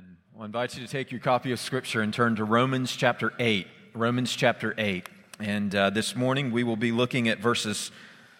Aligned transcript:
Amen. 0.00 0.16
I'll 0.38 0.46
invite 0.46 0.78
you 0.78 0.86
to 0.86 0.90
take 0.90 1.10
your 1.10 1.20
copy 1.20 1.52
of 1.52 1.60
Scripture 1.60 2.00
and 2.00 2.14
turn 2.14 2.36
to 2.36 2.44
Romans 2.44 2.96
chapter 2.96 3.34
8. 3.38 3.66
Romans 3.92 4.34
chapter 4.34 4.74
8. 4.78 5.06
And 5.38 5.74
uh, 5.74 5.90
this 5.90 6.16
morning 6.16 6.50
we 6.52 6.64
will 6.64 6.76
be 6.76 6.90
looking 6.90 7.28
at 7.28 7.38
verses 7.38 7.90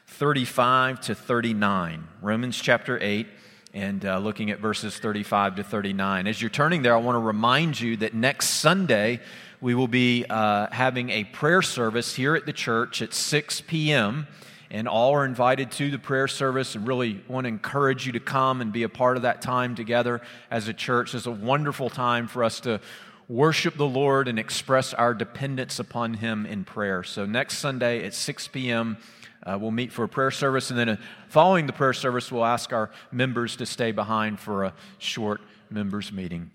35 0.07 1.03
to 1.03 1.15
39. 1.15 2.09
Romans 2.23 2.59
chapter 2.59 2.99
8 3.03 3.27
and 3.75 4.07
uh, 4.07 4.19
looking 4.19 4.51
at 4.51 4.61
verses 4.61 4.99
35 4.99 5.57
to 5.57 5.65
39. 5.65 6.27
As 6.27 6.41
you're 6.41 6.49
turning 6.49 6.81
there, 6.81 6.95
I 6.95 6.99
want 6.99 7.17
to 7.17 7.21
remind 7.21 7.79
you 7.79 7.99
that 7.99 8.15
next 8.15 8.49
Sunday 8.51 9.21
we 9.61 9.75
will 9.75 9.89
be 9.89 10.25
uh, 10.31 10.69
having 10.73 11.11
a 11.11 11.25
prayer 11.25 11.61
service 11.61 12.15
here 12.15 12.37
at 12.37 12.47
the 12.47 12.55
church 12.55 13.03
at 13.03 13.13
6 13.13 13.61
p.m 13.63 14.27
and 14.71 14.87
all 14.87 15.13
are 15.15 15.25
invited 15.25 15.73
to 15.73 15.91
the 15.91 15.99
prayer 15.99 16.29
service 16.29 16.75
and 16.75 16.87
really 16.87 17.23
want 17.29 17.45
to 17.45 17.49
encourage 17.49 18.07
you 18.07 18.13
to 18.13 18.21
come 18.21 18.61
and 18.61 18.73
be 18.73 18.85
a 18.85 18.89
part 18.89 19.17
of 19.17 19.23
that 19.23 19.43
time 19.43 19.75
together 19.75 20.21
as 20.51 20.69
a 20.69 20.73
church. 20.73 21.15
It's 21.15 21.27
a 21.27 21.31
wonderful 21.31 21.91
time 21.91 22.29
for 22.29 22.45
us 22.45 22.61
to 22.61 22.81
worship 23.29 23.77
the 23.77 23.87
Lord 23.87 24.29
and 24.29 24.39
express 24.39 24.95
our 24.95 25.15
dependence 25.15 25.79
upon 25.79 26.15
Him 26.15 26.47
in 26.47 26.65
prayer. 26.65 27.03
So, 27.03 27.27
next 27.27 27.59
Sunday 27.59 28.05
at 28.05 28.15
6 28.15 28.49
p.m., 28.49 28.99
uh, 29.45 29.57
we'll 29.59 29.71
meet 29.71 29.91
for 29.91 30.05
a 30.05 30.09
prayer 30.09 30.31
service, 30.31 30.71
and 30.71 30.79
then 30.79 30.89
uh, 30.91 30.97
following 31.29 31.67
the 31.67 31.73
prayer 31.73 31.95
service, 31.95 32.31
we'll 32.31 32.45
ask 32.45 32.73
our 32.73 32.91
members 33.11 33.57
to 33.57 33.67
stay 33.67 33.91
behind 33.91 34.39
for 34.39 34.65
a 34.65 34.75
short 34.99 35.41
members' 35.71 36.13
meeting. 36.13 36.51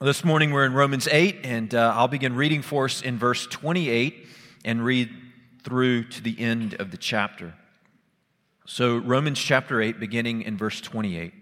This 0.00 0.24
morning 0.24 0.52
we're 0.52 0.64
in 0.64 0.74
Romans 0.74 1.08
8, 1.08 1.40
and 1.44 1.74
uh, 1.74 1.92
I'll 1.96 2.08
begin 2.08 2.36
reading 2.36 2.62
for 2.62 2.84
us 2.84 3.02
in 3.02 3.18
verse 3.18 3.46
28 3.46 4.26
and 4.64 4.84
read 4.84 5.10
through 5.64 6.04
to 6.04 6.22
the 6.22 6.38
end 6.38 6.74
of 6.74 6.90
the 6.90 6.96
chapter. 6.96 7.54
So, 8.64 8.96
Romans 8.96 9.40
chapter 9.40 9.80
8, 9.80 9.98
beginning 9.98 10.42
in 10.42 10.56
verse 10.56 10.80
28. 10.80 11.32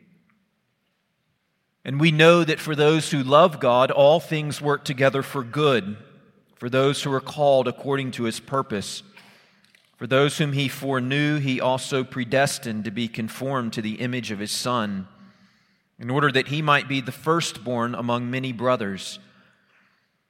And 1.85 2.01
we 2.01 2.11
know 2.11 2.45
that 2.45 2.61
for 2.61 2.75
those 2.75 3.11
who 3.11 3.23
love 3.23 3.61
God, 3.61 3.91
all 3.91 4.21
things 4.21 4.61
work 4.61 4.85
together 4.85 5.23
for 5.23 5.43
good, 5.43 5.97
for 6.57 6.69
those 6.69 7.03
who 7.03 7.13
are 7.13 7.21
called 7.21 7.69
according 7.69 8.11
to 8.13 8.25
his 8.25 8.41
purpose. 8.41 9.03
For 9.97 10.07
those 10.07 10.39
whom 10.39 10.53
he 10.53 10.69
foreknew, 10.69 11.39
he 11.39 11.61
also 11.61 12.05
predestined 12.05 12.85
to 12.85 12.91
be 12.91 13.07
conformed 13.07 13.75
to 13.75 13.83
the 13.83 13.97
image 13.97 14.31
of 14.31 14.39
his 14.39 14.51
Son, 14.51 15.09
in 15.99 16.09
order 16.09 16.33
that 16.33 16.49
he 16.49 16.63
might 16.63 16.89
be 16.89 17.03
the 17.03 17.13
firstborn 17.13 17.95
among 17.95 18.31
many 18.31 18.53
brothers. 18.53 19.19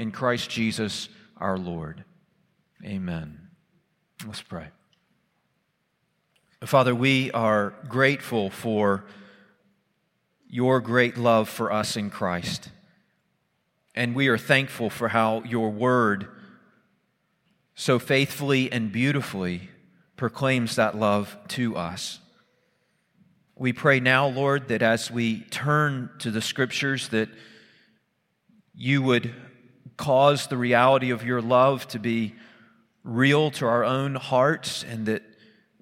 in 0.00 0.10
Christ 0.10 0.48
Jesus 0.48 1.10
our 1.36 1.58
Lord. 1.58 2.04
Amen. 2.82 3.48
Let's 4.26 4.40
pray. 4.40 4.68
Father, 6.64 6.94
we 6.94 7.30
are 7.32 7.74
grateful 7.86 8.48
for 8.48 9.04
your 10.48 10.80
great 10.80 11.18
love 11.18 11.50
for 11.50 11.70
us 11.70 11.98
in 11.98 12.08
Christ. 12.08 12.70
And 13.94 14.14
we 14.14 14.28
are 14.28 14.38
thankful 14.38 14.88
for 14.88 15.08
how 15.08 15.42
your 15.42 15.68
word 15.68 16.28
so 17.74 17.98
faithfully 17.98 18.72
and 18.72 18.90
beautifully 18.90 19.68
proclaims 20.16 20.76
that 20.76 20.96
love 20.96 21.36
to 21.48 21.76
us. 21.76 22.20
We 23.54 23.74
pray 23.74 24.00
now, 24.00 24.28
Lord, 24.28 24.68
that 24.68 24.80
as 24.80 25.10
we 25.10 25.40
turn 25.50 26.08
to 26.20 26.30
the 26.30 26.40
scriptures, 26.40 27.10
that 27.10 27.28
you 28.74 29.02
would 29.02 29.34
cause 30.00 30.46
the 30.46 30.56
reality 30.56 31.10
of 31.10 31.22
your 31.22 31.42
love 31.42 31.86
to 31.86 31.98
be 31.98 32.34
real 33.04 33.50
to 33.50 33.66
our 33.66 33.84
own 33.84 34.14
hearts 34.14 34.82
and 34.82 35.04
that 35.04 35.22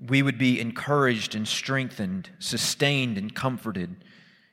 we 0.08 0.22
would 0.22 0.36
be 0.36 0.60
encouraged 0.60 1.36
and 1.36 1.46
strengthened, 1.46 2.28
sustained 2.40 3.16
and 3.16 3.32
comforted. 3.32 3.94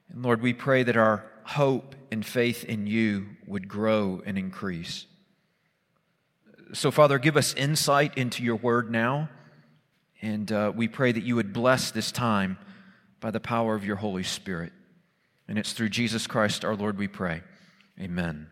And 0.09 0.21
Lord, 0.21 0.43
we 0.43 0.53
pray 0.53 0.83
that 0.83 0.95
our 0.95 1.25
hope 1.45 1.95
and 2.11 2.23
faith 2.23 2.63
in 2.63 2.85
you 2.85 3.25
would 3.47 3.67
grow 3.67 4.21
and 4.23 4.37
increase. 4.37 5.07
So, 6.73 6.91
Father, 6.91 7.17
give 7.17 7.35
us 7.35 7.55
insight 7.55 8.19
into 8.19 8.43
your 8.43 8.57
word 8.57 8.91
now. 8.91 9.29
And 10.21 10.51
uh, 10.51 10.73
we 10.75 10.87
pray 10.87 11.11
that 11.11 11.23
you 11.23 11.35
would 11.37 11.53
bless 11.53 11.89
this 11.89 12.11
time 12.11 12.59
by 13.19 13.31
the 13.31 13.39
power 13.39 13.73
of 13.73 13.83
your 13.83 13.95
Holy 13.95 14.23
Spirit. 14.23 14.73
And 15.47 15.57
it's 15.57 15.73
through 15.73 15.89
Jesus 15.89 16.27
Christ 16.27 16.63
our 16.63 16.75
Lord 16.75 16.99
we 16.99 17.07
pray. 17.07 17.41
Amen. 17.99 18.47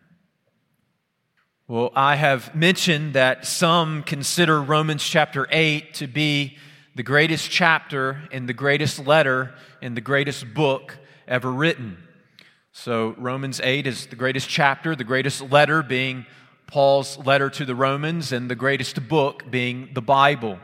Well, 1.70 1.94
I 1.96 2.18
have 2.18 2.54
mentioned 2.54 3.14
that 3.14 3.46
some 3.46 4.04
consider 4.04 4.62
Romans 4.62 5.02
chapter 5.02 5.48
8 5.50 5.94
to 5.94 6.08
be 6.08 6.58
the 6.94 7.04
greatest 7.04 7.50
chapter 7.50 8.22
and 8.34 8.50
the 8.50 8.54
greatest 8.54 9.00
letter 9.00 9.56
in 9.82 9.96
the 9.96 10.02
greatest 10.02 10.54
book 10.54 10.98
ever 11.26 11.50
written. 11.50 12.04
So, 12.74 13.16
Romans 13.18 13.62
8 13.64 13.88
is 13.88 14.08
the 14.08 14.18
greatest 14.18 14.50
chapter, 14.50 14.94
the 14.94 15.06
greatest 15.06 15.40
letter 15.52 15.82
being 15.82 16.26
Paul's 16.68 17.18
letter 17.20 17.50
to 17.52 17.64
the 17.64 17.76
Romans, 17.76 18.34
and 18.34 18.52
the 18.52 18.56
greatest 18.56 19.08
book 19.08 19.50
being 19.50 19.92
the 19.94 20.02
Bible. 20.02 20.60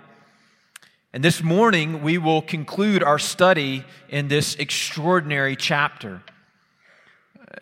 And 1.13 1.23
this 1.23 1.41
morning, 1.41 2.03
we 2.03 2.17
will 2.17 2.41
conclude 2.41 3.03
our 3.03 3.19
study 3.19 3.85
in 4.09 4.27
this 4.27 4.55
extraordinary 4.55 5.55
chapter. 5.55 6.23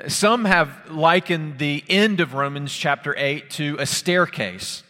Some 0.07 0.45
have 0.45 0.91
likened 0.91 1.59
the 1.59 1.83
end 1.87 2.19
of 2.19 2.33
Romans 2.33 2.75
chapter 2.75 3.15
8 3.17 3.49
to 3.51 3.77
a 3.79 3.85
staircase. 3.85 4.83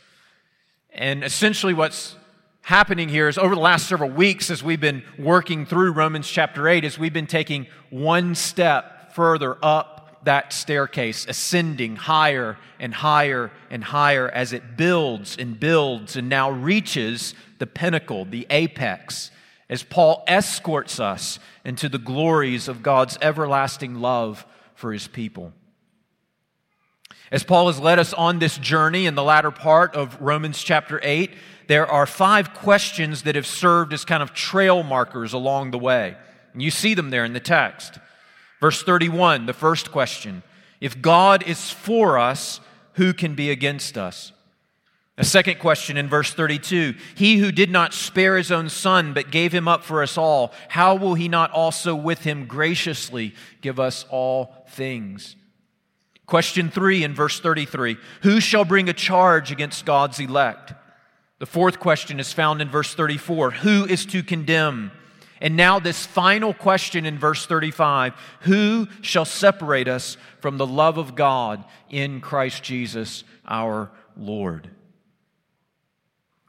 And 0.92 1.24
essentially, 1.24 1.76
what's 1.76 2.16
happening 2.62 3.08
here 3.08 3.28
is 3.28 3.38
over 3.38 3.54
the 3.54 3.62
last 3.62 3.88
several 3.88 4.10
weeks, 4.10 4.50
as 4.50 4.64
we've 4.64 4.82
been 4.82 5.04
working 5.20 5.68
through 5.68 5.92
Romans 5.92 6.28
chapter 6.28 6.68
8, 6.68 6.84
is 6.84 6.98
we've 6.98 7.14
been 7.14 7.28
taking 7.28 7.68
one 7.92 8.34
step 8.34 9.14
further 9.14 9.58
up 9.62 10.20
that 10.24 10.52
staircase, 10.52 11.28
ascending 11.28 11.96
higher 11.96 12.58
and 12.80 12.94
higher 12.96 13.52
and 13.70 13.84
higher 13.84 14.28
as 14.28 14.52
it 14.52 14.78
builds 14.78 15.38
and 15.38 15.60
builds 15.60 16.16
and 16.16 16.28
now 16.28 16.50
reaches 16.50 17.36
the 17.60 17.68
pinnacle, 17.68 18.26
the 18.26 18.48
apex, 18.50 19.30
as 19.70 19.84
Paul 19.84 20.24
escorts 20.28 21.00
us 21.00 21.38
into 21.64 21.88
the 21.88 22.00
glories 22.00 22.68
of 22.68 22.82
God's 22.82 23.18
everlasting 23.22 23.96
love 23.96 24.46
for 24.78 24.94
his 24.94 25.08
people. 25.08 25.54
As 27.32 27.44
Paul 27.44 27.68
has 27.68 27.80
led 27.80 28.00
us 28.00 28.14
on 28.14 28.40
this 28.40 28.58
journey 28.58 29.06
in 29.08 29.16
the 29.16 29.24
latter 29.24 29.52
part 29.52 29.96
of 29.96 30.22
Romans 30.22 30.64
chapter 30.64 31.02
8, 31.04 31.34
there 31.68 31.90
are 31.90 32.06
five 32.06 32.54
questions 32.54 33.24
that 33.24 33.36
have 33.36 33.48
served 33.48 33.92
as 33.92 34.06
kind 34.06 34.22
of 34.24 34.34
trail 34.34 34.84
markers 34.84 35.34
along 35.34 35.72
the 35.72 35.80
way. 35.80 36.16
And 36.54 36.62
you 36.62 36.70
see 36.72 36.94
them 36.94 37.10
there 37.10 37.26
in 37.26 37.34
the 37.34 37.40
text. 37.40 37.98
Verse 38.62 38.84
31, 38.84 39.48
the 39.48 39.54
first 39.54 39.92
question 39.92 40.44
If 40.80 41.02
God 41.02 41.44
is 41.44 41.72
for 41.72 42.20
us, 42.20 42.62
who 42.94 43.14
can 43.14 43.34
be 43.34 43.50
against 43.50 43.98
us? 43.98 44.32
A 45.20 45.26
second 45.26 45.58
question 45.58 45.98
in 45.98 46.08
verse 46.08 46.34
32 46.34 46.94
He 47.16 47.38
who 47.38 47.52
did 47.52 47.72
not 47.72 47.94
spare 47.94 48.38
his 48.38 48.52
own 48.52 48.70
son, 48.70 49.14
but 49.14 49.32
gave 49.32 49.52
him 49.52 49.68
up 49.68 49.84
for 49.84 50.04
us 50.04 50.18
all, 50.18 50.54
how 50.70 50.96
will 50.96 51.16
he 51.16 51.28
not 51.28 51.52
also 51.52 51.96
with 51.96 52.20
him 52.20 52.46
graciously 52.46 53.34
give 53.62 53.80
us 53.80 54.06
all 54.10 54.66
things? 54.70 55.36
Question 56.28 56.70
three 56.70 57.04
in 57.04 57.16
verse 57.16 57.40
33 57.40 57.98
Who 58.22 58.40
shall 58.40 58.66
bring 58.66 58.90
a 58.90 58.94
charge 58.94 59.52
against 59.52 59.86
God's 59.86 60.20
elect? 60.20 60.74
The 61.40 61.46
fourth 61.46 61.80
question 61.80 62.20
is 62.20 62.34
found 62.34 62.62
in 62.62 62.70
verse 62.70 62.94
34 62.94 63.52
Who 63.52 63.86
is 63.86 64.06
to 64.08 64.22
condemn? 64.22 64.92
And 65.40 65.56
now, 65.56 65.80
this 65.80 66.04
final 66.04 66.52
question 66.52 67.06
in 67.06 67.20
verse 67.20 67.46
35 67.46 68.14
Who 68.42 68.88
shall 69.02 69.26
separate 69.26 69.88
us 69.88 70.18
from 70.42 70.58
the 70.58 70.68
love 70.68 70.98
of 70.98 71.16
God 71.16 71.64
in 71.90 72.22
Christ 72.22 72.62
Jesus 72.62 73.24
our 73.48 73.90
Lord? 74.16 74.72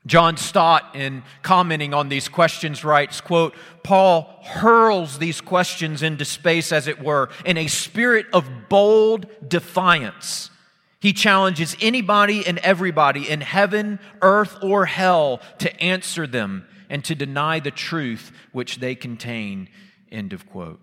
John 0.08 0.38
Stott, 0.38 0.96
in 0.96 1.22
commenting 1.42 1.92
on 1.92 2.08
these 2.08 2.28
questions, 2.28 2.82
writes, 2.82 3.20
quote, 3.20 3.54
Paul 3.84 4.40
hurls 4.42 5.18
these 5.18 5.42
questions 5.42 6.02
into 6.02 6.24
space, 6.24 6.72
as 6.72 6.88
it 6.88 7.02
were, 7.02 7.28
in 7.44 7.58
a 7.58 7.66
spirit 7.66 8.26
of 8.32 8.48
bold 8.70 9.26
defiance. 9.46 10.50
He 10.98 11.12
challenges 11.12 11.76
anybody 11.80 12.44
and 12.46 12.58
everybody 12.60 13.28
in 13.28 13.42
heaven, 13.42 14.00
earth, 14.22 14.56
or 14.62 14.86
hell 14.86 15.40
to 15.58 15.80
answer 15.80 16.26
them 16.26 16.66
and 16.88 17.04
to 17.04 17.14
deny 17.14 17.60
the 17.60 17.70
truth 17.70 18.32
which 18.52 18.78
they 18.78 18.94
contain. 18.94 19.68
End 20.10 20.32
of 20.32 20.48
quote. 20.48 20.80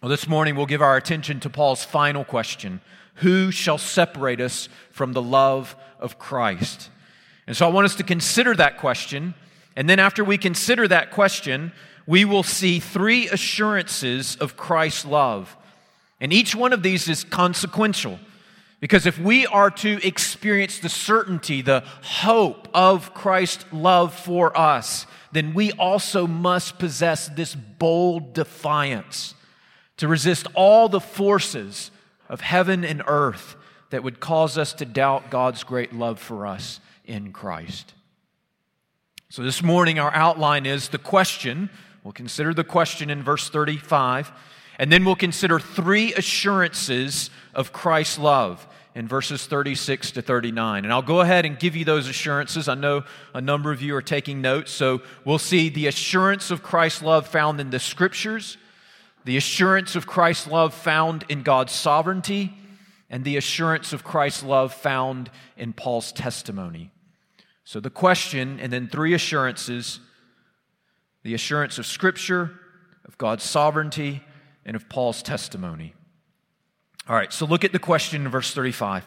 Well, 0.00 0.08
this 0.08 0.26
morning 0.26 0.56
we'll 0.56 0.64
give 0.64 0.82
our 0.82 0.96
attention 0.96 1.40
to 1.40 1.50
Paul's 1.50 1.84
final 1.84 2.24
question 2.24 2.80
Who 3.16 3.50
shall 3.50 3.78
separate 3.78 4.40
us 4.40 4.70
from 4.90 5.12
the 5.12 5.22
love 5.22 5.76
of 6.00 6.18
Christ? 6.18 6.88
And 7.46 7.56
so 7.56 7.66
I 7.66 7.70
want 7.70 7.84
us 7.84 7.94
to 7.96 8.02
consider 8.02 8.54
that 8.54 8.78
question. 8.78 9.34
And 9.76 9.88
then 9.88 9.98
after 9.98 10.24
we 10.24 10.38
consider 10.38 10.88
that 10.88 11.10
question, 11.10 11.72
we 12.06 12.24
will 12.24 12.42
see 12.42 12.80
three 12.80 13.28
assurances 13.28 14.36
of 14.36 14.56
Christ's 14.56 15.04
love. 15.04 15.56
And 16.20 16.32
each 16.32 16.54
one 16.54 16.72
of 16.72 16.82
these 16.82 17.08
is 17.08 17.24
consequential. 17.24 18.18
Because 18.80 19.06
if 19.06 19.18
we 19.18 19.46
are 19.46 19.70
to 19.70 20.06
experience 20.06 20.78
the 20.78 20.88
certainty, 20.88 21.62
the 21.62 21.82
hope 22.02 22.68
of 22.74 23.14
Christ's 23.14 23.64
love 23.72 24.14
for 24.14 24.56
us, 24.56 25.06
then 25.32 25.54
we 25.54 25.72
also 25.72 26.26
must 26.26 26.78
possess 26.78 27.28
this 27.28 27.54
bold 27.54 28.32
defiance 28.32 29.34
to 29.96 30.08
resist 30.08 30.46
all 30.54 30.88
the 30.88 31.00
forces 31.00 31.90
of 32.28 32.40
heaven 32.40 32.84
and 32.84 33.02
earth 33.06 33.56
that 33.90 34.02
would 34.02 34.20
cause 34.20 34.58
us 34.58 34.72
to 34.74 34.84
doubt 34.84 35.30
God's 35.30 35.64
great 35.64 35.94
love 35.94 36.18
for 36.18 36.46
us 36.46 36.80
in 37.06 37.32
Christ. 37.32 37.94
So, 39.28 39.42
this 39.42 39.62
morning, 39.62 39.98
our 39.98 40.14
outline 40.14 40.66
is 40.66 40.88
the 40.88 40.98
question. 40.98 41.70
We'll 42.04 42.12
consider 42.12 42.54
the 42.54 42.64
question 42.64 43.10
in 43.10 43.22
verse 43.22 43.48
35, 43.48 44.30
and 44.78 44.92
then 44.92 45.04
we'll 45.04 45.16
consider 45.16 45.58
three 45.58 46.14
assurances 46.14 47.30
of 47.52 47.72
Christ's 47.72 48.18
love 48.18 48.66
in 48.94 49.06
verses 49.06 49.44
36 49.46 50.12
to 50.12 50.22
39. 50.22 50.84
And 50.84 50.92
I'll 50.92 51.02
go 51.02 51.20
ahead 51.20 51.44
and 51.44 51.58
give 51.58 51.76
you 51.76 51.84
those 51.84 52.08
assurances. 52.08 52.66
I 52.66 52.74
know 52.74 53.04
a 53.34 53.42
number 53.42 53.70
of 53.70 53.82
you 53.82 53.94
are 53.94 54.02
taking 54.02 54.40
notes, 54.40 54.72
so 54.72 55.02
we'll 55.24 55.38
see 55.38 55.68
the 55.68 55.86
assurance 55.86 56.50
of 56.50 56.62
Christ's 56.62 57.02
love 57.02 57.26
found 57.26 57.60
in 57.60 57.70
the 57.70 57.78
scriptures, 57.78 58.56
the 59.24 59.36
assurance 59.36 59.96
of 59.96 60.06
Christ's 60.06 60.46
love 60.46 60.72
found 60.72 61.24
in 61.28 61.42
God's 61.42 61.72
sovereignty, 61.72 62.54
and 63.10 63.22
the 63.22 63.36
assurance 63.36 63.92
of 63.92 64.02
Christ's 64.02 64.42
love 64.42 64.72
found 64.72 65.30
in 65.58 65.74
Paul's 65.74 66.10
testimony. 66.10 66.90
So 67.66 67.80
the 67.80 67.90
question, 67.90 68.60
and 68.60 68.72
then 68.72 68.86
three 68.86 69.12
assurances 69.12 69.98
the 71.24 71.34
assurance 71.34 71.78
of 71.78 71.86
Scripture, 71.86 72.52
of 73.04 73.18
God's 73.18 73.42
sovereignty, 73.42 74.22
and 74.64 74.76
of 74.76 74.88
Paul's 74.88 75.20
testimony. 75.20 75.92
All 77.08 77.16
right, 77.16 77.32
so 77.32 77.44
look 77.44 77.64
at 77.64 77.72
the 77.72 77.80
question 77.80 78.24
in 78.24 78.30
verse 78.30 78.54
35 78.54 79.04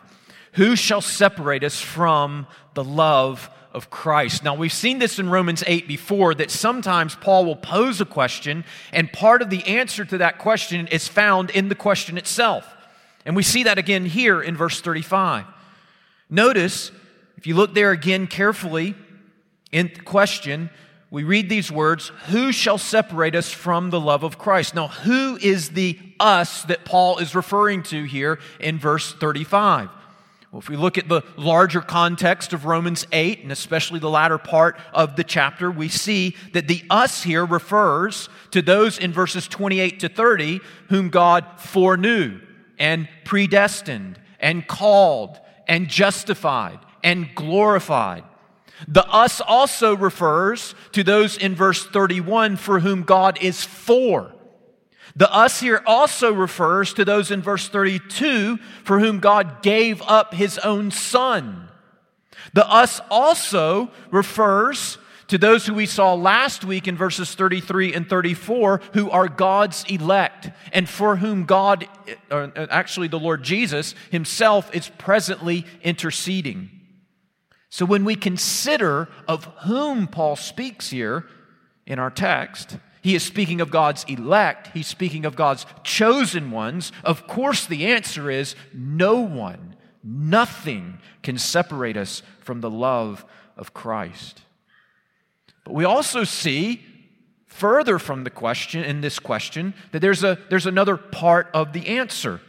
Who 0.53 0.75
shall 0.75 1.00
separate 1.00 1.63
us 1.63 1.79
from 1.79 2.47
the 2.73 2.83
love 2.83 3.50
of 3.71 3.89
Christ? 3.89 4.44
Now, 4.44 4.56
we've 4.56 4.73
seen 4.73 5.00
this 5.00 5.19
in 5.19 5.29
Romans 5.29 5.63
8 5.65 5.88
before 5.88 6.35
that 6.35 6.51
sometimes 6.51 7.15
Paul 7.15 7.45
will 7.45 7.56
pose 7.56 8.01
a 8.01 8.06
question, 8.06 8.65
and 8.91 9.13
part 9.13 9.41
of 9.41 9.50
the 9.50 9.63
answer 9.67 10.03
to 10.03 10.17
that 10.17 10.38
question 10.38 10.88
is 10.88 11.07
found 11.07 11.50
in 11.51 11.69
the 11.69 11.75
question 11.75 12.17
itself. 12.17 12.67
And 13.25 13.38
we 13.38 13.44
see 13.44 13.63
that 13.63 13.77
again 13.77 14.06
here 14.06 14.41
in 14.41 14.57
verse 14.57 14.81
35. 14.81 15.45
Notice 16.29 16.91
if 17.39 17.47
you 17.47 17.56
look 17.56 17.74
there 17.74 17.91
again 17.91 18.27
carefully 18.27 18.95
in 19.71 19.88
question, 20.03 20.69
we 21.09 21.24
read 21.24 21.47
these 21.47 21.71
words 21.71 22.09
Who 22.27 22.51
shall 22.51 22.77
separate 22.77 23.33
us 23.33 23.50
from 23.50 23.91
the 23.91 24.00
love 24.00 24.24
of 24.24 24.38
Christ? 24.38 24.75
Now, 24.75 24.89
who 24.89 25.38
is 25.38 25.69
the 25.69 25.97
us 26.19 26.63
that 26.63 26.83
Paul 26.83 27.19
is 27.19 27.36
referring 27.36 27.83
to 27.83 28.03
here 28.03 28.39
in 28.59 28.77
verse 28.77 29.13
35? 29.13 29.88
Well, 30.51 30.59
if 30.59 30.68
we 30.68 30.75
look 30.75 30.97
at 30.97 31.07
the 31.07 31.21
larger 31.38 31.80
context 31.80 32.51
of 32.51 32.65
Romans 32.65 33.07
8, 33.13 33.44
and 33.44 33.53
especially 33.53 34.01
the 34.01 34.09
latter 34.09 34.38
part 34.38 34.77
of 34.92 35.15
the 35.15 35.24
chapter, 35.24 35.71
we 35.71 35.88
see 35.88 36.35
that 36.51 36.68
the 36.68 36.83
us 36.89 37.24
here 37.24 37.45
refers 37.45 38.27
to 38.51 38.62
those 38.62 38.97
in 38.97 39.13
verses 39.13 39.47
28 39.47 40.01
to 40.01 40.09
30 40.09 40.59
whom 40.89 41.07
God 41.07 41.45
foreknew 41.56 42.42
and 42.77 43.07
predestined 43.24 44.19
and 44.42 44.68
called 44.68 45.39
and 45.69 45.88
justified 45.88 46.80
and 47.04 47.34
glorified. 47.36 48.24
The 48.88 49.06
us 49.07 49.42
also 49.42 49.96
refers 49.96 50.74
to 50.94 51.04
those 51.04 51.38
in 51.38 51.56
verse 51.56 51.86
31 51.86 52.56
for 52.56 52.80
whom 52.80 53.04
God 53.04 53.38
is 53.42 53.63
for. 53.63 54.34
The 55.16 55.31
us 55.34 55.60
here 55.60 55.81
also 55.86 56.31
refers 56.31 56.94
to 56.94 57.04
those 57.04 57.31
in 57.31 57.42
verse 57.42 57.68
32 57.68 58.57
for 58.84 59.00
whom 59.00 59.19
God 59.19 59.62
gave 59.62 60.01
up 60.04 60.34
his 60.34 60.57
own 60.60 60.92
son. 60.92 61.68
The 62.54 62.68
us 62.69 63.02
also 63.10 63.92
refers 64.12 64.98
to 65.28 65.38
those 65.38 65.66
who 65.66 65.74
we 65.74 65.86
saw 65.86 66.13
last 66.13 66.63
week 66.63 66.88
in 66.88 66.95
verses 66.95 67.36
33 67.36 67.94
and 67.94 68.10
34 68.10 68.81
who 68.94 69.12
are 69.12 69.28
God's 69.28 69.84
elect 69.90 70.50
and 70.72 70.90
for 70.90 71.18
whom 71.18 71.45
God, 71.45 71.88
or 72.31 72.52
actually 72.72 73.10
the 73.10 73.19
Lord 73.19 73.44
Jesus 73.44 73.94
himself, 74.12 74.74
is 74.74 74.90
presently 74.98 75.66
interceding. 75.84 76.79
So 77.69 77.86
when 77.86 78.04
we 78.04 78.16
consider 78.16 79.07
of 79.28 79.45
whom 79.66 80.07
Paul 80.07 80.35
speaks 80.35 80.90
here 80.90 81.28
in 81.85 81.99
our 81.99 82.09
text, 82.09 82.78
he 83.02 83.16
is 83.16 83.23
speaking 83.23 83.61
of 83.61 83.71
God's 83.71 84.04
elect, 84.06 84.71
he's 84.73 84.88
speaking 84.88 85.26
of 85.26 85.35
God's 85.35 85.66
chosen 85.83 86.52
ones. 86.52 86.92
Of 87.04 87.28
course, 87.28 87.66
the 87.66 87.88
answer 87.88 88.30
is 88.30 88.56
no 88.73 89.19
one, 89.19 89.76
nothing 90.04 90.99
can 91.23 91.38
separate 91.38 91.95
us 91.95 92.21
from 92.40 92.61
the 92.61 92.69
love 92.69 93.26
of 93.56 93.73
Christ. 93.73 94.42
But 95.64 95.76
we 95.76 95.85
also 95.85 96.23
see 96.23 96.81
further 97.45 97.99
from 97.99 98.23
the 98.23 98.30
question 98.30 98.83
in 98.83 99.02
this 99.02 99.19
question 99.19 99.73
that 99.92 99.99
there's 99.99 100.23
a 100.23 100.40
there's 100.49 100.66
another 100.66 100.97
part 100.97 101.49
of 101.54 101.73
the 101.73 101.88
answer. 101.88 102.42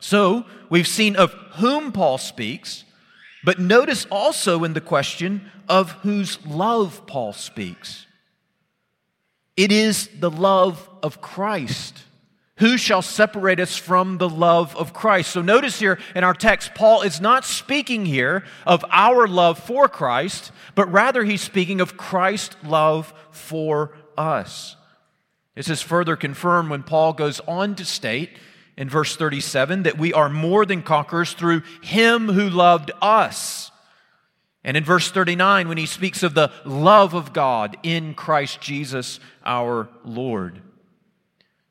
So, 0.00 0.44
we've 0.68 0.88
seen 0.88 1.16
of 1.16 1.32
whom 1.54 1.92
Paul 1.92 2.18
speaks, 2.18 2.83
but 3.44 3.58
notice 3.58 4.06
also 4.10 4.64
in 4.64 4.72
the 4.72 4.80
question 4.80 5.50
of 5.68 5.92
whose 5.92 6.44
love 6.46 7.06
Paul 7.06 7.32
speaks. 7.32 8.06
It 9.56 9.70
is 9.70 10.08
the 10.18 10.30
love 10.30 10.88
of 11.02 11.20
Christ. 11.20 12.02
Who 12.58 12.78
shall 12.78 13.02
separate 13.02 13.58
us 13.58 13.76
from 13.76 14.18
the 14.18 14.28
love 14.28 14.76
of 14.76 14.92
Christ? 14.92 15.32
So 15.32 15.42
notice 15.42 15.80
here 15.80 15.98
in 16.14 16.22
our 16.22 16.34
text, 16.34 16.74
Paul 16.74 17.02
is 17.02 17.20
not 17.20 17.44
speaking 17.44 18.06
here 18.06 18.44
of 18.64 18.84
our 18.90 19.26
love 19.26 19.58
for 19.58 19.88
Christ, 19.88 20.52
but 20.74 20.90
rather 20.90 21.24
he's 21.24 21.40
speaking 21.40 21.80
of 21.80 21.96
Christ's 21.96 22.56
love 22.64 23.12
for 23.32 23.96
us. 24.16 24.76
This 25.56 25.68
is 25.68 25.82
further 25.82 26.16
confirmed 26.16 26.70
when 26.70 26.84
Paul 26.84 27.12
goes 27.12 27.40
on 27.40 27.74
to 27.76 27.84
state 27.84 28.30
in 28.76 28.88
verse 28.88 29.16
37 29.16 29.84
that 29.84 29.98
we 29.98 30.12
are 30.12 30.28
more 30.28 30.66
than 30.66 30.82
conquerors 30.82 31.32
through 31.32 31.62
him 31.82 32.28
who 32.28 32.48
loved 32.48 32.90
us. 33.00 33.70
And 34.64 34.76
in 34.76 34.84
verse 34.84 35.10
39, 35.10 35.68
when 35.68 35.78
he 35.78 35.86
speaks 35.86 36.22
of 36.22 36.34
the 36.34 36.50
love 36.64 37.14
of 37.14 37.32
God 37.32 37.76
in 37.82 38.14
Christ 38.14 38.60
Jesus 38.60 39.20
our 39.44 39.88
Lord. 40.04 40.62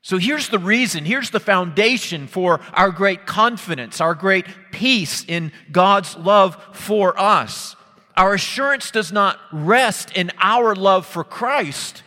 So 0.00 0.18
here's 0.18 0.50
the 0.50 0.58
reason, 0.58 1.06
here's 1.06 1.30
the 1.30 1.40
foundation 1.40 2.26
for 2.26 2.60
our 2.74 2.90
great 2.90 3.24
confidence, 3.24 4.02
our 4.02 4.14
great 4.14 4.44
peace 4.70 5.24
in 5.26 5.50
God's 5.72 6.14
love 6.16 6.62
for 6.72 7.18
us. 7.18 7.74
Our 8.14 8.34
assurance 8.34 8.90
does 8.90 9.10
not 9.10 9.40
rest 9.50 10.12
in 10.14 10.30
our 10.38 10.74
love 10.74 11.06
for 11.06 11.24
Christ, 11.24 12.02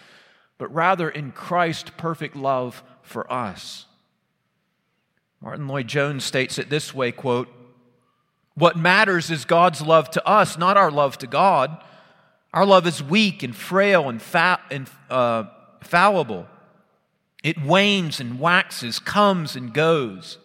but 0.60 0.72
rather 0.74 1.10
in 1.10 1.32
Christ's 1.32 1.92
perfect 1.98 2.36
love 2.36 2.84
for 3.02 3.32
us. 3.34 3.87
Martyn 5.42 5.68
Lloyd-Jones 5.68 6.24
states 6.24 6.58
it 6.58 6.70
this 6.70 6.94
way, 6.94 7.12
quote, 7.12 7.48
What 8.56 8.76
matters 8.76 9.30
is 9.30 9.46
God's 9.46 9.82
love 9.82 10.10
to 10.12 10.28
us, 10.28 10.58
not 10.58 10.78
our 10.78 10.92
love 10.92 11.18
to 11.20 11.28
God. 11.28 11.84
Our 12.54 12.66
love 12.66 12.88
is 12.88 13.04
weak 13.04 13.44
and 13.44 13.56
frail 13.56 14.10
and, 14.10 14.22
fa- 14.22 14.62
and 14.72 14.90
uh, 15.10 15.44
fallible. 15.82 16.48
It 17.44 17.62
wanes 17.62 18.20
and 18.20 18.40
waxes, 18.40 19.00
comes 19.00 19.56
and 19.56 19.74
goes. 19.74 20.40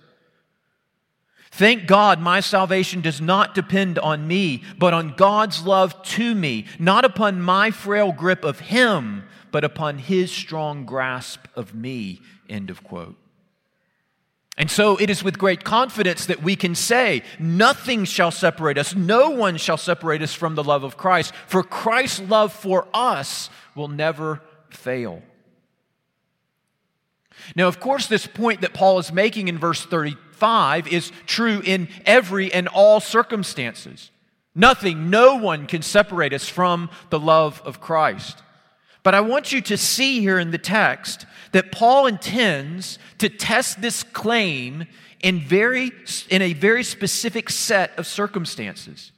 Thank 1.51 1.87
God 1.87 2.21
my 2.21 2.41
salvation 2.41 3.03
does 3.03 3.21
not 3.21 3.55
depend 3.55 3.99
on 3.99 4.27
me, 4.27 4.63
but 4.79 4.95
on 4.95 5.15
God's 5.17 5.67
love 5.67 6.03
to 6.05 6.35
me, 6.35 6.67
not 6.79 7.05
upon 7.05 7.43
my 7.43 7.71
frail 7.71 8.13
grip 8.13 8.45
of 8.45 8.61
Him, 8.61 9.25
but 9.51 9.65
upon 9.65 9.99
His 9.99 10.31
strong 10.31 10.87
grasp 10.87 11.47
of 11.55 11.75
me. 11.75 12.21
End 12.49 12.71
of 12.71 12.83
quote. 12.83 13.22
And 14.59 14.71
so 14.71 14.99
it 14.99 15.09
is 15.09 15.25
with 15.25 15.39
great 15.39 15.65
confidence 15.65 16.27
that 16.27 16.43
we 16.43 16.57
can 16.57 16.75
say, 16.75 17.23
Nothing 17.39 18.05
shall 18.05 18.31
separate 18.31 18.77
us, 18.77 18.95
no 18.95 19.31
one 19.31 19.57
shall 19.57 19.79
separate 19.79 20.23
us 20.23 20.35
from 20.35 20.55
the 20.55 20.65
love 20.65 20.85
of 20.85 20.97
Christ, 20.97 21.33
for 21.47 21.63
Christ's 21.63 22.21
love 22.21 22.53
for 22.53 22.87
us 22.93 23.49
will 23.75 23.89
never 23.89 24.43
fail. 24.71 25.23
Now, 27.57 27.67
of 27.67 27.81
course, 27.81 28.07
this 28.07 28.27
point 28.27 28.61
that 28.61 28.75
Paul 28.75 28.99
is 28.99 29.13
making 29.13 29.49
in 29.49 29.59
verse 29.59 29.85
35 29.85 30.87
is 30.87 31.11
true 31.27 31.61
in 31.65 31.89
every 32.07 32.53
and 32.53 32.69
all 32.69 33.01
circumstances. 33.01 34.11
Nothing, 34.55 35.09
no 35.09 35.37
one 35.37 35.67
can 35.67 35.83
separate 35.83 36.35
us 36.35 36.49
from 36.49 36.91
the 37.11 37.19
love 37.19 37.63
of 37.65 37.81
Christ. 37.81 38.43
But 39.03 39.15
I 39.15 39.21
want 39.21 39.53
you 39.53 39.61
to 39.63 39.77
see 39.77 40.21
here 40.21 40.39
in 40.39 40.51
the 40.51 40.59
text 40.59 41.27
that 41.53 41.73
Paul 41.73 42.07
intends 42.07 42.99
to 43.19 43.29
test 43.29 43.81
this 43.81 44.03
claim 44.03 44.87
in, 45.21 45.41
very, 45.41 45.91
in 46.29 46.43
a 46.43 46.53
very 46.53 46.85
specific 46.85 47.51
set 47.51 47.99
of 47.99 48.07
circumstances. 48.07 49.13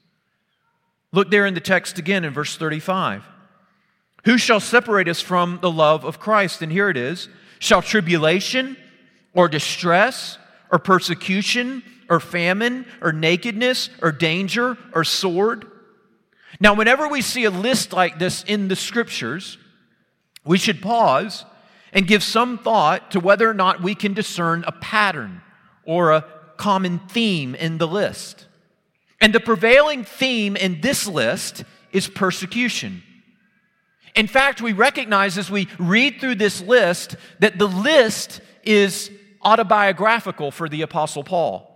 Look 1.13 1.31
there 1.31 1.47
in 1.47 1.55
the 1.55 1.61
text 1.61 1.99
again 1.99 2.25
in 2.25 2.33
verse 2.33 2.57
35. 2.57 3.25
Who 4.25 4.39
shall 4.39 4.61
separate 4.61 5.09
us 5.09 5.21
from 5.21 5.59
the 5.61 5.71
love 5.71 6.05
of 6.05 6.19
Christ? 6.19 6.63
And 6.63 6.73
here 6.73 6.89
it 6.89 6.97
is 6.97 7.29
Shall 7.59 7.83
tribulation 7.83 8.77
or 9.33 9.49
distress 9.49 10.39
or 10.71 10.79
persecution 10.79 11.83
or 12.11 12.21
famine 12.21 12.85
or 13.01 13.13
nakedness 13.13 13.91
or 14.03 14.13
danger 14.13 14.77
or 14.93 15.05
sword? 15.05 15.67
Now, 16.61 16.75
whenever 16.75 17.09
we 17.09 17.23
see 17.23 17.45
a 17.45 17.51
list 17.51 17.93
like 17.93 18.19
this 18.19 18.43
in 18.45 18.69
the 18.69 18.77
scriptures, 18.77 19.57
we 20.45 20.59
should 20.59 20.83
pause 20.83 21.45
and 21.93 22.07
give 22.07 22.23
some 22.23 22.59
thought 22.59 23.13
to 23.13 23.21
whether 23.21 23.49
or 23.49 23.55
not 23.55 23.83
we 23.83 23.95
can 23.95 24.15
discern 24.15 24.65
a 24.67 24.73
pattern 24.73 25.41
or 25.85 26.11
a 26.11 26.25
common 26.57 26.99
theme 26.99 27.55
in 27.55 27.79
the 27.79 27.87
list. 27.87 28.47
And 29.21 29.33
the 29.33 29.41
prevailing 29.41 30.05
theme 30.05 30.57
in 30.57 30.81
this 30.81 31.07
list 31.07 31.65
is 31.93 32.09
persecution. 32.09 33.03
In 34.15 34.27
fact, 34.27 34.61
we 34.61 34.73
recognize 34.73 35.39
as 35.39 35.51
we 35.51 35.69
read 35.79 36.21
through 36.21 36.37
this 36.37 36.61
list 36.61 37.17
that 37.41 37.59
the 37.59 37.69
list 37.69 38.41
is 38.63 39.11
autobiographical 39.43 40.51
for 40.51 40.69
the 40.69 40.83
Apostle 40.83 41.25
Paul. 41.25 41.71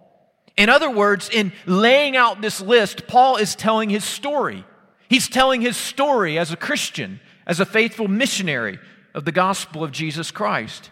In 0.57 0.69
other 0.69 0.91
words, 0.91 1.31
in 1.33 1.53
laying 1.67 2.17
out 2.17 2.41
this 2.41 2.61
list, 2.61 3.07
Paul 3.07 3.37
is 3.37 3.55
telling 3.55 3.91
his 3.91 4.05
story. 4.05 4.65
He's 5.09 5.29
telling 5.29 5.61
his 5.61 5.77
story 5.77 6.39
as 6.39 6.53
a 6.53 6.57
Christian, 6.57 7.21
as 7.49 7.59
a 7.59 7.67
faithful 7.67 8.07
missionary 8.07 8.79
of 9.15 9.25
the 9.25 9.33
gospel 9.33 9.83
of 9.83 9.91
Jesus 9.91 10.31
Christ. 10.31 10.91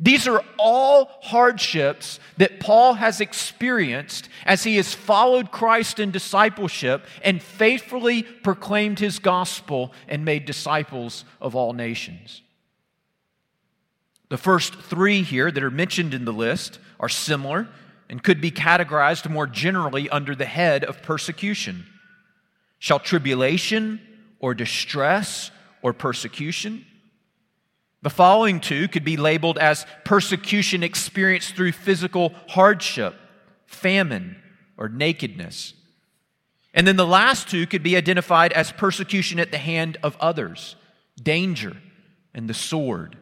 These 0.00 0.26
are 0.26 0.44
all 0.58 1.08
hardships 1.22 2.18
that 2.36 2.58
Paul 2.58 2.94
has 2.94 3.20
experienced 3.20 4.28
as 4.44 4.64
he 4.64 4.76
has 4.76 4.92
followed 4.92 5.52
Christ 5.52 6.00
in 6.00 6.10
discipleship 6.10 7.06
and 7.22 7.40
faithfully 7.40 8.24
proclaimed 8.24 8.98
his 8.98 9.20
gospel 9.20 9.92
and 10.08 10.24
made 10.24 10.46
disciples 10.46 11.24
of 11.40 11.54
all 11.54 11.72
nations. 11.72 12.42
The 14.30 14.36
first 14.36 14.74
three 14.74 15.22
here 15.22 15.50
that 15.50 15.62
are 15.62 15.70
mentioned 15.70 16.12
in 16.12 16.24
the 16.24 16.32
list 16.32 16.80
are 16.98 17.08
similar 17.08 17.68
and 18.10 18.22
could 18.22 18.40
be 18.40 18.50
categorized 18.50 19.30
more 19.30 19.46
generally 19.46 20.10
under 20.10 20.34
the 20.34 20.44
head 20.44 20.82
of 20.82 21.02
persecution. 21.02 21.86
Shall 22.80 22.98
tribulation 22.98 24.00
or 24.40 24.54
distress 24.54 25.52
or 25.84 25.92
persecution? 25.92 26.84
The 28.02 28.10
following 28.10 28.58
two 28.58 28.88
could 28.88 29.04
be 29.04 29.16
labeled 29.16 29.58
as 29.58 29.86
persecution 30.04 30.82
experienced 30.82 31.54
through 31.54 31.72
physical 31.72 32.34
hardship, 32.48 33.14
famine, 33.66 34.36
or 34.76 34.88
nakedness. 34.88 35.74
And 36.72 36.86
then 36.86 36.96
the 36.96 37.06
last 37.06 37.48
two 37.48 37.66
could 37.66 37.82
be 37.82 37.96
identified 37.96 38.52
as 38.52 38.72
persecution 38.72 39.38
at 39.38 39.52
the 39.52 39.58
hand 39.58 39.98
of 40.02 40.16
others, 40.20 40.74
danger, 41.22 41.76
and 42.34 42.48
the 42.48 42.54
sword. 42.54 43.16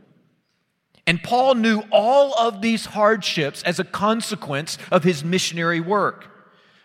And 1.07 1.23
Paul 1.23 1.57
knew 1.57 1.83
all 1.91 2.33
of 2.39 2.63
these 2.63 2.87
hardships 2.87 3.63
as 3.65 3.81
a 3.81 3.85
consequence 3.85 4.79
of 4.91 5.03
his 5.03 5.25
missionary 5.25 5.81
work. 5.81 6.32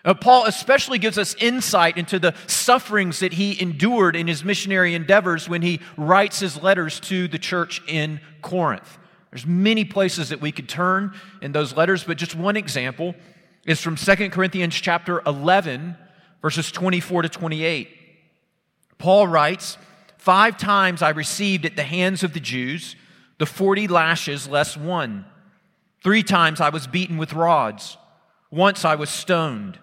Uh, 0.08 0.14
Paul 0.14 0.46
especially 0.46 1.00
gives 1.00 1.18
us 1.18 1.36
insight 1.36 1.98
into 1.98 2.18
the 2.18 2.34
sufferings 2.48 3.20
that 3.20 3.34
he 3.34 3.62
endured 3.62 4.16
in 4.16 4.26
his 4.26 4.42
missionary 4.42 4.96
endeavors 4.96 5.50
when 5.50 5.62
he 5.62 5.82
writes 5.98 6.40
his 6.40 6.64
letters 6.64 7.02
to 7.02 7.28
the 7.28 7.38
church 7.38 7.82
in 7.90 8.22
Corinth. 8.42 8.98
There's 9.32 9.46
many 9.46 9.84
places 9.84 10.30
that 10.30 10.40
we 10.40 10.54
could 10.54 10.70
turn 10.70 11.14
in 11.42 11.52
those 11.52 11.76
letters, 11.76 12.06
but 12.06 12.18
just 12.18 12.36
one 12.36 12.56
example 12.56 13.16
is 13.66 13.82
from 13.82 13.98
2 13.98 14.30
Corinthians 14.30 14.76
chapter 14.76 15.22
11, 15.28 15.98
verses 16.42 16.72
24 16.72 17.24
to 17.24 17.30
28. 17.30 17.90
Paul 19.00 19.28
writes, 19.28 19.78
Five 20.18 20.58
times 20.58 21.02
I 21.02 21.10
received 21.10 21.66
at 21.66 21.76
the 21.76 21.84
hands 21.84 22.24
of 22.24 22.32
the 22.32 22.40
Jews 22.40 22.96
the 23.40 23.46
40 23.46 23.90
lashes 23.90 24.48
less 24.48 24.78
one. 24.78 25.26
Three 26.02 26.24
times 26.24 26.62
I 26.62 26.70
was 26.70 26.88
beaten 26.88 27.18
with 27.18 27.34
rods. 27.34 27.98
Once 28.50 28.86
I 28.86 28.96
was 28.96 29.10
stoned. 29.10 29.78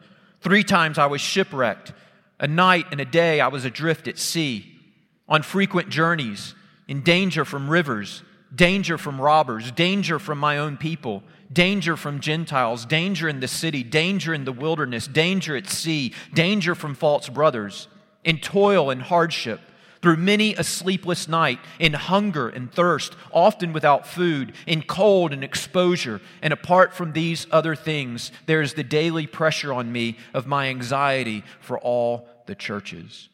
Three 0.45 0.63
times 0.63 0.99
I 0.99 1.07
was 1.07 1.23
shipwrecked. 1.23 1.93
A 2.39 2.47
night 2.47 2.87
and 2.91 3.01
a 3.01 3.07
day 3.07 3.41
I 3.41 3.49
was 3.49 3.65
adrift 3.65 4.07
at 4.07 4.19
sea, 4.19 4.79
on 5.27 5.43
frequent 5.43 5.89
journeys, 5.89 6.55
in 6.87 7.01
danger 7.01 7.47
from 7.47 7.71
rivers, 7.71 8.23
danger 8.55 8.99
from 8.99 9.19
robbers, 9.19 9.71
danger 9.71 10.19
from 10.19 10.39
my 10.39 10.59
own 10.59 10.77
people, 10.77 11.23
danger 11.51 11.97
from 11.97 12.21
Gentiles, 12.21 12.85
danger 12.85 13.27
in 13.27 13.41
the 13.41 13.49
city, 13.49 13.83
danger 13.83 14.35
in 14.35 14.45
the 14.45 14.53
wilderness, 14.53 15.07
danger 15.07 15.57
at 15.57 15.67
sea, 15.67 16.13
danger 16.35 16.75
from 16.75 16.95
false 16.95 17.31
brothers, 17.31 17.89
in 18.23 18.39
toil 18.39 18.91
and 18.91 19.01
hardship 19.01 19.61
through 20.05 20.19
many 20.19 20.55
a 20.57 20.63
sleepless 20.63 21.29
night, 21.29 21.59
in 21.79 21.95
hunger 21.95 22.47
and 22.51 22.71
thirst, 22.71 23.17
often 23.33 23.73
without 23.73 24.07
food, 24.07 24.53
in 24.67 24.83
cold 24.83 25.33
and 25.33 25.43
exposure. 25.43 26.21
And 26.43 26.53
apart 26.53 26.93
from 26.93 27.15
these 27.15 27.47
other 27.51 27.75
things, 27.75 28.31
there 28.45 28.61
is 28.61 28.75
the 28.75 28.85
daily 28.85 29.27
pressure 29.27 29.73
on 29.73 29.91
me 29.91 30.19
of 30.35 30.47
my 30.47 30.69
anxiety 30.69 31.43
for 31.59 31.79
all 31.79 32.29
the 32.45 32.55
churches. 32.55 33.31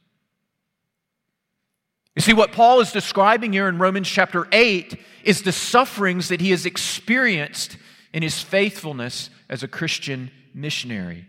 You 2.15 2.23
see, 2.23 2.35
what 2.35 2.53
Paul 2.53 2.79
is 2.79 2.93
describing 2.93 3.53
here 3.53 3.67
in 3.67 3.79
Romans 3.79 4.09
chapter 4.09 4.47
8 4.53 4.97
is 5.25 5.43
the 5.43 5.51
sufferings 5.51 6.29
that 6.29 6.41
he 6.41 6.53
has 6.53 6.67
experienced 6.67 7.79
in 8.13 8.23
his 8.23 8.41
faithfulness 8.41 9.29
as 9.49 9.65
a 9.65 9.69
Christian 9.69 10.31
missionary. 10.55 11.27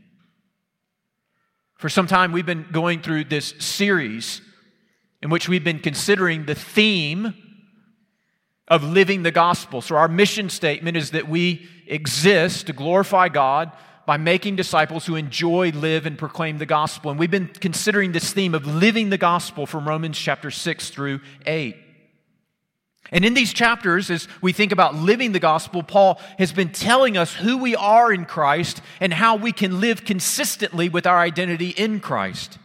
For 1.79 1.89
some 1.89 2.05
time, 2.05 2.31
we've 2.31 2.45
been 2.45 2.67
going 2.71 3.01
through 3.01 3.23
this 3.23 3.55
series 3.57 4.43
in 5.21 5.29
which 5.29 5.47
we've 5.47 5.63
been 5.63 5.79
considering 5.79 6.45
the 6.45 6.55
theme 6.55 7.33
of 8.67 8.83
living 8.83 9.23
the 9.23 9.31
gospel. 9.31 9.81
So, 9.81 9.95
our 9.95 10.07
mission 10.07 10.49
statement 10.49 10.97
is 10.97 11.11
that 11.11 11.27
we 11.27 11.67
exist 11.87 12.67
to 12.67 12.73
glorify 12.73 13.27
God 13.29 13.71
by 14.05 14.17
making 14.17 14.55
disciples 14.55 15.05
who 15.05 15.15
enjoy, 15.15 15.71
live, 15.71 16.05
and 16.05 16.17
proclaim 16.17 16.57
the 16.57 16.65
gospel. 16.65 17.11
And 17.11 17.19
we've 17.19 17.29
been 17.29 17.47
considering 17.47 18.13
this 18.13 18.33
theme 18.33 18.55
of 18.55 18.65
living 18.65 19.09
the 19.09 19.17
gospel 19.17 19.65
from 19.65 19.87
Romans 19.87 20.17
chapter 20.17 20.49
6 20.49 20.89
through 20.89 21.19
8. 21.45 21.75
And 23.11 23.25
in 23.25 23.33
these 23.33 23.51
chapters, 23.51 24.09
as 24.09 24.27
we 24.41 24.53
think 24.53 24.71
about 24.71 24.95
living 24.95 25.33
the 25.33 25.39
gospel, 25.39 25.83
Paul 25.83 26.19
has 26.37 26.53
been 26.53 26.71
telling 26.71 27.17
us 27.17 27.33
who 27.33 27.57
we 27.57 27.75
are 27.75 28.13
in 28.13 28.25
Christ 28.25 28.81
and 28.99 29.13
how 29.13 29.35
we 29.35 29.51
can 29.51 29.81
live 29.81 30.05
consistently 30.05 30.87
with 30.87 31.05
our 31.05 31.19
identity 31.19 31.69
in 31.69 31.99
Christ. 31.99 32.57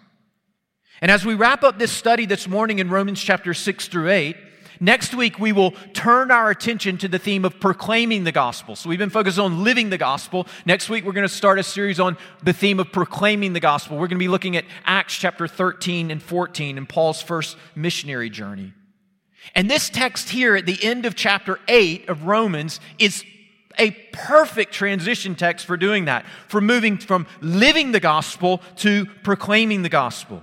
And 1.03 1.11
as 1.11 1.27
we 1.27 1.35
wrap 1.35 1.63
up 1.63 1.79
this 1.79 1.93
study 1.93 2.25
this 2.25 2.49
morning 2.49 2.79
in 2.79 2.89
Romans 2.89 3.21
chapter 3.23 3.53
6 3.53 3.89
through 3.89 4.11
8, 4.11 4.35
next 4.81 5.15
week 5.15 5.39
we 5.39 5.53
will 5.53 5.73
turn 5.93 6.31
our 6.31 6.49
attention 6.49 6.97
to 6.99 7.09
the 7.09 7.19
theme 7.19 7.45
of 7.45 7.61
proclaiming 7.61 8.25
the 8.25 8.33
gospel. 8.33 8.77
So 8.77 8.89
we've 8.89 8.99
been 8.99 9.11
focused 9.11 9.39
on 9.39 9.63
living 9.63 9.91
the 9.91 9.99
gospel. 9.99 10.47
Next 10.65 10.89
week 10.89 11.05
we're 11.05 11.13
going 11.13 11.29
to 11.29 11.35
start 11.35 11.59
a 11.59 11.63
series 11.63 12.01
on 12.01 12.17
the 12.43 12.55
theme 12.55 12.81
of 12.81 12.93
proclaiming 12.93 13.53
the 13.53 13.61
gospel. 13.61 13.97
We're 13.99 14.09
going 14.09 14.19
to 14.19 14.25
be 14.25 14.29
looking 14.29 14.57
at 14.57 14.65
Acts 14.87 15.17
chapter 15.17 15.47
13 15.47 16.11
and 16.11 16.23
14 16.23 16.79
and 16.79 16.89
Paul's 16.89 17.21
first 17.21 17.59
missionary 17.75 18.31
journey. 18.31 18.73
And 19.55 19.71
this 19.71 19.91
text 19.91 20.31
here 20.31 20.57
at 20.57 20.65
the 20.65 20.83
end 20.83 21.05
of 21.05 21.15
chapter 21.15 21.61
8 21.69 22.09
of 22.09 22.25
Romans 22.25 22.81
is 22.99 23.23
a 23.79 23.91
perfect 24.13 24.73
transition 24.73 25.35
text 25.35 25.67
for 25.67 25.77
doing 25.77 26.07
that, 26.07 26.25
for 26.49 26.63
moving 26.63 26.97
from 26.97 27.27
living 27.43 27.93
the 27.93 28.01
gospel 28.01 28.63
to 28.77 29.05
proclaiming 29.23 29.83
the 29.83 29.91
gospel. 29.91 30.43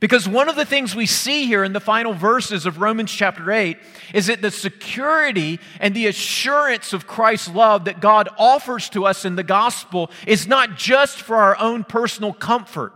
Because 0.00 0.28
one 0.28 0.48
of 0.48 0.54
the 0.54 0.64
things 0.64 0.94
we 0.94 1.06
see 1.06 1.46
here 1.46 1.64
in 1.64 1.72
the 1.72 1.80
final 1.80 2.12
verses 2.12 2.66
of 2.66 2.78
Romans 2.78 3.10
chapter 3.10 3.50
8 3.50 3.76
is 4.14 4.28
that 4.28 4.40
the 4.40 4.50
security 4.52 5.58
and 5.80 5.94
the 5.94 6.06
assurance 6.06 6.92
of 6.92 7.08
Christ's 7.08 7.48
love 7.48 7.86
that 7.86 8.00
God 8.00 8.28
offers 8.38 8.88
to 8.90 9.06
us 9.06 9.24
in 9.24 9.34
the 9.34 9.42
gospel 9.42 10.10
is 10.24 10.46
not 10.46 10.76
just 10.76 11.20
for 11.20 11.36
our 11.36 11.58
own 11.58 11.82
personal 11.82 12.32
comfort. 12.32 12.92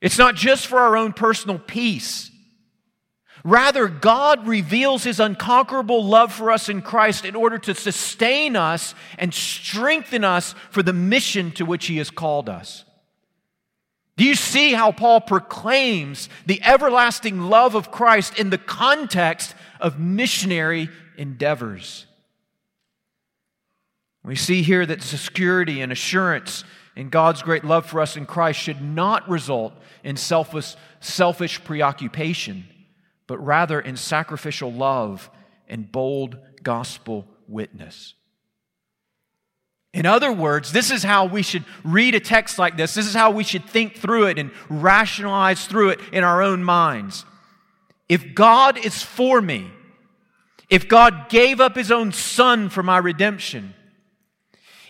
It's 0.00 0.16
not 0.16 0.36
just 0.36 0.66
for 0.66 0.78
our 0.78 0.96
own 0.96 1.12
personal 1.12 1.58
peace. 1.58 2.30
Rather, 3.44 3.88
God 3.88 4.46
reveals 4.46 5.04
his 5.04 5.20
unconquerable 5.20 6.04
love 6.04 6.32
for 6.32 6.50
us 6.50 6.70
in 6.70 6.80
Christ 6.80 7.26
in 7.26 7.34
order 7.34 7.58
to 7.58 7.74
sustain 7.74 8.56
us 8.56 8.94
and 9.18 9.32
strengthen 9.34 10.24
us 10.24 10.54
for 10.70 10.82
the 10.82 10.92
mission 10.94 11.50
to 11.52 11.66
which 11.66 11.86
he 11.86 11.98
has 11.98 12.10
called 12.10 12.48
us. 12.48 12.84
Do 14.20 14.26
you 14.26 14.34
see 14.34 14.74
how 14.74 14.92
Paul 14.92 15.22
proclaims 15.22 16.28
the 16.44 16.62
everlasting 16.62 17.40
love 17.40 17.74
of 17.74 17.90
Christ 17.90 18.38
in 18.38 18.50
the 18.50 18.58
context 18.58 19.54
of 19.80 19.98
missionary 19.98 20.90
endeavors? 21.16 22.04
We 24.22 24.36
see 24.36 24.60
here 24.60 24.84
that 24.84 25.00
security 25.00 25.80
and 25.80 25.90
assurance 25.90 26.64
in 26.94 27.08
God's 27.08 27.40
great 27.40 27.64
love 27.64 27.86
for 27.86 27.98
us 27.98 28.14
in 28.14 28.26
Christ 28.26 28.60
should 28.60 28.82
not 28.82 29.26
result 29.26 29.72
in 30.04 30.18
selfish, 30.18 30.76
selfish 31.00 31.64
preoccupation, 31.64 32.68
but 33.26 33.38
rather 33.38 33.80
in 33.80 33.96
sacrificial 33.96 34.70
love 34.70 35.30
and 35.66 35.90
bold 35.90 36.36
gospel 36.62 37.26
witness. 37.48 38.12
In 39.92 40.06
other 40.06 40.32
words, 40.32 40.72
this 40.72 40.90
is 40.90 41.02
how 41.02 41.24
we 41.24 41.42
should 41.42 41.64
read 41.82 42.14
a 42.14 42.20
text 42.20 42.58
like 42.58 42.76
this. 42.76 42.94
This 42.94 43.06
is 43.06 43.14
how 43.14 43.32
we 43.32 43.42
should 43.42 43.68
think 43.68 43.96
through 43.96 44.26
it 44.26 44.38
and 44.38 44.52
rationalize 44.68 45.66
through 45.66 45.90
it 45.90 46.00
in 46.12 46.22
our 46.22 46.42
own 46.42 46.62
minds. 46.62 47.24
If 48.08 48.34
God 48.34 48.78
is 48.78 49.02
for 49.02 49.40
me, 49.40 49.70
if 50.68 50.88
God 50.88 51.28
gave 51.28 51.60
up 51.60 51.74
his 51.74 51.90
own 51.90 52.12
son 52.12 52.68
for 52.68 52.84
my 52.84 52.98
redemption, 52.98 53.74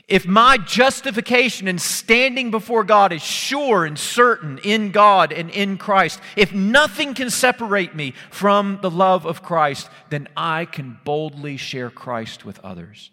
if 0.06 0.26
my 0.26 0.58
justification 0.58 1.68
and 1.68 1.80
standing 1.80 2.50
before 2.50 2.84
God 2.84 3.12
is 3.12 3.22
sure 3.22 3.86
and 3.86 3.98
certain 3.98 4.58
in 4.58 4.90
God 4.90 5.32
and 5.32 5.48
in 5.50 5.78
Christ, 5.78 6.20
if 6.36 6.52
nothing 6.52 7.14
can 7.14 7.30
separate 7.30 7.94
me 7.94 8.12
from 8.30 8.80
the 8.82 8.90
love 8.90 9.24
of 9.24 9.42
Christ, 9.42 9.88
then 10.10 10.28
I 10.36 10.64
can 10.64 10.98
boldly 11.04 11.56
share 11.56 11.90
Christ 11.90 12.44
with 12.44 12.58
others. 12.58 13.10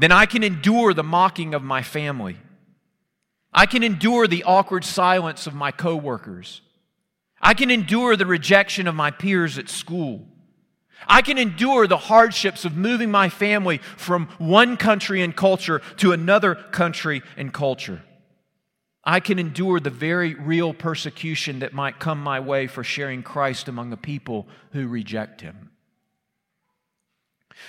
Then 0.00 0.12
I 0.12 0.24
can 0.24 0.42
endure 0.42 0.94
the 0.94 1.04
mocking 1.04 1.52
of 1.52 1.62
my 1.62 1.82
family. 1.82 2.38
I 3.52 3.66
can 3.66 3.82
endure 3.82 4.26
the 4.26 4.44
awkward 4.44 4.82
silence 4.82 5.46
of 5.46 5.54
my 5.54 5.72
coworkers. 5.72 6.62
I 7.38 7.52
can 7.52 7.70
endure 7.70 8.16
the 8.16 8.24
rejection 8.24 8.88
of 8.88 8.94
my 8.94 9.10
peers 9.10 9.58
at 9.58 9.68
school. 9.68 10.26
I 11.06 11.20
can 11.20 11.36
endure 11.36 11.86
the 11.86 11.98
hardships 11.98 12.64
of 12.64 12.78
moving 12.78 13.10
my 13.10 13.28
family 13.28 13.78
from 13.98 14.28
one 14.38 14.78
country 14.78 15.20
and 15.20 15.36
culture 15.36 15.82
to 15.98 16.12
another 16.12 16.54
country 16.54 17.20
and 17.36 17.52
culture. 17.52 18.02
I 19.04 19.20
can 19.20 19.38
endure 19.38 19.80
the 19.80 19.90
very 19.90 20.32
real 20.34 20.72
persecution 20.72 21.58
that 21.58 21.74
might 21.74 21.98
come 21.98 22.22
my 22.22 22.40
way 22.40 22.68
for 22.68 22.82
sharing 22.82 23.22
Christ 23.22 23.68
among 23.68 23.90
the 23.90 23.98
people 23.98 24.48
who 24.72 24.88
reject 24.88 25.42
him. 25.42 25.69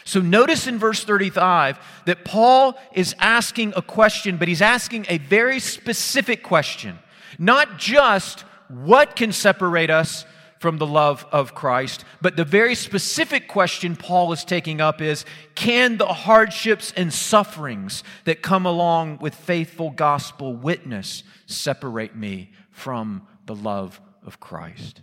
So 0.03 0.19
notice 0.19 0.67
in 0.67 0.79
verse 0.79 1.03
35 1.03 1.79
that 2.05 2.25
Paul 2.25 2.77
is 2.93 3.15
asking 3.19 3.73
a 3.75 3.81
question, 3.81 4.37
but 4.37 4.47
he's 4.47 4.61
asking 4.61 5.05
a 5.09 5.17
very 5.17 5.59
specific 5.59 6.43
question. 6.43 6.99
Not 7.37 7.77
just 7.77 8.41
what 8.67 9.15
can 9.15 9.31
separate 9.31 9.89
us 9.89 10.25
from 10.61 10.77
the 10.77 10.85
love 10.85 11.25
of 11.31 11.55
Christ. 11.55 12.05
But 12.21 12.35
the 12.35 12.45
very 12.45 12.75
specific 12.75 13.47
question 13.47 13.95
Paul 13.95 14.31
is 14.31 14.45
taking 14.45 14.79
up 14.79 15.01
is 15.01 15.25
can 15.55 15.97
the 15.97 16.05
hardships 16.05 16.93
and 16.95 17.11
sufferings 17.11 18.03
that 18.25 18.43
come 18.43 18.67
along 18.67 19.17
with 19.17 19.33
faithful 19.33 19.89
gospel 19.89 20.55
witness 20.55 21.23
separate 21.47 22.15
me 22.15 22.51
from 22.69 23.27
the 23.47 23.55
love 23.55 23.99
of 24.23 24.39
Christ? 24.39 25.01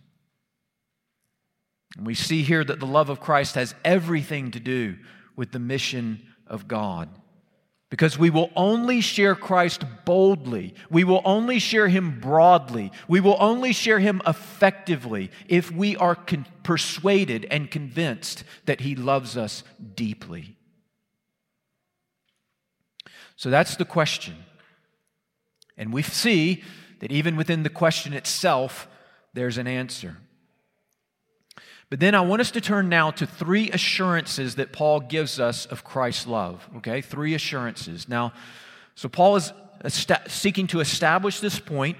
And 1.96 2.06
we 2.06 2.14
see 2.14 2.42
here 2.42 2.64
that 2.64 2.80
the 2.80 2.86
love 2.86 3.08
of 3.08 3.20
Christ 3.20 3.54
has 3.54 3.74
everything 3.84 4.50
to 4.52 4.60
do 4.60 4.96
with 5.36 5.52
the 5.52 5.58
mission 5.58 6.26
of 6.46 6.68
God. 6.68 7.08
Because 7.90 8.18
we 8.18 8.28
will 8.28 8.50
only 8.54 9.00
share 9.00 9.34
Christ 9.34 9.82
boldly. 10.04 10.74
We 10.90 11.04
will 11.04 11.22
only 11.24 11.58
share 11.58 11.88
him 11.88 12.20
broadly. 12.20 12.92
We 13.08 13.20
will 13.20 13.36
only 13.40 13.72
share 13.72 13.98
him 13.98 14.20
effectively 14.26 15.30
if 15.48 15.70
we 15.70 15.96
are 15.96 16.14
con- 16.14 16.46
persuaded 16.62 17.46
and 17.50 17.70
convinced 17.70 18.44
that 18.66 18.82
he 18.82 18.94
loves 18.94 19.38
us 19.38 19.64
deeply. 19.94 20.54
So 23.36 23.48
that's 23.48 23.76
the 23.76 23.86
question. 23.86 24.36
And 25.78 25.92
we 25.92 26.02
see 26.02 26.62
that 26.98 27.10
even 27.10 27.36
within 27.36 27.62
the 27.62 27.70
question 27.70 28.12
itself, 28.12 28.86
there's 29.32 29.56
an 29.56 29.66
answer. 29.66 30.18
But 31.90 32.00
then 32.00 32.14
I 32.14 32.20
want 32.20 32.40
us 32.40 32.50
to 32.50 32.60
turn 32.60 32.88
now 32.88 33.10
to 33.12 33.26
three 33.26 33.70
assurances 33.70 34.56
that 34.56 34.72
Paul 34.72 35.00
gives 35.00 35.40
us 35.40 35.64
of 35.66 35.84
Christ's 35.84 36.26
love. 36.26 36.68
Okay, 36.76 37.00
three 37.00 37.34
assurances. 37.34 38.08
Now, 38.08 38.32
so 38.94 39.08
Paul 39.08 39.36
is 39.36 39.52
seeking 40.26 40.66
to 40.68 40.80
establish 40.80 41.40
this 41.40 41.58
point, 41.58 41.96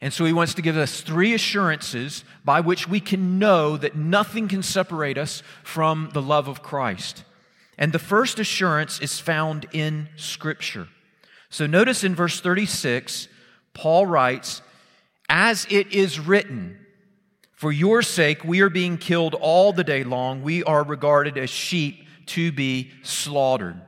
and 0.00 0.12
so 0.12 0.24
he 0.24 0.32
wants 0.32 0.54
to 0.54 0.62
give 0.62 0.76
us 0.76 1.00
three 1.00 1.34
assurances 1.34 2.24
by 2.44 2.60
which 2.60 2.88
we 2.88 3.00
can 3.00 3.38
know 3.38 3.76
that 3.76 3.96
nothing 3.96 4.48
can 4.48 4.62
separate 4.62 5.18
us 5.18 5.42
from 5.62 6.10
the 6.12 6.22
love 6.22 6.48
of 6.48 6.62
Christ. 6.62 7.24
And 7.78 7.92
the 7.92 7.98
first 7.98 8.38
assurance 8.38 9.00
is 9.00 9.20
found 9.20 9.66
in 9.72 10.08
Scripture. 10.16 10.88
So 11.50 11.66
notice 11.66 12.04
in 12.04 12.14
verse 12.14 12.40
36, 12.40 13.28
Paul 13.74 14.06
writes, 14.06 14.62
As 15.28 15.66
it 15.70 15.92
is 15.92 16.18
written, 16.18 16.85
for 17.56 17.72
your 17.72 18.02
sake, 18.02 18.44
we 18.44 18.60
are 18.60 18.68
being 18.68 18.98
killed 18.98 19.34
all 19.34 19.72
the 19.72 19.82
day 19.82 20.04
long. 20.04 20.42
We 20.42 20.62
are 20.64 20.84
regarded 20.84 21.38
as 21.38 21.48
sheep 21.48 22.06
to 22.26 22.52
be 22.52 22.90
slaughtered. 23.02 23.80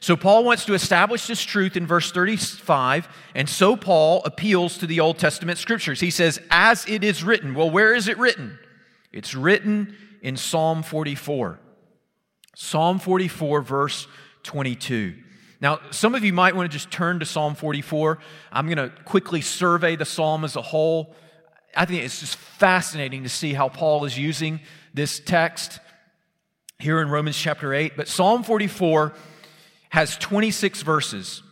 So, 0.00 0.14
Paul 0.14 0.44
wants 0.44 0.66
to 0.66 0.74
establish 0.74 1.26
this 1.26 1.42
truth 1.42 1.74
in 1.74 1.86
verse 1.86 2.12
35, 2.12 3.08
and 3.34 3.48
so 3.48 3.76
Paul 3.76 4.22
appeals 4.26 4.76
to 4.78 4.86
the 4.86 5.00
Old 5.00 5.18
Testament 5.18 5.58
scriptures. 5.58 5.98
He 5.98 6.10
says, 6.10 6.38
As 6.50 6.86
it 6.86 7.02
is 7.02 7.24
written. 7.24 7.54
Well, 7.54 7.70
where 7.70 7.94
is 7.94 8.06
it 8.06 8.18
written? 8.18 8.58
It's 9.10 9.34
written 9.34 9.96
in 10.20 10.36
Psalm 10.36 10.82
44. 10.82 11.58
Psalm 12.54 12.98
44, 12.98 13.62
verse 13.62 14.06
22. 14.42 15.14
Now, 15.62 15.80
some 15.90 16.14
of 16.14 16.22
you 16.22 16.34
might 16.34 16.54
want 16.54 16.70
to 16.70 16.76
just 16.76 16.90
turn 16.90 17.20
to 17.20 17.24
Psalm 17.24 17.54
44. 17.54 18.18
I'm 18.52 18.66
going 18.66 18.76
to 18.76 18.94
quickly 19.04 19.40
survey 19.40 19.96
the 19.96 20.04
psalm 20.04 20.44
as 20.44 20.56
a 20.56 20.62
whole. 20.62 21.16
I 21.76 21.84
think 21.84 22.02
it's 22.02 22.20
just 22.20 22.36
fascinating 22.36 23.22
to 23.24 23.28
see 23.28 23.52
how 23.52 23.68
Paul 23.68 24.06
is 24.06 24.18
using 24.18 24.60
this 24.94 25.20
text 25.20 25.78
here 26.78 27.00
in 27.00 27.10
Romans 27.10 27.36
chapter 27.36 27.74
8. 27.74 27.96
But 27.96 28.08
Psalm 28.08 28.42
44 28.42 29.12
has 29.90 30.16
26 30.16 30.82
verses. 30.82 31.42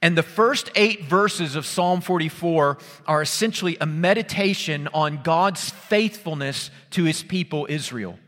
And 0.00 0.16
the 0.16 0.22
first 0.22 0.70
eight 0.76 1.04
verses 1.04 1.56
of 1.56 1.64
Psalm 1.66 2.00
44 2.02 2.78
are 3.06 3.22
essentially 3.22 3.76
a 3.80 3.86
meditation 3.86 4.88
on 4.92 5.22
God's 5.22 5.70
faithfulness 5.70 6.70
to 6.90 7.04
his 7.04 7.22
people, 7.22 7.66
Israel. 7.68 8.18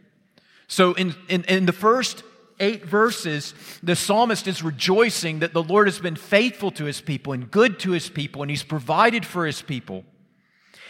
So, 0.68 0.94
in, 0.94 1.14
in, 1.28 1.44
in, 1.44 1.66
the 1.66 1.72
first 1.72 2.24
eight 2.59 2.85
verses, 2.85 3.54
the 3.82 3.94
psalmist 3.94 4.48
is 4.48 4.62
rejoicing 4.62 5.40
that 5.40 5.52
the 5.52 5.62
Lord 5.62 5.87
has 5.87 6.00
been 6.00 6.16
faithful 6.16 6.70
to 6.72 6.87
his 6.87 7.00
people 7.00 7.32
and 7.35 7.50
good 7.50 7.78
to 7.80 7.92
his 7.92 8.09
people, 8.09 8.42
and 8.42 8.50
he's 8.50 8.64
provided 8.64 9.24
for 9.24 9.46
his 9.46 9.62
people. 9.62 10.04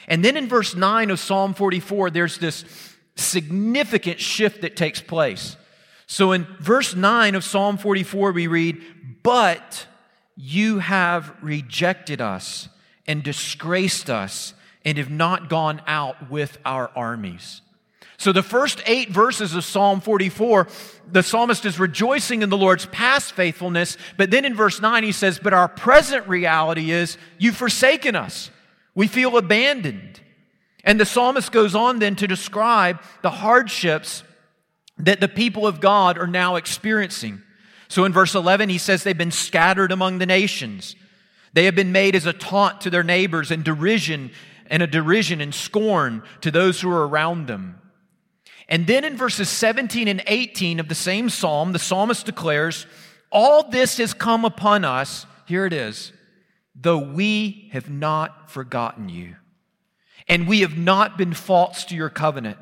And 0.07 0.25
then 0.25 0.37
in 0.37 0.49
verse 0.49 0.75
9 0.75 1.11
of 1.11 1.19
Psalm 1.19 1.55
44, 1.55 2.11
there's 2.11 2.39
this 2.39 2.65
significant 3.17 4.21
shift 4.21 4.61
that 4.61 4.77
takes 4.77 5.01
place. 5.01 5.57
So 6.07 6.33
in 6.33 6.47
verse 6.61 6.95
9 6.95 7.35
of 7.35 7.45
Psalm 7.45 7.79
44, 7.79 8.33
we 8.33 8.47
read, 8.47 8.83
But 9.23 9.87
you 10.37 10.79
have 10.79 11.35
rejected 11.43 12.21
us 12.21 12.69
and 13.07 13.23
disgraced 13.23 14.11
us 14.11 14.55
and 14.85 14.99
have 14.99 15.11
not 15.11 15.49
gone 15.49 15.83
out 15.87 16.31
with 16.31 16.59
our 16.65 16.91
armies. 16.95 17.63
So, 18.19 18.33
the 18.33 18.43
first 18.43 18.83
eight 18.87 19.11
verses 19.11 19.55
of 19.55 19.65
Psalm 19.65 20.01
44, 20.01 20.69
the 21.13 21.23
psalmist 21.23 21.67
is 21.67 21.79
rejoicing 21.79 22.41
in 22.41 22.49
the 22.49 22.57
Lord's 22.57 22.87
past 22.87 23.35
faithfulness. 23.35 23.99
But 24.17 24.31
then 24.31 24.47
in 24.47 24.55
verse 24.55 24.81
9, 24.81 25.03
he 25.03 25.13
says, 25.13 25.39
But 25.39 25.53
our 25.53 25.69
present 25.69 26.27
reality 26.27 26.93
is, 26.93 27.19
You've 27.37 27.57
forsaken 27.57 28.17
us. 28.17 28.51
We 28.97 29.07
feel 29.07 29.37
abandoned. 29.37 30.21
And 30.83 30.99
the 30.99 31.07
psalmist 31.07 31.53
goes 31.53 31.77
on 31.77 32.01
then 32.01 32.17
to 32.17 32.27
describe 32.27 33.01
the 33.23 33.31
hardships 33.31 34.25
that 34.99 35.21
the 35.21 35.29
people 35.29 35.67
of 35.67 35.81
God 35.81 36.19
are 36.19 36.27
now 36.27 36.57
experiencing. 36.57 37.43
So 37.89 38.05
in 38.05 38.13
verse 38.13 38.35
11, 38.35 38.69
he 38.69 38.79
says 38.79 39.05
they've 39.05 39.17
been 39.17 39.31
scattered 39.31 39.93
among 39.93 40.19
the 40.19 40.27
nations. 40.27 40.97
They 41.53 41.67
have 41.67 41.75
been 41.75 41.93
made 41.93 42.17
as 42.17 42.27
a 42.27 42.33
taunt 42.33 42.81
to 42.81 42.91
their 42.91 43.05
neighbors 43.05 43.51
and 43.51 43.63
derision 43.63 44.33
and 44.69 44.83
a 44.83 44.87
derision 44.87 45.41
and 45.41 45.55
scorn 45.55 46.23
to 46.41 46.51
those 46.51 46.81
who 46.81 46.91
are 46.91 47.07
around 47.07 47.47
them. 47.47 47.81
And 48.69 48.87
then 48.87 49.05
in 49.05 49.17
verses 49.17 49.49
17 49.49 50.09
and 50.09 50.23
18 50.27 50.81
of 50.81 50.89
the 50.89 50.95
same 50.95 51.31
psalm, 51.31 51.73
the 51.73 51.79
psalmist 51.79 52.27
declares, 52.27 52.87
All 53.31 53.69
this 53.71 53.99
has 53.99 54.13
come 54.13 54.45
upon 54.45 54.85
us, 54.85 55.27
here 55.47 55.67
it 55.67 55.73
is, 55.73 56.13
though 56.79 56.99
we 56.99 57.69
have 57.73 57.91
not 57.91 58.51
forgotten 58.51 59.09
you, 59.09 59.37
and 60.29 60.47
we 60.47 60.61
have 60.61 60.77
not 60.77 61.17
been 61.17 61.33
false 61.33 61.85
to 61.87 61.97
your 61.97 62.11
covenant. 62.11 62.59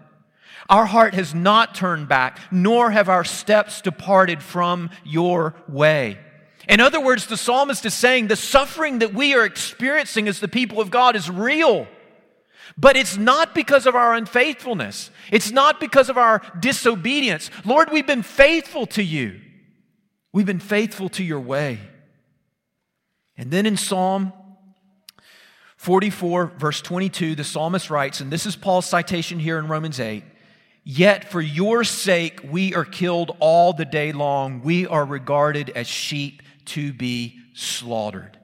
Our 0.68 0.86
heart 0.86 1.14
has 1.14 1.34
not 1.34 1.74
turned 1.74 2.08
back, 2.08 2.38
nor 2.50 2.90
have 2.90 3.08
our 3.08 3.24
steps 3.24 3.80
departed 3.80 4.42
from 4.42 4.90
your 5.04 5.54
way. 5.68 6.18
In 6.68 6.80
other 6.80 7.00
words, 7.00 7.26
the 7.26 7.36
psalmist 7.36 7.84
is 7.84 7.92
saying 7.92 8.28
the 8.28 8.36
suffering 8.36 9.00
that 9.00 9.12
we 9.12 9.34
are 9.34 9.44
experiencing 9.44 10.28
as 10.28 10.40
the 10.40 10.48
people 10.48 10.80
of 10.80 10.90
God 10.90 11.16
is 11.16 11.28
real. 11.28 11.86
But 12.78 12.96
it's 12.96 13.16
not 13.16 13.54
because 13.54 13.86
of 13.86 13.94
our 13.94 14.14
unfaithfulness. 14.14 15.10
It's 15.30 15.50
not 15.50 15.78
because 15.78 16.08
of 16.08 16.16
our 16.16 16.40
disobedience. 16.58 17.50
Lord, 17.64 17.90
we've 17.92 18.06
been 18.06 18.22
faithful 18.22 18.86
to 18.88 19.02
you. 19.02 19.40
We've 20.32 20.46
been 20.46 20.60
faithful 20.60 21.10
to 21.10 21.22
your 21.22 21.40
way. 21.40 21.78
And 23.36 23.50
then 23.50 23.66
in 23.66 23.76
Psalm 23.76 24.32
44, 25.76 26.52
verse 26.58 26.80
22, 26.80 27.34
the 27.34 27.44
psalmist 27.44 27.90
writes, 27.90 28.20
and 28.20 28.30
this 28.30 28.46
is 28.46 28.56
Paul's 28.56 28.86
citation 28.86 29.38
here 29.38 29.58
in 29.58 29.68
Romans 29.68 30.00
8 30.00 30.24
Yet 30.84 31.30
for 31.30 31.40
your 31.40 31.82
sake 31.82 32.40
we 32.44 32.74
are 32.74 32.84
killed 32.84 33.34
all 33.40 33.72
the 33.72 33.86
day 33.86 34.12
long. 34.12 34.60
We 34.60 34.86
are 34.86 35.04
regarded 35.04 35.70
as 35.70 35.86
sheep 35.86 36.42
to 36.66 36.92
be 36.92 37.38
slaughtered. 37.54 38.38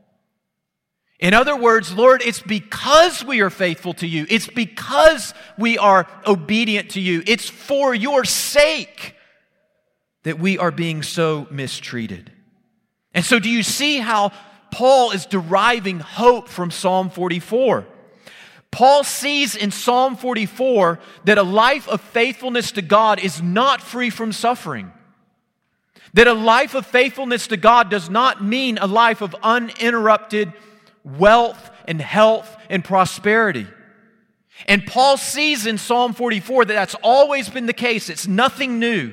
In 1.18 1.34
other 1.34 1.54
words, 1.54 1.92
Lord, 1.92 2.22
it's 2.24 2.40
because 2.40 3.22
we 3.22 3.42
are 3.42 3.50
faithful 3.50 3.92
to 3.94 4.06
you. 4.06 4.24
It's 4.30 4.46
because 4.46 5.34
we 5.58 5.76
are 5.76 6.06
obedient 6.26 6.92
to 6.92 7.00
you. 7.00 7.22
It's 7.26 7.46
for 7.46 7.94
your 7.94 8.24
sake 8.24 9.14
that 10.22 10.38
we 10.38 10.56
are 10.56 10.70
being 10.70 11.02
so 11.02 11.46
mistreated. 11.50 12.32
And 13.12 13.22
so, 13.22 13.38
do 13.38 13.50
you 13.50 13.62
see 13.62 13.98
how 13.98 14.32
Paul 14.70 15.10
is 15.12 15.26
deriving 15.26 16.00
hope 16.00 16.48
from 16.48 16.70
Psalm 16.70 17.10
44? 17.10 17.86
Paul 18.70 19.02
sees 19.02 19.56
in 19.56 19.70
Psalm 19.70 20.16
44 20.16 21.00
that 21.24 21.38
a 21.38 21.42
life 21.42 21.88
of 21.88 22.00
faithfulness 22.00 22.72
to 22.72 22.82
God 22.82 23.18
is 23.18 23.42
not 23.42 23.82
free 23.82 24.10
from 24.10 24.32
suffering. 24.32 24.92
That 26.14 26.28
a 26.28 26.34
life 26.34 26.74
of 26.74 26.86
faithfulness 26.86 27.48
to 27.48 27.56
God 27.56 27.90
does 27.90 28.08
not 28.08 28.42
mean 28.42 28.78
a 28.78 28.86
life 28.86 29.22
of 29.22 29.34
uninterrupted 29.42 30.52
wealth 31.04 31.70
and 31.86 32.00
health 32.00 32.56
and 32.68 32.84
prosperity. 32.84 33.66
And 34.66 34.86
Paul 34.86 35.16
sees 35.16 35.66
in 35.66 35.78
Psalm 35.78 36.12
44 36.12 36.66
that 36.66 36.74
that's 36.74 36.96
always 37.02 37.48
been 37.48 37.66
the 37.66 37.72
case. 37.72 38.10
It's 38.10 38.26
nothing 38.26 38.78
new. 38.78 39.12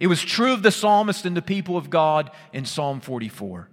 It 0.00 0.06
was 0.06 0.22
true 0.22 0.52
of 0.52 0.62
the 0.62 0.70
psalmist 0.70 1.24
and 1.24 1.36
the 1.36 1.42
people 1.42 1.76
of 1.76 1.90
God 1.90 2.30
in 2.52 2.64
Psalm 2.64 3.00
44. 3.00 3.68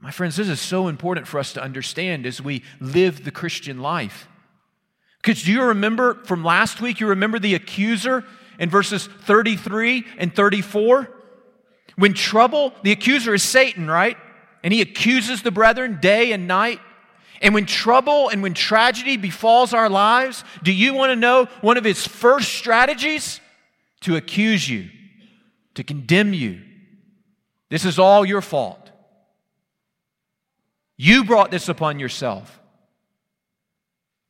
My 0.00 0.10
friends, 0.10 0.36
this 0.36 0.48
is 0.48 0.60
so 0.60 0.88
important 0.88 1.26
for 1.26 1.38
us 1.38 1.52
to 1.54 1.62
understand 1.62 2.26
as 2.26 2.40
we 2.40 2.62
live 2.80 3.24
the 3.24 3.30
Christian 3.30 3.80
life. 3.80 4.28
Because 5.22 5.42
do 5.42 5.52
you 5.52 5.62
remember 5.62 6.14
from 6.24 6.42
last 6.42 6.80
week, 6.80 7.00
you 7.00 7.08
remember 7.08 7.38
the 7.38 7.54
accuser 7.54 8.24
in 8.58 8.70
verses 8.70 9.06
33 9.06 10.06
and 10.16 10.34
34? 10.34 11.10
When 11.96 12.14
trouble, 12.14 12.72
the 12.82 12.92
accuser 12.92 13.34
is 13.34 13.42
Satan, 13.42 13.90
right? 13.90 14.16
and 14.62 14.72
he 14.72 14.80
accuses 14.80 15.42
the 15.42 15.50
brethren 15.50 15.98
day 16.00 16.32
and 16.32 16.46
night. 16.46 16.80
And 17.42 17.54
when 17.54 17.64
trouble 17.64 18.28
and 18.28 18.42
when 18.42 18.52
tragedy 18.52 19.16
befalls 19.16 19.72
our 19.72 19.88
lives, 19.88 20.44
do 20.62 20.72
you 20.72 20.92
want 20.92 21.10
to 21.10 21.16
know 21.16 21.46
one 21.62 21.78
of 21.78 21.84
his 21.84 22.06
first 22.06 22.52
strategies? 22.52 23.40
To 24.02 24.16
accuse 24.16 24.66
you, 24.68 24.88
to 25.74 25.84
condemn 25.84 26.32
you. 26.32 26.62
This 27.68 27.84
is 27.84 27.98
all 27.98 28.24
your 28.24 28.40
fault. 28.40 28.79
You 31.02 31.24
brought 31.24 31.50
this 31.50 31.70
upon 31.70 31.98
yourself. 31.98 32.60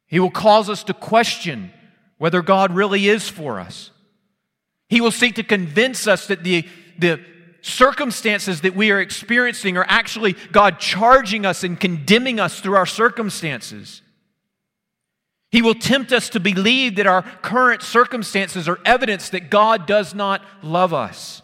He 0.06 0.20
will 0.20 0.30
cause 0.30 0.70
us 0.70 0.85
to 0.85 0.94
question 0.94 1.72
whether 2.18 2.42
God 2.42 2.72
really 2.72 3.09
is 3.09 3.28
for 3.28 3.59
us. 3.59 3.90
He 4.88 5.00
will 5.00 5.11
seek 5.11 5.35
to 5.35 5.42
convince 5.42 6.06
us 6.06 6.28
that 6.28 6.44
the, 6.44 6.64
the 6.96 7.24
circumstances 7.61 8.61
that 8.61 8.76
we 8.76 8.92
are 8.92 9.00
experiencing 9.00 9.76
are 9.76 9.87
actually 9.88 10.35
God 10.52 10.78
charging 10.78 11.44
us 11.44 11.64
and 11.64 11.78
condemning 11.78 12.38
us 12.38 12.61
through 12.61 12.76
our 12.76 12.87
circumstances. 12.87 14.02
He 15.50 15.62
will 15.62 15.74
tempt 15.74 16.12
us 16.12 16.28
to 16.28 16.38
believe 16.38 16.94
that 16.94 17.06
our 17.09 17.22
current 17.22 17.83
circumstances 17.83 18.68
are 18.68 18.78
evidence 18.85 19.30
that 19.30 19.50
God 19.50 19.88
does 19.88 20.14
not 20.14 20.40
love 20.62 20.94
us 20.94 21.42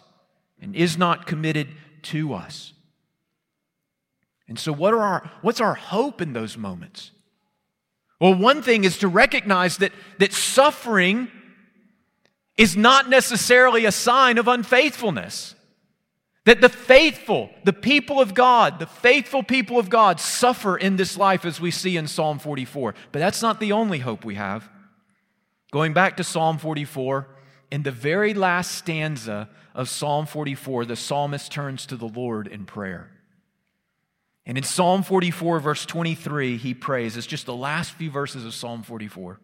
and 0.61 0.73
is 0.73 0.97
not 0.97 1.27
committed 1.27 1.67
to 2.03 2.33
us. 2.33 2.71
And 4.47 4.57
so, 4.57 4.71
what 4.71 4.93
are 4.93 5.01
our, 5.01 5.31
what's 5.41 5.61
our 5.61 5.73
hope 5.73 6.21
in 6.21 6.33
those 6.33 6.57
moments? 6.57 7.11
Well, 8.19 8.33
one 8.33 8.61
thing 8.61 8.83
is 8.83 8.97
to 8.99 9.07
recognize 9.07 9.77
that, 9.77 9.91
that 10.19 10.33
suffering 10.33 11.29
is 12.57 12.75
not 12.75 13.09
necessarily 13.09 13.85
a 13.85 13.91
sign 13.91 14.37
of 14.37 14.47
unfaithfulness. 14.47 15.53
That 16.45 16.61
the 16.61 16.69
faithful, 16.69 17.49
the 17.65 17.73
people 17.73 18.21
of 18.21 18.33
God, 18.33 18.79
the 18.79 18.87
faithful 18.87 19.43
people 19.43 19.77
of 19.77 19.89
God 19.89 20.19
suffer 20.19 20.77
in 20.77 20.95
this 20.95 21.17
life 21.17 21.45
as 21.45 21.59
we 21.59 21.71
see 21.71 21.97
in 21.97 22.07
Psalm 22.07 22.39
44. 22.39 22.95
But 23.11 23.19
that's 23.19 23.41
not 23.41 23.59
the 23.59 23.73
only 23.73 23.99
hope 23.99 24.23
we 24.23 24.35
have. 24.35 24.69
Going 25.71 25.93
back 25.93 26.17
to 26.17 26.23
Psalm 26.23 26.57
44, 26.57 27.27
in 27.69 27.83
the 27.83 27.91
very 27.91 28.33
last 28.33 28.71
stanza 28.71 29.49
of 29.75 29.89
Psalm 29.89 30.25
44, 30.25 30.85
the 30.85 30.95
psalmist 30.95 31.51
turns 31.51 31.85
to 31.85 31.97
the 31.97 32.07
Lord 32.07 32.47
in 32.47 32.65
prayer. 32.65 33.11
And 34.47 34.57
in 34.57 34.63
Psalm 34.63 35.03
44, 35.03 35.59
verse 35.59 35.85
23, 35.85 36.55
he 36.55 36.73
prays. 36.73 37.17
It's 37.17 37.27
just 37.27 37.45
the 37.45 37.53
last 37.53 37.91
few 37.91 38.09
verses 38.09 38.45
of 38.45 38.53
Psalm 38.53 38.81
44. 38.81 39.41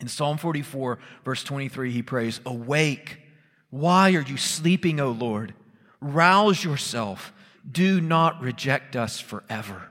In 0.00 0.08
Psalm 0.08 0.38
44, 0.38 0.98
verse 1.26 1.44
23, 1.44 1.92
he 1.92 2.02
prays, 2.02 2.40
Awake, 2.46 3.20
why 3.68 4.14
are 4.14 4.22
you 4.22 4.38
sleeping, 4.38 4.98
O 4.98 5.10
Lord? 5.10 5.52
Rouse 6.00 6.64
yourself. 6.64 7.34
Do 7.70 8.00
not 8.00 8.40
reject 8.40 8.96
us 8.96 9.20
forever. 9.20 9.90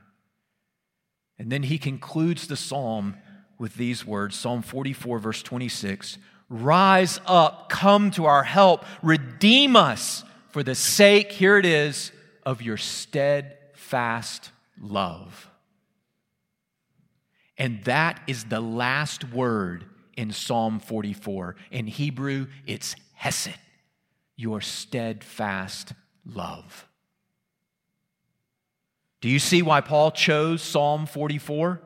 And 1.38 1.52
then 1.52 1.64
he 1.64 1.78
concludes 1.78 2.48
the 2.48 2.58
psalm 2.58 3.18
with 3.60 3.76
these 3.76 4.04
words 4.04 4.36
Psalm 4.36 4.64
44, 4.64 5.20
verse 5.20 5.44
26 5.44 6.18
Rise 6.50 7.22
up, 7.28 7.70
come 7.70 8.10
to 8.12 8.26
our 8.26 8.44
help, 8.44 8.84
redeem 9.04 9.76
us 9.76 10.24
for 10.50 10.64
the 10.64 10.76
sake, 10.76 11.32
here 11.32 11.58
it 11.58 11.66
is, 11.66 12.12
of 12.44 12.64
your 12.64 12.78
steadfast 12.78 13.61
love. 14.80 15.50
And 17.58 17.84
that 17.84 18.22
is 18.26 18.46
the 18.46 18.60
last 18.60 19.32
word 19.32 19.86
in 20.18 20.32
Psalm 20.32 20.80
44. 20.80 21.56
In 21.70 21.88
Hebrew, 21.88 22.48
it's 22.66 22.96
hesed, 23.14 23.58
your 24.36 24.62
steadfast 24.62 25.94
love. 26.26 26.88
Do 29.22 29.30
you 29.30 29.38
see 29.38 29.62
why 29.62 29.82
Paul 29.82 30.12
chose 30.12 30.64
Psalm 30.64 31.06
44? 31.06 31.82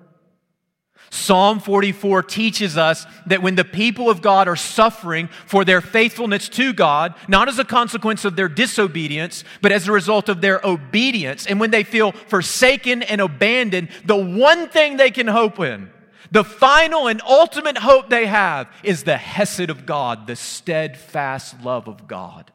Psalm 1.10 1.60
44 1.60 2.24
teaches 2.24 2.78
us 2.78 3.06
that 3.26 3.42
when 3.42 3.56
the 3.56 3.64
people 3.64 4.10
of 4.10 4.22
God 4.22 4.48
are 4.48 4.56
suffering 4.56 5.30
for 5.46 5.64
their 5.64 5.82
faithfulness 5.82 6.50
to 6.50 6.74
God, 6.74 7.16
not 7.28 7.48
as 7.48 7.60
a 7.60 7.64
consequence 7.64 8.26
of 8.26 8.36
their 8.36 8.50
disobedience, 8.50 9.44
but 9.62 9.72
as 9.72 9.88
a 9.88 9.92
result 9.92 10.30
of 10.30 10.42
their 10.42 10.60
obedience, 10.66 11.46
and 11.48 11.60
when 11.60 11.72
they 11.72 11.84
feel 11.84 12.12
forsaken 12.12 13.02
and 13.04 13.22
abandoned, 13.22 13.90
the 14.06 14.16
one 14.16 14.68
thing 14.68 14.98
they 14.98 15.12
can 15.12 15.28
hope 15.28 15.60
in, 15.60 15.90
the 16.32 16.44
final 16.44 17.08
and 17.08 17.22
ultimate 17.22 17.78
hope 17.78 18.10
they 18.10 18.26
have, 18.26 18.68
is 18.84 19.04
the 19.04 19.18
Hesed 19.18 19.70
of 19.70 19.86
God, 19.86 20.28
the 20.28 20.36
steadfast 20.36 21.62
love 21.62 21.88
of 21.88 22.08
God 22.08 22.52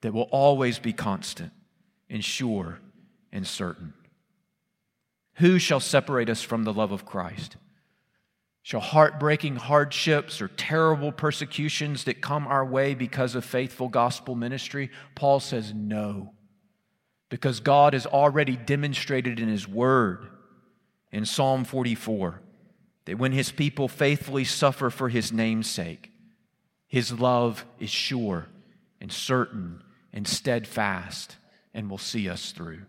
that 0.00 0.14
will 0.14 0.28
always 0.30 0.78
be 0.78 0.92
constant 0.92 1.52
and 2.08 2.24
sure 2.24 2.78
and 3.32 3.46
certain. 3.46 3.92
Who 5.36 5.58
shall 5.58 5.80
separate 5.80 6.30
us 6.30 6.42
from 6.42 6.64
the 6.64 6.72
love 6.72 6.92
of 6.92 7.04
Christ? 7.04 7.56
Shall 8.62 8.80
heartbreaking 8.80 9.56
hardships 9.56 10.40
or 10.40 10.48
terrible 10.48 11.12
persecutions 11.12 12.04
that 12.04 12.20
come 12.20 12.46
our 12.46 12.64
way 12.64 12.94
because 12.94 13.34
of 13.34 13.44
faithful 13.44 13.88
gospel 13.88 14.34
ministry? 14.34 14.90
Paul 15.14 15.40
says 15.40 15.72
no, 15.72 16.32
because 17.28 17.60
God 17.60 17.92
has 17.92 18.06
already 18.06 18.56
demonstrated 18.56 19.38
in 19.38 19.48
His 19.48 19.68
Word 19.68 20.26
in 21.12 21.24
Psalm 21.26 21.64
44 21.64 22.40
that 23.04 23.18
when 23.18 23.32
His 23.32 23.52
people 23.52 23.88
faithfully 23.88 24.44
suffer 24.44 24.90
for 24.90 25.10
His 25.10 25.32
name's 25.32 25.70
sake, 25.70 26.10
His 26.88 27.12
love 27.12 27.64
is 27.78 27.90
sure 27.90 28.48
and 29.00 29.12
certain 29.12 29.82
and 30.12 30.26
steadfast 30.26 31.36
and 31.72 31.90
will 31.90 31.98
see 31.98 32.28
us 32.28 32.52
through. 32.52 32.82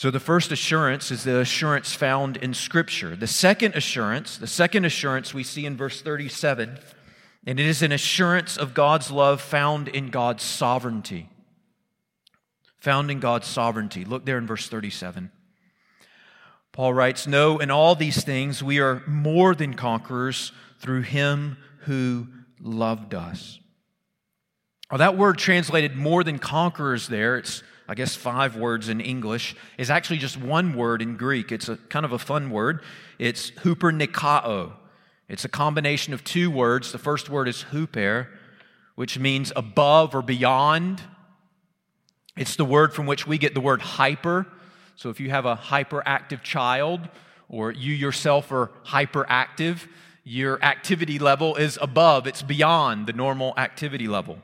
So, 0.00 0.10
the 0.10 0.18
first 0.18 0.50
assurance 0.50 1.10
is 1.10 1.24
the 1.24 1.40
assurance 1.40 1.92
found 1.92 2.38
in 2.38 2.54
Scripture. 2.54 3.14
The 3.14 3.26
second 3.26 3.74
assurance, 3.74 4.38
the 4.38 4.46
second 4.46 4.86
assurance 4.86 5.34
we 5.34 5.44
see 5.44 5.66
in 5.66 5.76
verse 5.76 6.00
37, 6.00 6.78
and 7.46 7.60
it 7.60 7.66
is 7.66 7.82
an 7.82 7.92
assurance 7.92 8.56
of 8.56 8.72
God's 8.72 9.10
love 9.10 9.42
found 9.42 9.88
in 9.88 10.08
God's 10.08 10.42
sovereignty. 10.42 11.28
Found 12.78 13.10
in 13.10 13.20
God's 13.20 13.46
sovereignty. 13.46 14.06
Look 14.06 14.24
there 14.24 14.38
in 14.38 14.46
verse 14.46 14.68
37. 14.68 15.30
Paul 16.72 16.94
writes, 16.94 17.26
No, 17.26 17.58
in 17.58 17.70
all 17.70 17.94
these 17.94 18.24
things 18.24 18.62
we 18.62 18.78
are 18.78 19.02
more 19.06 19.54
than 19.54 19.74
conquerors 19.74 20.52
through 20.78 21.02
him 21.02 21.58
who 21.80 22.26
loved 22.58 23.12
us. 23.12 23.60
Well, 24.90 24.96
that 24.96 25.18
word 25.18 25.36
translated 25.36 25.94
more 25.94 26.24
than 26.24 26.38
conquerors 26.38 27.06
there, 27.06 27.36
it's, 27.36 27.62
I 27.90 27.94
guess, 27.94 28.14
five 28.14 28.54
words 28.54 28.88
in 28.88 29.00
English, 29.00 29.56
is 29.76 29.90
actually 29.90 30.18
just 30.18 30.36
one 30.36 30.76
word 30.76 31.02
in 31.02 31.16
Greek. 31.16 31.50
It's 31.50 31.68
a 31.68 31.76
kind 31.76 32.04
of 32.04 32.12
a 32.12 32.20
fun 32.20 32.48
word. 32.50 32.84
It's 33.18 33.50
hupernikao. 33.50 34.74
It's 35.28 35.44
a 35.44 35.48
combination 35.48 36.14
of 36.14 36.22
two 36.22 36.52
words. 36.52 36.92
The 36.92 36.98
first 36.98 37.28
word 37.28 37.48
is 37.48 37.64
huper, 37.72 38.28
which 38.94 39.18
means 39.18 39.52
above 39.56 40.14
or 40.14 40.22
beyond. 40.22 41.02
It's 42.36 42.54
the 42.54 42.64
word 42.64 42.94
from 42.94 43.06
which 43.06 43.26
we 43.26 43.38
get 43.38 43.54
the 43.54 43.60
word 43.60 43.82
hyper. 43.82 44.46
So 44.94 45.10
if 45.10 45.18
you 45.18 45.30
have 45.30 45.44
a 45.44 45.56
hyperactive 45.56 46.44
child, 46.44 47.08
or 47.48 47.72
you 47.72 47.92
yourself 47.92 48.52
are 48.52 48.70
hyperactive, 48.86 49.88
your 50.22 50.62
activity 50.62 51.18
level 51.18 51.56
is 51.56 51.76
above, 51.82 52.28
it's 52.28 52.42
beyond 52.42 53.08
the 53.08 53.12
normal 53.12 53.52
activity 53.56 54.06
level. 54.06 54.38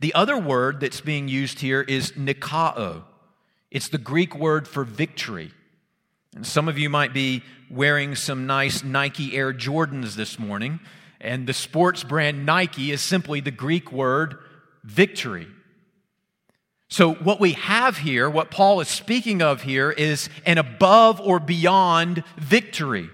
The 0.00 0.14
other 0.14 0.36
word 0.36 0.80
that's 0.80 1.00
being 1.00 1.28
used 1.28 1.60
here 1.60 1.82
is 1.82 2.12
nikao. 2.12 3.04
It's 3.70 3.88
the 3.88 3.98
Greek 3.98 4.34
word 4.34 4.66
for 4.66 4.84
victory. 4.84 5.52
And 6.34 6.46
some 6.46 6.68
of 6.68 6.78
you 6.78 6.88
might 6.88 7.12
be 7.12 7.42
wearing 7.70 8.14
some 8.14 8.46
nice 8.46 8.82
Nike 8.82 9.36
Air 9.36 9.52
Jordans 9.52 10.14
this 10.14 10.38
morning, 10.38 10.80
and 11.20 11.46
the 11.46 11.52
sports 11.52 12.04
brand 12.04 12.46
Nike 12.46 12.90
is 12.90 13.00
simply 13.00 13.40
the 13.40 13.50
Greek 13.50 13.92
word 13.92 14.38
victory. 14.84 15.46
So, 16.88 17.14
what 17.14 17.38
we 17.38 17.52
have 17.52 17.98
here, 17.98 18.28
what 18.28 18.50
Paul 18.50 18.80
is 18.80 18.88
speaking 18.88 19.42
of 19.42 19.62
here, 19.62 19.92
is 19.92 20.28
an 20.44 20.58
above 20.58 21.20
or 21.20 21.38
beyond 21.38 22.24
victory. 22.36 23.10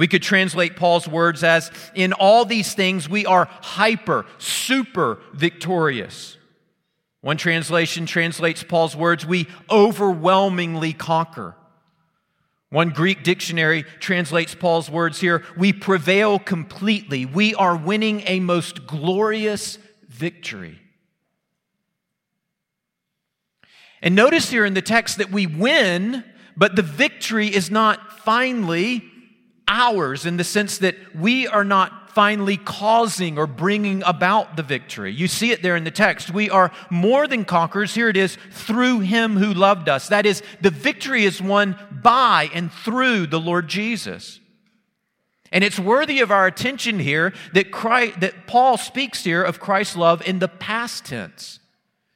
We 0.00 0.08
could 0.08 0.22
translate 0.22 0.76
Paul's 0.76 1.06
words 1.06 1.44
as 1.44 1.70
in 1.94 2.14
all 2.14 2.46
these 2.46 2.72
things 2.72 3.06
we 3.06 3.26
are 3.26 3.50
hyper, 3.60 4.24
super 4.38 5.18
victorious. 5.34 6.38
One 7.20 7.36
translation 7.36 8.06
translates 8.06 8.62
Paul's 8.62 8.96
words 8.96 9.26
we 9.26 9.46
overwhelmingly 9.68 10.94
conquer. 10.94 11.54
One 12.70 12.88
Greek 12.88 13.22
dictionary 13.22 13.82
translates 13.98 14.54
Paul's 14.54 14.90
words 14.90 15.20
here 15.20 15.44
we 15.54 15.70
prevail 15.70 16.38
completely. 16.38 17.26
We 17.26 17.54
are 17.56 17.76
winning 17.76 18.22
a 18.24 18.40
most 18.40 18.86
glorious 18.86 19.76
victory. 20.08 20.80
And 24.00 24.14
notice 24.14 24.48
here 24.48 24.64
in 24.64 24.72
the 24.72 24.80
text 24.80 25.18
that 25.18 25.30
we 25.30 25.46
win, 25.46 26.24
but 26.56 26.74
the 26.74 26.80
victory 26.80 27.54
is 27.54 27.70
not 27.70 28.20
finally 28.20 29.09
ours 29.68 30.26
in 30.26 30.36
the 30.36 30.44
sense 30.44 30.78
that 30.78 30.96
we 31.14 31.46
are 31.46 31.64
not 31.64 32.10
finally 32.10 32.56
causing 32.56 33.38
or 33.38 33.46
bringing 33.46 34.02
about 34.04 34.56
the 34.56 34.62
victory. 34.62 35.12
You 35.12 35.28
see 35.28 35.52
it 35.52 35.62
there 35.62 35.76
in 35.76 35.84
the 35.84 35.90
text. 35.90 36.34
We 36.34 36.50
are 36.50 36.72
more 36.90 37.28
than 37.28 37.44
conquerors. 37.44 37.94
Here 37.94 38.08
it 38.08 38.16
is 38.16 38.36
through 38.50 39.00
him 39.00 39.36
who 39.36 39.54
loved 39.54 39.88
us. 39.88 40.08
That 40.08 40.26
is, 40.26 40.42
the 40.60 40.70
victory 40.70 41.24
is 41.24 41.40
won 41.40 41.76
by 42.02 42.50
and 42.52 42.72
through 42.72 43.28
the 43.28 43.40
Lord 43.40 43.68
Jesus. 43.68 44.40
And 45.52 45.64
it's 45.64 45.78
worthy 45.78 46.20
of 46.20 46.30
our 46.30 46.46
attention 46.46 46.98
here 46.98 47.32
that, 47.54 47.70
Christ, 47.70 48.20
that 48.20 48.46
Paul 48.46 48.76
speaks 48.76 49.24
here 49.24 49.42
of 49.42 49.60
Christ's 49.60 49.96
love 49.96 50.26
in 50.26 50.38
the 50.38 50.48
past 50.48 51.06
tense. 51.06 51.58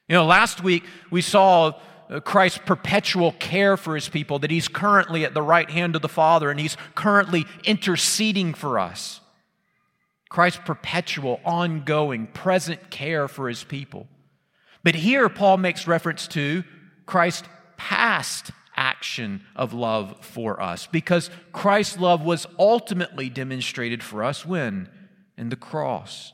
You 0.09 0.15
know, 0.15 0.27
last 0.27 0.63
week 0.63 0.85
we 1.11 1.21
saw 1.21 1.73
Uh, 2.15 2.21
Christ's 2.21 2.61
perpetual 2.65 3.33
care 3.33 3.77
for 3.77 3.97
his 3.97 4.09
people, 4.09 4.39
that 4.39 4.51
he's 4.51 4.69
currently 4.69 5.25
at 5.25 5.35
the 5.35 5.43
right 5.43 5.69
hand 5.69 5.97
of 5.97 6.03
the 6.03 6.09
Father 6.09 6.49
and 6.49 6.61
he's 6.61 6.77
currently 6.95 7.45
interceding 7.65 8.55
for 8.55 8.79
us. 8.79 9.21
Christ's 10.29 10.61
perpetual, 10.65 11.41
ongoing, 11.45 12.29
present 12.29 12.91
care 12.91 13.27
for 13.27 13.49
his 13.49 13.65
people. 13.65 14.07
But 14.85 14.95
here 14.95 15.29
Paul 15.29 15.57
makes 15.57 15.89
reference 15.89 16.29
to 16.29 16.63
Christ's 17.05 17.49
past 17.77 18.53
action 18.77 19.43
of 19.57 19.73
love 19.73 20.17
for 20.21 20.63
us 20.63 20.87
because 20.87 21.31
Christ's 21.53 21.99
love 21.99 22.23
was 22.23 22.47
ultimately 22.59 23.29
demonstrated 23.29 24.03
for 24.05 24.23
us 24.23 24.47
when? 24.47 24.89
In 25.37 25.49
the 25.49 25.57
cross 25.57 26.34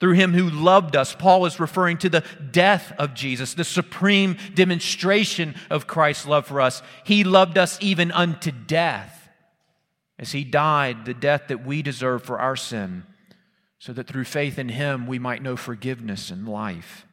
through 0.00 0.14
him 0.14 0.32
who 0.32 0.48
loved 0.48 0.96
us. 0.96 1.14
Paul 1.14 1.44
is 1.46 1.60
referring 1.60 1.98
to 1.98 2.08
the 2.08 2.24
death 2.50 2.92
of 2.98 3.14
Jesus, 3.14 3.54
the 3.54 3.64
supreme 3.64 4.36
demonstration 4.54 5.54
of 5.68 5.86
Christ's 5.86 6.26
love 6.26 6.46
for 6.46 6.60
us. 6.60 6.82
He 7.04 7.22
loved 7.22 7.58
us 7.58 7.78
even 7.80 8.10
unto 8.10 8.50
death 8.50 9.28
as 10.18 10.32
he 10.32 10.42
died, 10.44 11.04
the 11.04 11.14
death 11.14 11.48
that 11.48 11.64
we 11.64 11.82
deserve 11.82 12.22
for 12.22 12.38
our 12.38 12.56
sin, 12.56 13.04
so 13.78 13.92
that 13.92 14.06
through 14.06 14.24
faith 14.24 14.58
in 14.58 14.68
him 14.68 15.06
we 15.06 15.18
might 15.18 15.42
know 15.42 15.56
forgiveness 15.56 16.30
and 16.30 16.48
life. 16.48 17.06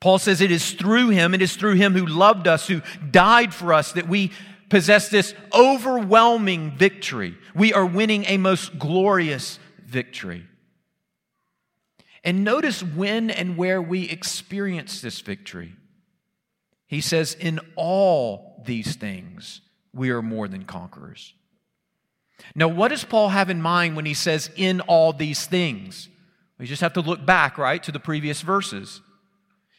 Paul 0.00 0.18
says 0.18 0.40
it 0.40 0.50
is 0.50 0.72
through 0.72 1.10
him, 1.10 1.34
it 1.34 1.42
is 1.42 1.56
through 1.56 1.74
him 1.74 1.92
who 1.94 2.06
loved 2.06 2.48
us, 2.48 2.66
who 2.66 2.80
died 3.10 3.52
for 3.52 3.72
us, 3.72 3.92
that 3.92 4.08
we 4.08 4.32
possess 4.68 5.08
this 5.08 5.34
overwhelming 5.52 6.76
victory. 6.76 7.36
We 7.54 7.72
are 7.74 7.84
winning 7.84 8.24
a 8.26 8.38
most 8.38 8.78
glorious 8.78 9.58
victory. 9.84 10.46
And 12.22 12.44
notice 12.44 12.82
when 12.82 13.30
and 13.30 13.56
where 13.56 13.80
we 13.80 14.08
experience 14.08 15.00
this 15.00 15.20
victory. 15.20 15.74
He 16.86 17.00
says, 17.00 17.34
In 17.34 17.60
all 17.76 18.62
these 18.66 18.96
things, 18.96 19.60
we 19.94 20.10
are 20.10 20.22
more 20.22 20.48
than 20.48 20.64
conquerors. 20.64 21.34
Now, 22.54 22.68
what 22.68 22.88
does 22.88 23.04
Paul 23.04 23.28
have 23.30 23.50
in 23.50 23.62
mind 23.62 23.96
when 23.96 24.06
he 24.06 24.14
says, 24.14 24.50
In 24.56 24.80
all 24.82 25.12
these 25.12 25.46
things? 25.46 26.08
We 26.58 26.66
just 26.66 26.82
have 26.82 26.92
to 26.94 27.00
look 27.00 27.24
back, 27.24 27.56
right, 27.56 27.82
to 27.84 27.92
the 27.92 28.00
previous 28.00 28.42
verses. 28.42 29.00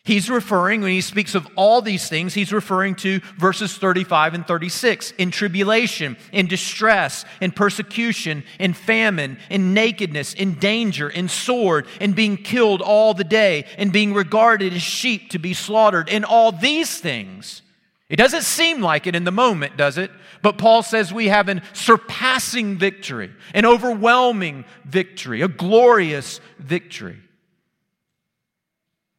He's 0.03 0.31
referring, 0.31 0.81
when 0.81 0.91
he 0.91 1.01
speaks 1.01 1.35
of 1.35 1.47
all 1.55 1.83
these 1.83 2.09
things, 2.09 2.33
he's 2.33 2.51
referring 2.51 2.95
to 2.95 3.19
verses 3.37 3.77
35 3.77 4.33
and 4.33 4.47
36 4.47 5.11
in 5.11 5.29
tribulation, 5.29 6.17
in 6.31 6.47
distress, 6.47 7.23
in 7.39 7.51
persecution, 7.51 8.43
in 8.57 8.73
famine, 8.73 9.37
in 9.51 9.75
nakedness, 9.75 10.33
in 10.33 10.55
danger, 10.55 11.07
in 11.07 11.27
sword, 11.27 11.85
in 11.99 12.13
being 12.13 12.35
killed 12.35 12.81
all 12.81 13.13
the 13.13 13.23
day, 13.23 13.65
in 13.77 13.91
being 13.91 14.15
regarded 14.15 14.73
as 14.73 14.81
sheep 14.81 15.29
to 15.29 15.39
be 15.39 15.53
slaughtered. 15.53 16.09
In 16.09 16.23
all 16.23 16.51
these 16.51 16.97
things, 16.97 17.61
it 18.09 18.15
doesn't 18.15 18.43
seem 18.43 18.81
like 18.81 19.05
it 19.05 19.15
in 19.15 19.23
the 19.23 19.31
moment, 19.31 19.77
does 19.77 19.99
it? 19.99 20.09
But 20.41 20.57
Paul 20.57 20.81
says 20.81 21.13
we 21.13 21.27
have 21.27 21.47
an 21.47 21.61
surpassing 21.73 22.79
victory, 22.79 23.31
an 23.53 23.67
overwhelming 23.67 24.65
victory, 24.83 25.43
a 25.43 25.47
glorious 25.47 26.41
victory. 26.57 27.19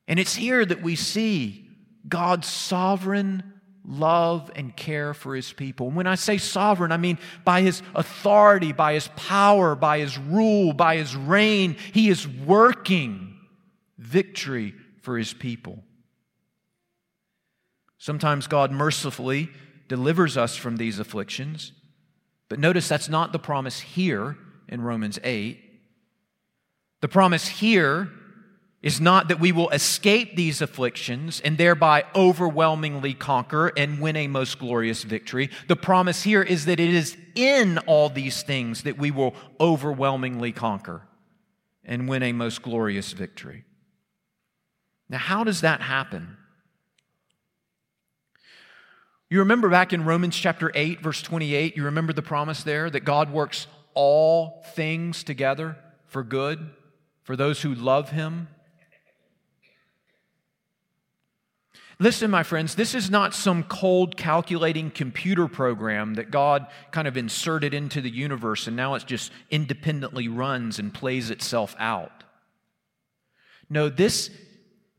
And 0.09 0.19
it's 0.19 0.35
here 0.35 0.65
that 0.65 0.83
we 0.83 0.97
see 0.97 1.69
God's 2.09 2.49
sovereign 2.49 3.53
love 3.85 4.51
and 4.55 4.77
care 4.77 5.15
for 5.15 5.35
his 5.35 5.53
people. 5.53 5.89
And 5.89 5.97
when 5.97 6.07
I 6.07 6.15
say 6.15 6.39
sovereign, 6.39 6.93
I 6.93 6.97
mean 6.97 7.19
by 7.45 7.63
his 7.63 7.83
authority, 7.95 8.73
by 8.73 8.95
his 8.95 9.09
power, 9.17 9.75
by 9.75 9.99
his 9.99 10.19
rule, 10.19 10.73
by 10.73 10.97
his 10.97 11.17
reign, 11.17 11.77
he 11.93 12.09
is 12.09 12.27
working 12.27 13.39
victory 13.99 14.75
for 15.03 15.19
his 15.19 15.33
people. 15.33 15.83
Sometimes 17.99 18.47
God 18.47 18.73
mercifully 18.73 19.49
delivers 19.89 20.37
us 20.37 20.57
from 20.57 20.77
these 20.77 20.99
afflictions, 20.99 21.73
but 22.49 22.59
notice 22.59 22.89
that's 22.89 23.09
not 23.09 23.33
the 23.33 23.39
promise 23.39 23.81
here 23.81 24.37
in 24.69 24.81
Romans 24.81 25.19
8. 25.23 25.61
The 27.01 27.09
promise 27.09 27.47
here 27.47 28.11
is 28.83 29.01
not 29.01 29.29
that 29.29 29.39
we 29.39 29.53
will 29.53 29.71
escape 29.71 30.35
these 30.35 30.61
afflictions 30.61 31.41
and 31.41 31.57
thereby 31.57 32.05
overwhelmingly 32.15 33.15
conquer 33.15 33.73
and 33.77 34.01
win 34.01 34.17
a 34.17 34.27
most 34.27 34.59
glorious 34.59 35.05
victory. 35.05 35.51
The 35.69 35.77
promise 35.77 36.25
here 36.25 36.43
is 36.43 36.65
that 36.65 36.81
it 36.81 36.93
is 36.93 37.17
in 37.35 37.79
all 37.79 38.09
these 38.09 38.43
things 38.43 38.83
that 38.83 38.99
we 38.99 39.11
will 39.11 39.35
overwhelmingly 39.61 40.53
conquer 40.53 41.03
and 41.85 42.09
win 42.09 42.23
a 42.23 42.33
most 42.33 42.63
glorious 42.63 43.13
victory. 43.13 43.65
Now, 45.09 45.19
how 45.19 45.45
does 45.45 45.61
that 45.61 45.81
happen? 45.81 46.37
You 49.31 49.39
remember 49.39 49.69
back 49.69 49.93
in 49.93 50.05
Romans 50.05 50.37
chapter 50.37 50.71
8, 50.75 51.01
verse 51.01 51.23
28, 51.23 51.77
you 51.77 51.85
remember 51.85 52.13
the 52.13 52.21
promise 52.21 52.65
there 52.65 52.91
that 52.91 53.01
God 53.01 53.33
works 53.33 53.67
all 53.95 54.63
things 54.75 55.23
together 55.25 55.77
for 56.07 56.23
good 56.23 56.71
for 57.23 57.37
those 57.37 57.63
who 57.63 57.75
love 57.75 58.11
him. 58.11 58.49
Listen, 62.03 62.33
my 62.33 62.43
friends, 62.43 62.75
this 62.75 62.97
is 62.97 63.13
not 63.13 63.33
some 63.33 63.63
cold 63.63 64.17
calculating 64.17 64.91
computer 64.91 65.47
program 65.47 66.15
that 66.15 66.33
God 66.33 66.67
kind 66.91 67.07
of 67.07 67.17
inserted 67.17 67.75
into 67.75 68.01
the 68.01 68.11
universe 68.11 68.67
and 68.67 68.75
now 68.75 68.97
it 68.97 69.07
just 69.07 69.31
independently 69.53 70.27
runs 70.27 70.81
and 70.81 70.93
plays 70.93 71.31
itself 71.31 71.77
out. 71.79 72.25
No, 73.71 73.89
this 73.89 74.31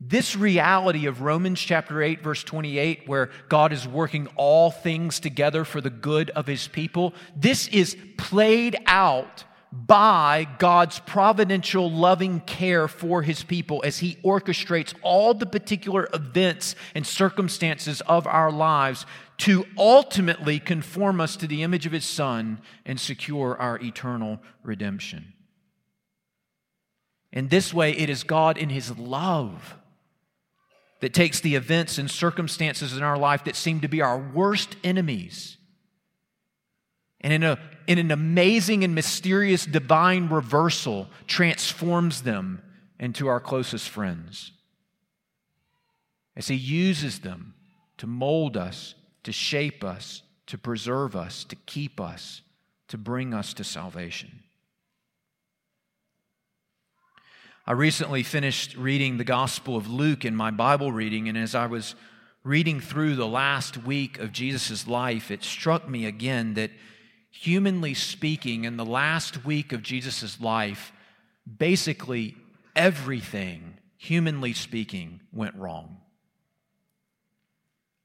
this 0.00 0.34
reality 0.34 1.04
of 1.04 1.20
Romans 1.20 1.60
chapter 1.60 2.02
8, 2.02 2.22
verse 2.22 2.42
28, 2.42 3.06
where 3.06 3.28
God 3.50 3.74
is 3.74 3.86
working 3.86 4.26
all 4.36 4.70
things 4.70 5.20
together 5.20 5.66
for 5.66 5.82
the 5.82 5.90
good 5.90 6.30
of 6.30 6.46
his 6.46 6.68
people, 6.68 7.12
this 7.36 7.68
is 7.68 7.98
played 8.16 8.76
out 8.86 9.44
by 9.74 10.46
God's 10.58 11.00
providential 11.00 11.90
loving 11.90 12.40
care 12.40 12.86
for 12.86 13.22
his 13.22 13.42
people 13.42 13.82
as 13.84 13.98
he 13.98 14.16
orchestrates 14.24 14.94
all 15.02 15.34
the 15.34 15.46
particular 15.46 16.08
events 16.14 16.76
and 16.94 17.04
circumstances 17.04 18.00
of 18.02 18.26
our 18.26 18.52
lives 18.52 19.04
to 19.38 19.66
ultimately 19.76 20.60
conform 20.60 21.20
us 21.20 21.34
to 21.36 21.48
the 21.48 21.64
image 21.64 21.86
of 21.86 21.92
his 21.92 22.04
son 22.04 22.60
and 22.86 23.00
secure 23.00 23.56
our 23.58 23.78
eternal 23.80 24.38
redemption. 24.62 25.32
In 27.32 27.48
this 27.48 27.74
way, 27.74 27.90
it 27.90 28.08
is 28.08 28.22
God 28.22 28.56
in 28.56 28.68
his 28.68 28.96
love 28.96 29.74
that 31.00 31.12
takes 31.12 31.40
the 31.40 31.56
events 31.56 31.98
and 31.98 32.08
circumstances 32.08 32.96
in 32.96 33.02
our 33.02 33.18
life 33.18 33.42
that 33.44 33.56
seem 33.56 33.80
to 33.80 33.88
be 33.88 34.00
our 34.00 34.18
worst 34.18 34.76
enemies 34.84 35.58
and 37.24 37.32
in, 37.32 37.42
a, 37.42 37.58
in 37.86 37.98
an 37.98 38.10
amazing 38.10 38.84
and 38.84 38.94
mysterious 38.94 39.66
divine 39.66 40.28
reversal 40.28 41.08
transforms 41.26 42.22
them 42.22 42.62
into 42.98 43.26
our 43.26 43.40
closest 43.40 43.88
friends. 43.88 44.52
As 46.36 46.48
he 46.48 46.54
uses 46.54 47.20
them 47.20 47.54
to 47.98 48.06
mold 48.06 48.56
us 48.56 48.94
to 49.22 49.32
shape 49.32 49.84
us 49.84 50.22
to 50.46 50.58
preserve 50.58 51.16
us 51.16 51.44
to 51.44 51.56
keep 51.56 52.00
us 52.00 52.42
to 52.88 52.98
bring 52.98 53.32
us 53.32 53.54
to 53.54 53.64
salvation. 53.64 54.42
I 57.66 57.72
recently 57.72 58.22
finished 58.22 58.76
reading 58.76 59.16
the 59.16 59.24
Gospel 59.24 59.74
of 59.74 59.88
Luke 59.88 60.26
in 60.26 60.36
my 60.36 60.50
Bible 60.50 60.92
reading, 60.92 61.30
and 61.30 61.38
as 61.38 61.54
I 61.54 61.64
was 61.64 61.94
reading 62.42 62.78
through 62.78 63.16
the 63.16 63.26
last 63.26 63.78
week 63.78 64.18
of 64.18 64.32
Jesus' 64.32 64.86
life, 64.86 65.30
it 65.30 65.42
struck 65.42 65.88
me 65.88 66.04
again 66.04 66.54
that, 66.54 66.70
humanly 67.34 67.94
speaking, 67.94 68.64
in 68.64 68.76
the 68.76 68.84
last 68.84 69.44
week 69.44 69.72
of 69.72 69.82
Jesus' 69.82 70.40
life, 70.40 70.92
basically 71.58 72.36
everything, 72.76 73.74
humanly 73.96 74.52
speaking, 74.52 75.20
went 75.32 75.54
wrong. 75.56 75.98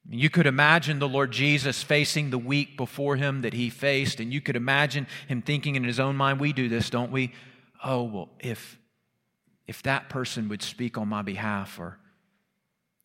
You 0.09 0.31
could 0.31 0.47
imagine 0.47 0.97
the 0.97 1.07
Lord 1.07 1.31
Jesus 1.31 1.83
facing 1.83 2.31
the 2.31 2.39
week 2.39 2.75
before 2.75 3.15
him 3.15 3.41
that 3.41 3.53
he 3.53 3.69
faced, 3.69 4.19
and 4.19 4.33
you 4.33 4.41
could 4.41 4.55
imagine 4.55 5.05
him 5.27 5.43
thinking 5.43 5.75
in 5.75 5.83
his 5.83 5.99
own 5.99 6.15
mind, 6.15 6.39
we 6.39 6.51
do 6.51 6.67
this, 6.67 6.89
don't 6.89 7.11
we? 7.11 7.31
Oh, 7.83 8.03
well, 8.03 8.29
if 8.39 8.77
if 9.67 9.83
that 9.83 10.09
person 10.09 10.49
would 10.49 10.63
speak 10.63 10.97
on 10.97 11.07
my 11.07 11.21
behalf, 11.21 11.79
or 11.79 11.99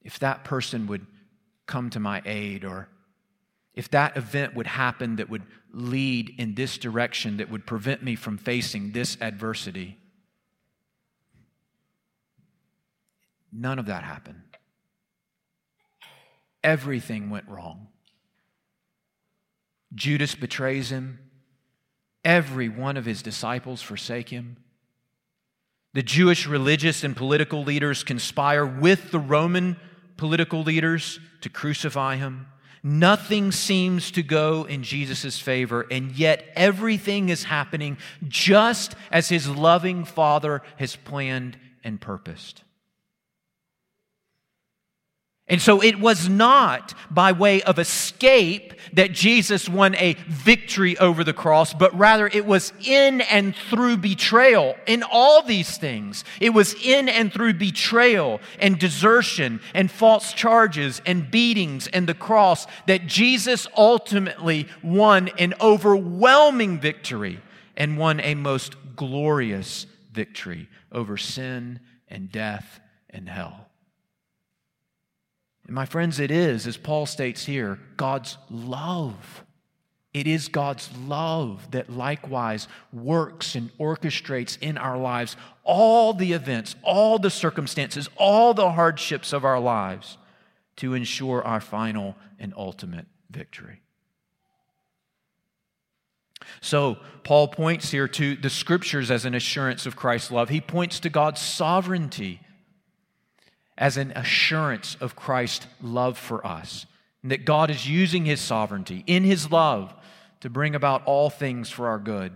if 0.00 0.18
that 0.20 0.44
person 0.44 0.86
would 0.86 1.06
come 1.66 1.90
to 1.90 2.00
my 2.00 2.22
aid, 2.24 2.64
or 2.64 2.88
if 3.74 3.90
that 3.90 4.16
event 4.16 4.54
would 4.54 4.66
happen 4.66 5.16
that 5.16 5.28
would 5.28 5.42
lead 5.74 6.34
in 6.38 6.54
this 6.54 6.78
direction 6.78 7.38
that 7.38 7.50
would 7.50 7.66
prevent 7.66 8.02
me 8.02 8.16
from 8.16 8.38
facing 8.38 8.92
this 8.92 9.16
adversity. 9.20 9.98
None 13.52 13.78
of 13.78 13.86
that 13.86 14.02
happened. 14.02 14.42
Everything 16.62 17.30
went 17.30 17.48
wrong. 17.48 17.88
Judas 19.94 20.34
betrays 20.34 20.90
him. 20.90 21.18
Every 22.24 22.68
one 22.68 22.96
of 22.96 23.04
his 23.04 23.22
disciples 23.22 23.82
forsake 23.82 24.30
him. 24.30 24.56
The 25.92 26.02
Jewish 26.02 26.46
religious 26.46 27.04
and 27.04 27.16
political 27.16 27.62
leaders 27.62 28.02
conspire 28.02 28.66
with 28.66 29.12
the 29.12 29.20
Roman 29.20 29.76
political 30.16 30.62
leaders 30.62 31.20
to 31.42 31.48
crucify 31.48 32.16
him. 32.16 32.46
Nothing 32.86 33.50
seems 33.50 34.10
to 34.10 34.22
go 34.22 34.64
in 34.64 34.82
Jesus' 34.82 35.38
favor, 35.38 35.86
and 35.90 36.12
yet 36.12 36.44
everything 36.54 37.30
is 37.30 37.44
happening 37.44 37.96
just 38.28 38.94
as 39.10 39.30
his 39.30 39.48
loving 39.48 40.04
Father 40.04 40.60
has 40.76 40.94
planned 40.94 41.56
and 41.82 41.98
purposed. 41.98 42.63
And 45.46 45.60
so 45.60 45.82
it 45.82 46.00
was 46.00 46.26
not 46.26 46.94
by 47.10 47.32
way 47.32 47.60
of 47.62 47.78
escape 47.78 48.72
that 48.94 49.12
Jesus 49.12 49.68
won 49.68 49.94
a 49.96 50.14
victory 50.26 50.96
over 50.96 51.22
the 51.22 51.34
cross, 51.34 51.74
but 51.74 51.96
rather 51.98 52.26
it 52.26 52.46
was 52.46 52.72
in 52.82 53.20
and 53.20 53.54
through 53.54 53.98
betrayal. 53.98 54.74
In 54.86 55.02
all 55.02 55.42
these 55.42 55.76
things, 55.76 56.24
it 56.40 56.54
was 56.54 56.74
in 56.82 57.10
and 57.10 57.30
through 57.30 57.54
betrayal 57.54 58.40
and 58.58 58.78
desertion 58.78 59.60
and 59.74 59.90
false 59.90 60.32
charges 60.32 61.02
and 61.04 61.30
beatings 61.30 61.88
and 61.88 62.06
the 62.06 62.14
cross 62.14 62.66
that 62.86 63.06
Jesus 63.06 63.66
ultimately 63.76 64.66
won 64.82 65.28
an 65.38 65.52
overwhelming 65.60 66.80
victory 66.80 67.38
and 67.76 67.98
won 67.98 68.18
a 68.20 68.34
most 68.34 68.76
glorious 68.96 69.84
victory 70.10 70.70
over 70.90 71.18
sin 71.18 71.80
and 72.08 72.32
death 72.32 72.80
and 73.10 73.28
hell. 73.28 73.68
And 75.66 75.74
my 75.74 75.86
friends, 75.86 76.20
it 76.20 76.30
is, 76.30 76.66
as 76.66 76.76
Paul 76.76 77.06
states 77.06 77.46
here, 77.46 77.78
God's 77.96 78.36
love. 78.50 79.44
It 80.12 80.26
is 80.28 80.48
God's 80.48 80.90
love 80.96 81.70
that 81.72 81.90
likewise 81.90 82.68
works 82.92 83.54
and 83.54 83.76
orchestrates 83.78 84.56
in 84.60 84.78
our 84.78 84.96
lives 84.96 85.36
all 85.64 86.14
the 86.14 86.34
events, 86.34 86.76
all 86.82 87.18
the 87.18 87.30
circumstances, 87.30 88.08
all 88.16 88.54
the 88.54 88.72
hardships 88.72 89.32
of 89.32 89.44
our 89.44 89.58
lives 89.58 90.18
to 90.76 90.94
ensure 90.94 91.42
our 91.42 91.60
final 91.60 92.14
and 92.38 92.52
ultimate 92.56 93.06
victory. 93.30 93.80
So, 96.60 96.98
Paul 97.24 97.48
points 97.48 97.90
here 97.90 98.06
to 98.06 98.36
the 98.36 98.50
scriptures 98.50 99.10
as 99.10 99.24
an 99.24 99.34
assurance 99.34 99.86
of 99.86 99.96
Christ's 99.96 100.30
love. 100.30 100.50
He 100.50 100.60
points 100.60 101.00
to 101.00 101.10
God's 101.10 101.40
sovereignty 101.40 102.40
as 103.76 103.96
an 103.96 104.12
assurance 104.14 104.96
of 105.00 105.16
Christ's 105.16 105.66
love 105.82 106.16
for 106.16 106.46
us. 106.46 106.86
And 107.22 107.30
that 107.30 107.44
God 107.44 107.70
is 107.70 107.88
using 107.88 108.24
his 108.24 108.40
sovereignty 108.40 109.02
in 109.06 109.24
his 109.24 109.50
love 109.50 109.94
to 110.40 110.50
bring 110.50 110.74
about 110.74 111.04
all 111.06 111.30
things 111.30 111.70
for 111.70 111.88
our 111.88 111.98
good. 111.98 112.32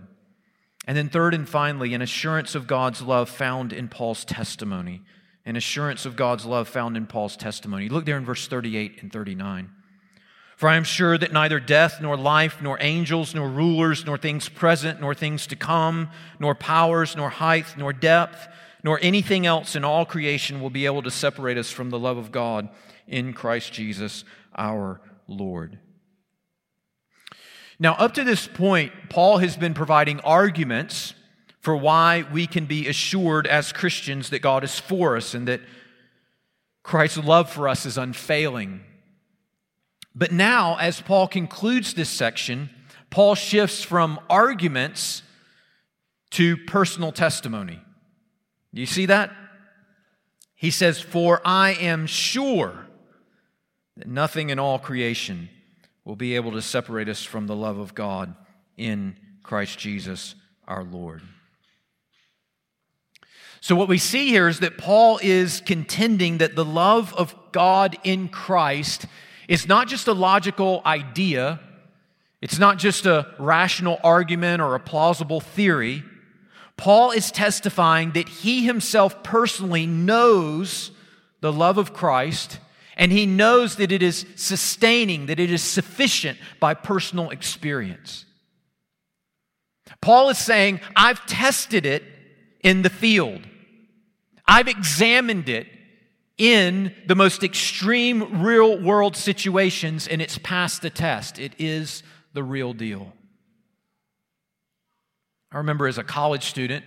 And 0.87 0.97
then, 0.97 1.09
third 1.09 1.35
and 1.35 1.47
finally, 1.47 1.93
an 1.93 2.01
assurance 2.01 2.55
of 2.55 2.65
God's 2.65 3.01
love 3.01 3.29
found 3.29 3.71
in 3.71 3.87
Paul's 3.87 4.25
testimony. 4.25 5.01
An 5.45 5.55
assurance 5.55 6.05
of 6.05 6.15
God's 6.15 6.45
love 6.45 6.67
found 6.67 6.97
in 6.97 7.05
Paul's 7.05 7.37
testimony. 7.37 7.89
Look 7.89 8.05
there 8.05 8.17
in 8.17 8.25
verse 8.25 8.47
38 8.47 9.03
and 9.03 9.13
39. 9.13 9.69
For 10.57 10.67
I 10.67 10.75
am 10.75 10.83
sure 10.83 11.17
that 11.17 11.31
neither 11.31 11.59
death, 11.59 12.01
nor 12.01 12.17
life, 12.17 12.61
nor 12.61 12.77
angels, 12.81 13.33
nor 13.33 13.47
rulers, 13.47 14.05
nor 14.05 14.17
things 14.17 14.49
present, 14.49 14.99
nor 14.99 15.13
things 15.13 15.47
to 15.47 15.55
come, 15.55 16.09
nor 16.39 16.53
powers, 16.53 17.15
nor 17.15 17.29
height, 17.29 17.77
nor 17.77 17.93
depth, 17.93 18.47
nor 18.83 18.99
anything 19.01 19.45
else 19.45 19.75
in 19.75 19.83
all 19.83 20.05
creation 20.05 20.61
will 20.61 20.69
be 20.69 20.85
able 20.85 21.01
to 21.03 21.11
separate 21.11 21.57
us 21.57 21.71
from 21.71 21.89
the 21.89 21.99
love 21.99 22.17
of 22.17 22.31
God 22.31 22.69
in 23.07 23.33
Christ 23.33 23.73
Jesus 23.73 24.23
our 24.55 25.01
Lord. 25.27 25.79
Now, 27.79 27.93
up 27.93 28.13
to 28.15 28.23
this 28.23 28.47
point, 28.47 28.91
Paul 29.09 29.37
has 29.37 29.55
been 29.55 29.73
providing 29.73 30.19
arguments 30.21 31.13
for 31.61 31.75
why 31.75 32.25
we 32.31 32.47
can 32.47 32.65
be 32.65 32.87
assured 32.87 33.47
as 33.47 33.71
Christians 33.71 34.29
that 34.29 34.41
God 34.41 34.63
is 34.63 34.79
for 34.79 35.15
us 35.15 35.33
and 35.33 35.47
that 35.47 35.61
Christ's 36.83 37.19
love 37.19 37.49
for 37.49 37.67
us 37.67 37.85
is 37.85 37.97
unfailing. 37.97 38.81
But 40.15 40.31
now, 40.31 40.77
as 40.77 41.01
Paul 41.01 41.27
concludes 41.27 41.93
this 41.93 42.09
section, 42.09 42.69
Paul 43.09 43.35
shifts 43.35 43.83
from 43.83 44.19
arguments 44.29 45.23
to 46.31 46.57
personal 46.57 47.11
testimony. 47.11 47.79
You 48.71 48.85
see 48.85 49.07
that? 49.07 49.31
He 50.55 50.71
says, 50.71 50.99
For 50.99 51.41
I 51.45 51.71
am 51.71 52.05
sure 52.05 52.87
that 53.97 54.07
nothing 54.07 54.49
in 54.49 54.59
all 54.59 54.79
creation 54.79 55.49
will 56.05 56.15
be 56.15 56.35
able 56.35 56.51
to 56.51 56.61
separate 56.61 57.09
us 57.09 57.23
from 57.23 57.47
the 57.47 57.55
love 57.55 57.77
of 57.77 57.95
God 57.95 58.35
in 58.77 59.15
Christ 59.43 59.79
Jesus 59.79 60.35
our 60.67 60.83
Lord. 60.83 61.21
So, 63.61 63.75
what 63.75 63.89
we 63.89 63.97
see 63.97 64.29
here 64.29 64.47
is 64.47 64.59
that 64.59 64.77
Paul 64.77 65.19
is 65.21 65.61
contending 65.61 66.37
that 66.37 66.55
the 66.55 66.65
love 66.65 67.13
of 67.15 67.35
God 67.51 67.97
in 68.03 68.29
Christ 68.29 69.05
is 69.47 69.67
not 69.67 69.87
just 69.87 70.07
a 70.07 70.13
logical 70.13 70.81
idea 70.85 71.59
It's 72.41 72.59
not 72.59 72.77
just 72.77 73.05
a 73.05 73.27
rational 73.37 73.99
argument 74.03 74.61
or 74.61 74.75
a 74.75 74.79
plausible 74.79 75.41
theory. 75.41 76.03
Paul 76.79 77.11
is 77.11 77.29
testifying 77.29 78.11
that 78.11 78.29
he 78.29 78.63
himself 78.63 79.21
personally 79.21 79.85
knows 79.85 80.91
the 81.41 81.51
love 81.51 81.77
of 81.77 81.91
Christ 81.91 82.57
and 82.95 83.11
he 83.11 83.25
knows 83.25 83.75
that 83.75 83.91
it 83.91 84.01
is 84.01 84.25
sustaining, 84.37 85.25
that 85.25 85.41
it 85.41 85.51
is 85.51 85.61
sufficient 85.61 86.39
by 86.61 86.73
personal 86.73 87.31
experience. 87.31 88.23
Paul 89.99 90.29
is 90.29 90.37
saying, 90.37 90.79
I've 90.95 91.25
tested 91.25 91.85
it 91.85 92.01
in 92.63 92.81
the 92.81 92.89
field. 92.89 93.41
I've 94.47 94.69
examined 94.69 95.49
it 95.49 95.67
in 96.37 96.95
the 97.07 97.15
most 97.15 97.43
extreme 97.43 98.41
real 98.41 98.81
world 98.81 99.17
situations, 99.17 100.07
and 100.07 100.21
it's 100.21 100.37
passed 100.37 100.81
the 100.81 100.89
test. 100.89 101.39
It 101.39 101.55
is 101.59 102.03
the 102.31 102.43
real 102.43 102.71
deal. 102.71 103.11
I 105.51 105.57
remember 105.57 105.87
as 105.87 105.97
a 105.97 106.03
college 106.03 106.43
student, 106.43 106.85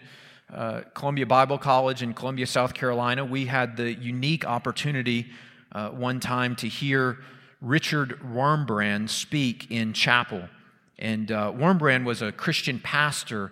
uh, 0.53 0.83
Columbia 0.95 1.27
Bible 1.27 1.59
College 1.59 2.01
in 2.01 2.15
Columbia, 2.15 2.47
South 2.47 2.75
Carolina, 2.75 3.25
we 3.25 3.47
had 3.47 3.77
the 3.77 3.93
unique 3.93 4.45
opportunity 4.45 5.27
uh, 5.73 5.89
one 5.89 6.21
time 6.21 6.55
to 6.57 6.69
hear 6.69 7.19
Richard 7.61 8.21
Wurmbrand 8.21 9.09
speak 9.09 9.69
in 9.73 9.93
chapel. 9.93 10.49
And 10.97 11.33
uh, 11.33 11.51
Wurmbrand 11.51 12.05
was 12.05 12.23
a 12.23 12.31
Christian 12.31 12.79
pastor 12.79 13.51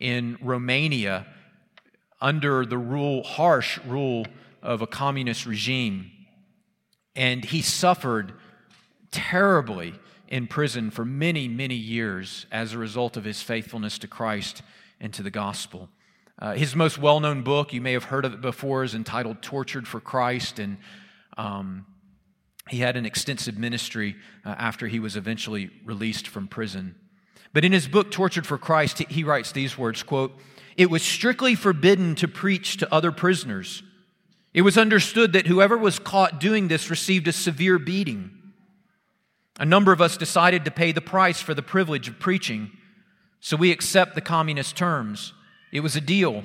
in 0.00 0.38
Romania 0.40 1.26
under 2.22 2.64
the 2.64 2.78
rule, 2.78 3.24
harsh 3.24 3.78
rule 3.80 4.24
of 4.62 4.80
a 4.80 4.86
communist 4.86 5.44
regime. 5.44 6.10
And 7.14 7.44
he 7.44 7.60
suffered 7.60 8.32
terribly 9.10 9.92
in 10.28 10.46
prison 10.46 10.90
for 10.90 11.04
many, 11.04 11.48
many 11.48 11.74
years 11.74 12.46
as 12.50 12.72
a 12.72 12.78
result 12.78 13.16
of 13.16 13.24
his 13.24 13.42
faithfulness 13.42 13.98
to 13.98 14.08
Christ 14.08 14.62
and 15.00 15.12
to 15.14 15.22
the 15.22 15.30
gospel. 15.30 15.88
Uh, 16.38 16.54
his 16.54 16.76
most 16.76 16.98
well 16.98 17.20
known 17.20 17.42
book, 17.42 17.72
you 17.72 17.80
may 17.80 17.92
have 17.92 18.04
heard 18.04 18.24
of 18.24 18.34
it 18.34 18.40
before, 18.40 18.84
is 18.84 18.94
entitled 18.94 19.40
Tortured 19.40 19.88
for 19.88 20.00
Christ. 20.00 20.58
And 20.58 20.76
um, 21.36 21.86
he 22.68 22.78
had 22.80 22.96
an 22.96 23.06
extensive 23.06 23.56
ministry 23.56 24.16
uh, 24.44 24.54
after 24.58 24.86
he 24.86 24.98
was 24.98 25.16
eventually 25.16 25.70
released 25.84 26.28
from 26.28 26.48
prison. 26.48 26.94
But 27.52 27.64
in 27.64 27.72
his 27.72 27.88
book, 27.88 28.10
Tortured 28.10 28.46
for 28.46 28.58
Christ, 28.58 28.98
he 28.98 29.24
writes 29.24 29.52
these 29.52 29.78
words 29.78 30.02
quote, 30.02 30.38
It 30.76 30.90
was 30.90 31.02
strictly 31.02 31.54
forbidden 31.54 32.14
to 32.16 32.28
preach 32.28 32.76
to 32.78 32.92
other 32.92 33.12
prisoners. 33.12 33.82
It 34.52 34.62
was 34.62 34.76
understood 34.78 35.32
that 35.34 35.46
whoever 35.46 35.76
was 35.76 35.98
caught 35.98 36.40
doing 36.40 36.68
this 36.68 36.90
received 36.90 37.28
a 37.28 37.32
severe 37.32 37.78
beating. 37.78 38.35
A 39.58 39.64
number 39.64 39.92
of 39.92 40.00
us 40.00 40.16
decided 40.16 40.64
to 40.64 40.70
pay 40.70 40.92
the 40.92 41.00
price 41.00 41.40
for 41.40 41.54
the 41.54 41.62
privilege 41.62 42.08
of 42.08 42.18
preaching, 42.18 42.70
so 43.40 43.56
we 43.56 43.70
accept 43.70 44.14
the 44.14 44.20
communist 44.20 44.76
terms. 44.76 45.32
It 45.72 45.80
was 45.80 45.96
a 45.96 46.00
deal. 46.00 46.44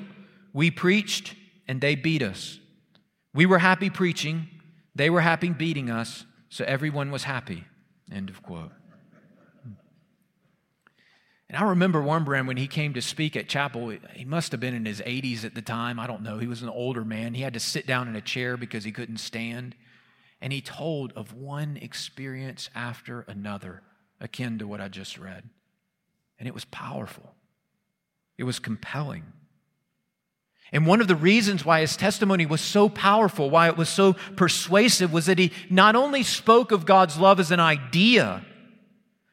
We 0.54 0.72
preached, 0.72 1.36
and 1.68 1.82
they 1.82 1.96
beat 1.96 2.22
us. 2.22 2.60
We 3.34 3.46
were 3.46 3.60
happy 3.60 3.90
preaching, 3.90 4.48
they 4.94 5.10
were 5.10 5.22
happy 5.22 5.50
beating 5.50 5.90
us, 5.90 6.26
so 6.50 6.66
everyone 6.66 7.12
was 7.12 7.24
happy. 7.24 7.66
End 8.12 8.30
of 8.30 8.44
quote. 8.44 8.72
And 11.52 11.58
I 11.58 11.64
remember 11.64 12.02
Wurmbrand 12.02 12.48
when 12.48 12.56
he 12.56 12.68
came 12.68 12.94
to 12.94 13.02
speak 13.02 13.36
at 13.36 13.50
chapel, 13.50 13.94
he 14.14 14.24
must 14.24 14.54
have 14.54 14.62
been 14.62 14.74
in 14.74 14.86
his 14.86 15.02
80s 15.02 15.44
at 15.44 15.54
the 15.54 15.62
time. 15.62 16.00
I 16.00 16.08
don't 16.08 16.24
know. 16.24 16.38
He 16.38 16.48
was 16.48 16.62
an 16.62 16.70
older 16.70 17.04
man. 17.04 17.34
He 17.34 17.42
had 17.42 17.54
to 17.56 17.60
sit 17.60 17.86
down 17.86 18.08
in 18.08 18.16
a 18.16 18.22
chair 18.22 18.56
because 18.56 18.86
he 18.86 18.92
couldn't 18.94 19.18
stand. 19.18 19.76
And 20.42 20.52
he 20.52 20.62
told 20.62 21.14
of 21.14 21.34
one 21.34 21.78
experience 21.78 22.70
after 22.74 23.22
another, 23.22 23.82
akin 24.20 24.60
to 24.60 24.68
what 24.68 24.82
I 24.82 24.88
just 24.88 25.18
read. 25.18 25.44
And 26.40 26.48
it 26.48 26.54
was 26.54 26.66
powerful, 26.66 27.36
it 28.38 28.44
was 28.44 28.60
compelling. 28.60 29.24
And 30.74 30.86
one 30.86 31.02
of 31.02 31.10
the 31.10 31.18
reasons 31.18 31.66
why 31.66 31.82
his 31.82 31.98
testimony 31.98 32.46
was 32.46 32.62
so 32.62 32.88
powerful, 32.88 33.50
why 33.50 33.68
it 33.68 33.76
was 33.76 33.90
so 33.90 34.14
persuasive, 34.38 35.12
was 35.12 35.26
that 35.26 35.38
he 35.38 35.52
not 35.70 35.98
only 35.98 36.24
spoke 36.24 36.72
of 36.72 36.86
God's 36.86 37.18
love 37.18 37.42
as 37.42 37.52
an 37.52 37.60
idea, 37.60 38.46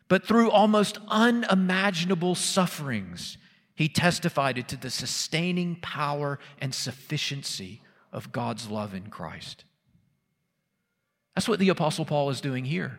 but 0.09 0.26
through 0.26 0.50
almost 0.50 0.98
unimaginable 1.06 2.34
sufferings, 2.34 3.38
he 3.76 3.88
testified 3.88 4.66
to 4.66 4.76
the 4.76 4.90
sustaining 4.90 5.76
power 5.76 6.40
and 6.61 6.74
sufficiency 6.74 7.82
of 8.12 8.32
God's 8.32 8.68
love 8.68 8.92
in 8.92 9.06
Christ. 9.09 9.64
That's 11.39 11.49
what 11.49 11.61
the 11.61 11.68
Apostle 11.68 12.05
Paul 12.05 12.30
is 12.30 12.41
doing 12.41 12.64
here. 12.64 12.99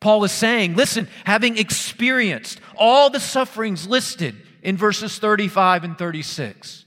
Paul 0.00 0.22
is 0.22 0.30
saying, 0.30 0.76
listen, 0.76 1.08
having 1.24 1.58
experienced 1.58 2.60
all 2.76 3.10
the 3.10 3.18
sufferings 3.18 3.84
listed 3.88 4.36
in 4.62 4.76
verses 4.76 5.18
35 5.18 5.82
and 5.82 5.98
36, 5.98 6.84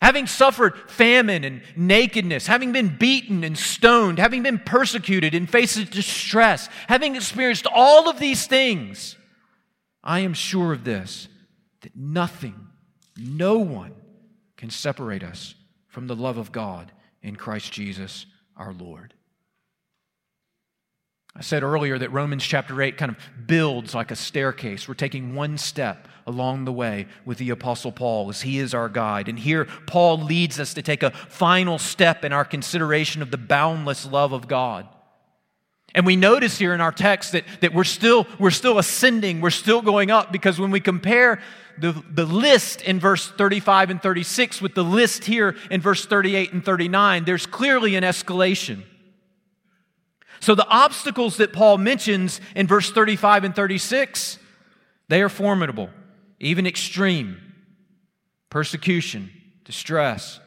having 0.00 0.26
suffered 0.26 0.90
famine 0.90 1.44
and 1.44 1.62
nakedness, 1.76 2.48
having 2.48 2.72
been 2.72 2.96
beaten 2.96 3.44
and 3.44 3.56
stoned, 3.56 4.18
having 4.18 4.42
been 4.42 4.58
persecuted 4.58 5.32
and 5.32 5.48
faced 5.48 5.92
distress, 5.92 6.68
having 6.88 7.14
experienced 7.14 7.68
all 7.72 8.10
of 8.10 8.18
these 8.18 8.48
things, 8.48 9.16
I 10.02 10.18
am 10.18 10.34
sure 10.34 10.72
of 10.72 10.82
this 10.82 11.28
that 11.82 11.94
nothing, 11.94 12.66
no 13.16 13.58
one 13.58 13.94
can 14.56 14.70
separate 14.70 15.22
us 15.22 15.54
from 15.86 16.08
the 16.08 16.16
love 16.16 16.36
of 16.36 16.50
God 16.50 16.90
in 17.22 17.36
Christ 17.36 17.72
Jesus 17.72 18.26
our 18.62 18.72
Lord. 18.72 19.14
I 21.34 21.40
said 21.40 21.62
earlier 21.62 21.98
that 21.98 22.12
Romans 22.12 22.44
chapter 22.44 22.80
8 22.80 22.96
kind 22.98 23.10
of 23.10 23.46
builds 23.46 23.94
like 23.94 24.10
a 24.10 24.16
staircase. 24.16 24.86
We're 24.86 24.94
taking 24.94 25.34
one 25.34 25.56
step 25.56 26.06
along 26.26 26.64
the 26.64 26.72
way 26.72 27.06
with 27.24 27.38
the 27.38 27.50
Apostle 27.50 27.90
Paul 27.90 28.28
as 28.28 28.42
he 28.42 28.58
is 28.58 28.74
our 28.74 28.88
guide. 28.88 29.28
And 29.28 29.38
here, 29.38 29.66
Paul 29.86 30.20
leads 30.20 30.60
us 30.60 30.74
to 30.74 30.82
take 30.82 31.02
a 31.02 31.10
final 31.10 31.78
step 31.78 32.24
in 32.24 32.32
our 32.32 32.44
consideration 32.44 33.22
of 33.22 33.30
the 33.30 33.38
boundless 33.38 34.06
love 34.06 34.32
of 34.32 34.46
God. 34.46 34.86
And 35.94 36.06
we 36.06 36.16
notice 36.16 36.58
here 36.58 36.72
in 36.72 36.80
our 36.80 36.92
text 36.92 37.32
that, 37.32 37.44
that 37.60 37.74
we're, 37.74 37.84
still, 37.84 38.26
we're 38.38 38.50
still 38.50 38.78
ascending, 38.78 39.40
we're 39.40 39.50
still 39.50 39.82
going 39.82 40.10
up, 40.10 40.32
because 40.32 40.58
when 40.58 40.70
we 40.70 40.80
compare 40.80 41.40
the, 41.78 41.92
the 42.10 42.24
list 42.24 42.82
in 42.82 42.98
verse 42.98 43.30
35 43.30 43.90
and 43.90 44.02
36 44.02 44.62
with 44.62 44.74
the 44.74 44.84
list 44.84 45.24
here 45.24 45.54
in 45.70 45.80
verse 45.80 46.06
38 46.06 46.52
and 46.52 46.64
39, 46.64 47.24
there's 47.24 47.46
clearly 47.46 47.94
an 47.94 48.04
escalation. 48.04 48.84
So 50.40 50.54
the 50.54 50.66
obstacles 50.66 51.36
that 51.36 51.52
Paul 51.52 51.78
mentions 51.78 52.40
in 52.56 52.66
verse 52.66 52.90
35 52.90 53.44
and 53.44 53.54
36, 53.54 54.38
they 55.08 55.22
are 55.22 55.28
formidable, 55.28 55.90
even 56.40 56.66
extreme. 56.66 57.36
Persecution, 58.50 59.30
distress, 59.64 60.40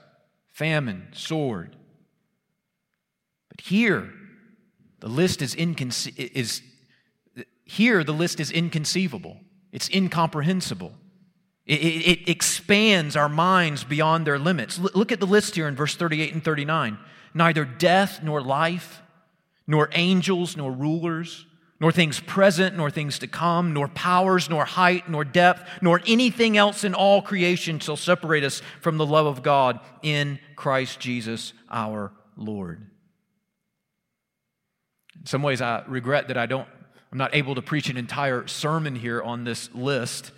famine, 0.48 1.08
sword. 1.14 1.76
But 3.50 3.62
here, 3.62 4.14
the 5.06 5.12
list 5.12 5.44
is, 5.44 5.54
inconce- 5.54 6.18
is 6.18 6.64
here 7.64 8.04
the 8.04 8.12
list 8.12 8.40
is 8.40 8.50
inconceivable. 8.50 9.38
It's 9.72 9.88
incomprehensible. 9.92 10.94
It, 11.68 11.74
it, 11.76 12.28
expands 12.28 13.16
our 13.16 13.30
minds 13.30 13.84
beyond 13.84 14.26
their 14.26 14.40
limits. 14.40 14.80
L- 14.80 14.90
look 14.96 15.12
at 15.12 15.20
the 15.20 15.28
list 15.28 15.54
here 15.54 15.68
in 15.68 15.76
verse 15.76 15.96
38 15.96 16.34
and 16.34 16.44
39. 16.44 16.98
Neither 17.36 17.66
death 17.66 18.24
nor 18.24 18.42
life, 18.42 19.04
nor 19.68 19.90
angels, 19.92 20.58
nor 20.58 20.72
rulers, 20.72 21.46
nor 21.80 21.92
things 21.92 22.20
present, 22.20 22.76
nor 22.76 22.90
things 22.90 23.20
to 23.20 23.28
come, 23.28 23.74
nor 23.74 23.88
powers, 23.88 24.50
nor 24.50 24.66
height, 24.66 25.08
nor 25.08 25.24
depth, 25.24 25.70
nor 25.84 26.02
anything 26.08 26.58
else 26.58 26.84
in 26.84 26.96
all 26.96 27.22
creation 27.22 27.78
shall 27.78 27.96
separate 27.96 28.44
us 28.44 28.64
from 28.82 28.98
the 28.98 29.06
love 29.06 29.28
of 29.28 29.44
God 29.44 29.80
in 30.02 30.40
Christ 30.56 31.00
Jesus 31.00 31.54
our 31.70 32.12
Lord. 32.36 32.90
In 35.26 35.28
some 35.28 35.42
ways, 35.42 35.60
I 35.60 35.82
regret 35.88 36.28
that 36.28 36.38
I 36.38 36.46
don't, 36.46 36.68
I'm 37.12 37.18
not 37.18 37.34
able 37.34 37.56
to 37.56 37.62
preach 37.64 37.90
an 37.90 37.98
entire 37.98 38.46
sermon 38.46 38.96
here 38.96 39.24
on 39.24 39.44
this 39.44 39.74
list 39.74 40.32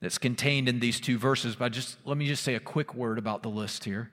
that's 0.00 0.18
contained 0.18 0.68
in 0.68 0.80
these 0.80 0.98
two 0.98 1.16
verses, 1.16 1.54
but 1.54 1.70
just 1.70 1.96
let 2.04 2.16
me 2.16 2.26
just 2.26 2.42
say 2.42 2.56
a 2.56 2.60
quick 2.60 2.92
word 2.92 3.18
about 3.18 3.44
the 3.44 3.48
list 3.48 3.84
here. 3.84 4.10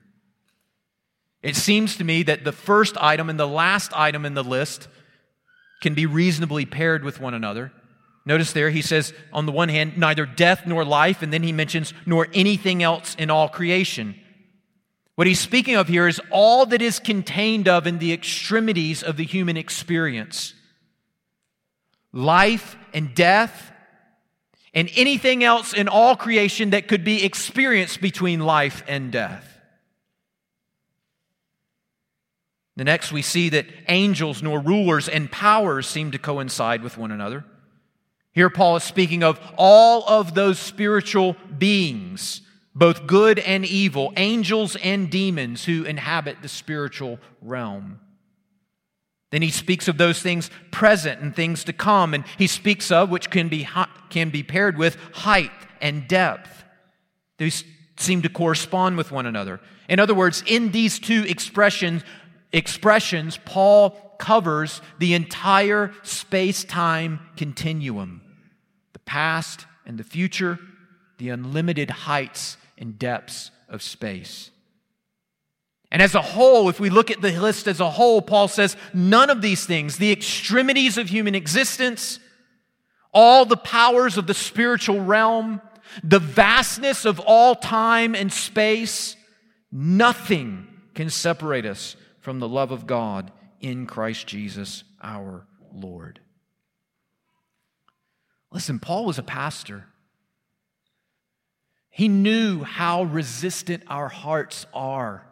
It 1.41 1.55
seems 1.55 1.97
to 1.97 2.03
me 2.03 2.21
that 2.21 2.43
the 2.43 2.51
first 2.51 2.95
item 3.01 3.27
and 3.27 3.39
the 3.39 3.47
last 3.47 3.91
item 3.97 4.23
in 4.23 4.35
the 4.35 4.43
list 4.43 4.87
can 5.81 5.95
be 5.95 6.05
reasonably 6.05 6.67
paired 6.67 7.03
with 7.03 7.19
one 7.19 7.33
another. 7.33 7.71
Notice 8.23 8.53
there, 8.53 8.69
he 8.69 8.83
says, 8.83 9.15
on 9.33 9.47
the 9.47 9.51
one 9.51 9.69
hand, 9.69 9.97
neither 9.97 10.27
death 10.27 10.67
nor 10.67 10.85
life, 10.85 11.23
and 11.23 11.33
then 11.33 11.41
he 11.41 11.51
mentions, 11.51 11.91
nor 12.05 12.27
anything 12.35 12.83
else 12.83 13.15
in 13.15 13.31
all 13.31 13.49
creation. 13.49 14.13
What 15.15 15.27
he's 15.27 15.39
speaking 15.39 15.75
of 15.75 15.87
here 15.87 16.07
is 16.07 16.19
all 16.31 16.65
that 16.67 16.81
is 16.81 16.99
contained 16.99 17.67
of 17.67 17.85
in 17.85 17.99
the 17.99 18.13
extremities 18.13 19.03
of 19.03 19.17
the 19.17 19.25
human 19.25 19.57
experience 19.57 20.53
life 22.11 22.75
and 22.93 23.15
death, 23.15 23.71
and 24.73 24.89
anything 24.95 25.43
else 25.43 25.73
in 25.73 25.87
all 25.87 26.15
creation 26.15 26.69
that 26.69 26.87
could 26.87 27.03
be 27.03 27.25
experienced 27.25 28.01
between 28.01 28.39
life 28.39 28.83
and 28.87 29.11
death. 29.11 29.49
The 32.75 32.83
next, 32.83 33.11
we 33.11 33.21
see 33.21 33.49
that 33.49 33.67
angels 33.87 34.41
nor 34.41 34.59
rulers 34.59 35.07
and 35.07 35.31
powers 35.31 35.87
seem 35.87 36.11
to 36.11 36.19
coincide 36.19 36.81
with 36.81 36.97
one 36.97 37.11
another. 37.11 37.45
Here, 38.31 38.49
Paul 38.49 38.77
is 38.77 38.83
speaking 38.83 39.23
of 39.23 39.39
all 39.57 40.07
of 40.07 40.33
those 40.33 40.57
spiritual 40.57 41.35
beings, 41.55 42.41
both 42.75 43.05
good 43.05 43.39
and 43.39 43.65
evil, 43.65 44.11
angels 44.17 44.75
and 44.77 45.09
demons 45.09 45.65
who 45.65 45.83
inhabit 45.83 46.41
the 46.41 46.47
spiritual 46.47 47.19
realm. 47.41 47.99
Then 49.31 49.41
he 49.41 49.51
speaks 49.51 49.87
of 49.87 49.97
those 49.97 50.21
things 50.21 50.49
present 50.71 51.21
and 51.21 51.35
things 51.35 51.63
to 51.65 51.73
come, 51.73 52.13
and 52.13 52.23
he 52.37 52.47
speaks 52.47 52.91
of 52.91 53.09
which 53.09 53.29
can 53.29 53.49
be, 53.49 53.67
can 54.09 54.29
be 54.29 54.43
paired 54.43 54.77
with 54.77 54.95
height 55.13 55.51
and 55.81 56.07
depth. 56.07 56.63
These 57.37 57.63
seem 57.97 58.21
to 58.23 58.29
correspond 58.29 58.97
with 58.97 59.11
one 59.11 59.25
another. 59.25 59.59
In 59.89 59.99
other 59.99 60.13
words, 60.13 60.43
in 60.45 60.71
these 60.71 60.99
two 60.99 61.23
expressions, 61.27 62.03
expressions, 62.51 63.39
Paul 63.45 63.91
covers 64.19 64.81
the 64.99 65.13
entire 65.13 65.91
space 66.03 66.63
time 66.63 67.19
continuum 67.35 68.21
the 68.93 68.99
past 68.99 69.65
and 69.85 69.97
the 69.97 70.03
future, 70.03 70.59
the 71.17 71.29
unlimited 71.29 71.89
heights 71.89 72.57
and 72.83 72.99
depths 72.99 73.49
of 73.69 73.81
space. 73.81 74.51
And 75.89 76.01
as 76.01 76.15
a 76.15 76.21
whole, 76.21 76.67
if 76.67 76.81
we 76.81 76.89
look 76.89 77.09
at 77.09 77.21
the 77.21 77.31
list 77.39 77.65
as 77.65 77.79
a 77.79 77.89
whole, 77.89 78.21
Paul 78.21 78.49
says 78.49 78.75
none 78.93 79.29
of 79.29 79.41
these 79.41 79.65
things, 79.65 79.97
the 79.97 80.11
extremities 80.11 80.97
of 80.97 81.07
human 81.07 81.33
existence, 81.33 82.19
all 83.13 83.45
the 83.45 83.55
powers 83.55 84.17
of 84.17 84.27
the 84.27 84.33
spiritual 84.33 84.99
realm, 84.99 85.61
the 86.03 86.19
vastness 86.19 87.05
of 87.05 87.21
all 87.21 87.55
time 87.55 88.15
and 88.15 88.33
space, 88.33 89.15
nothing 89.71 90.67
can 90.93 91.09
separate 91.09 91.65
us 91.65 91.95
from 92.19 92.39
the 92.39 92.49
love 92.49 92.71
of 92.71 92.85
God 92.85 93.31
in 93.61 93.85
Christ 93.85 94.27
Jesus 94.27 94.83
our 95.01 95.47
Lord. 95.71 96.19
Listen, 98.51 98.77
Paul 98.77 99.05
was 99.05 99.19
a 99.19 99.23
pastor. 99.23 99.85
He 101.95 102.07
knew 102.07 102.63
how 102.63 103.03
resistant 103.03 103.83
our 103.87 104.09
hearts 104.09 104.65
are 104.73 105.27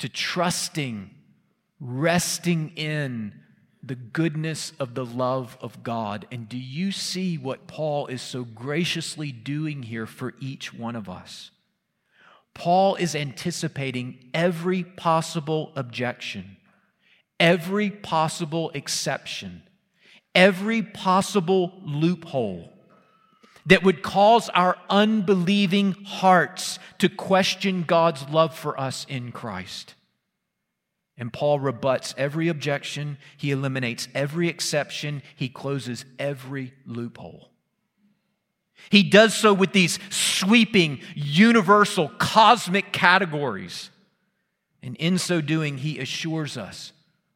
to 0.00 0.06
trusting, 0.06 1.08
resting 1.80 2.72
in 2.76 3.32
the 3.82 3.94
goodness 3.94 4.74
of 4.78 4.94
the 4.94 5.06
love 5.06 5.56
of 5.62 5.82
God. 5.82 6.26
And 6.30 6.46
do 6.46 6.58
you 6.58 6.92
see 6.92 7.38
what 7.38 7.66
Paul 7.66 8.08
is 8.08 8.20
so 8.20 8.44
graciously 8.44 9.32
doing 9.32 9.84
here 9.84 10.04
for 10.04 10.34
each 10.40 10.74
one 10.74 10.94
of 10.94 11.08
us? 11.08 11.50
Paul 12.52 12.96
is 12.96 13.14
anticipating 13.14 14.28
every 14.34 14.84
possible 14.84 15.72
objection, 15.74 16.58
every 17.40 17.90
possible 17.90 18.70
exception, 18.74 19.62
every 20.34 20.82
possible 20.82 21.80
loophole 21.82 22.75
that 23.66 23.82
would 23.82 24.02
cause 24.02 24.48
our 24.50 24.76
unbelieving 24.88 25.92
hearts 26.04 26.78
to 26.98 27.08
question 27.08 27.82
God's 27.82 28.28
love 28.28 28.56
for 28.56 28.78
us 28.80 29.04
in 29.08 29.32
Christ. 29.32 29.94
And 31.18 31.32
Paul 31.32 31.58
rebuts 31.60 32.14
every 32.16 32.48
objection, 32.48 33.18
he 33.36 33.50
eliminates 33.50 34.08
every 34.14 34.48
exception, 34.48 35.22
he 35.34 35.48
closes 35.48 36.04
every 36.18 36.74
loophole. 36.84 37.50
He 38.90 39.02
does 39.02 39.34
so 39.34 39.52
with 39.52 39.72
these 39.72 39.98
sweeping, 40.10 41.00
universal, 41.14 42.08
cosmic 42.18 42.92
categories. 42.92 43.90
And 44.82 44.94
in 44.96 45.18
so 45.18 45.40
doing, 45.40 45.78
he 45.78 45.98
assures 45.98 46.56
us 46.56 46.92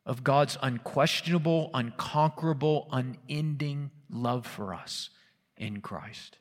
of 0.07 0.23
God's 0.23 0.59
unquestionable, 0.63 1.71
unconquerable, 1.75 2.89
unending 2.93 3.91
love 4.11 4.47
for 4.47 4.75
us 4.75 5.11
in 5.61 5.81
Christ. 5.81 6.39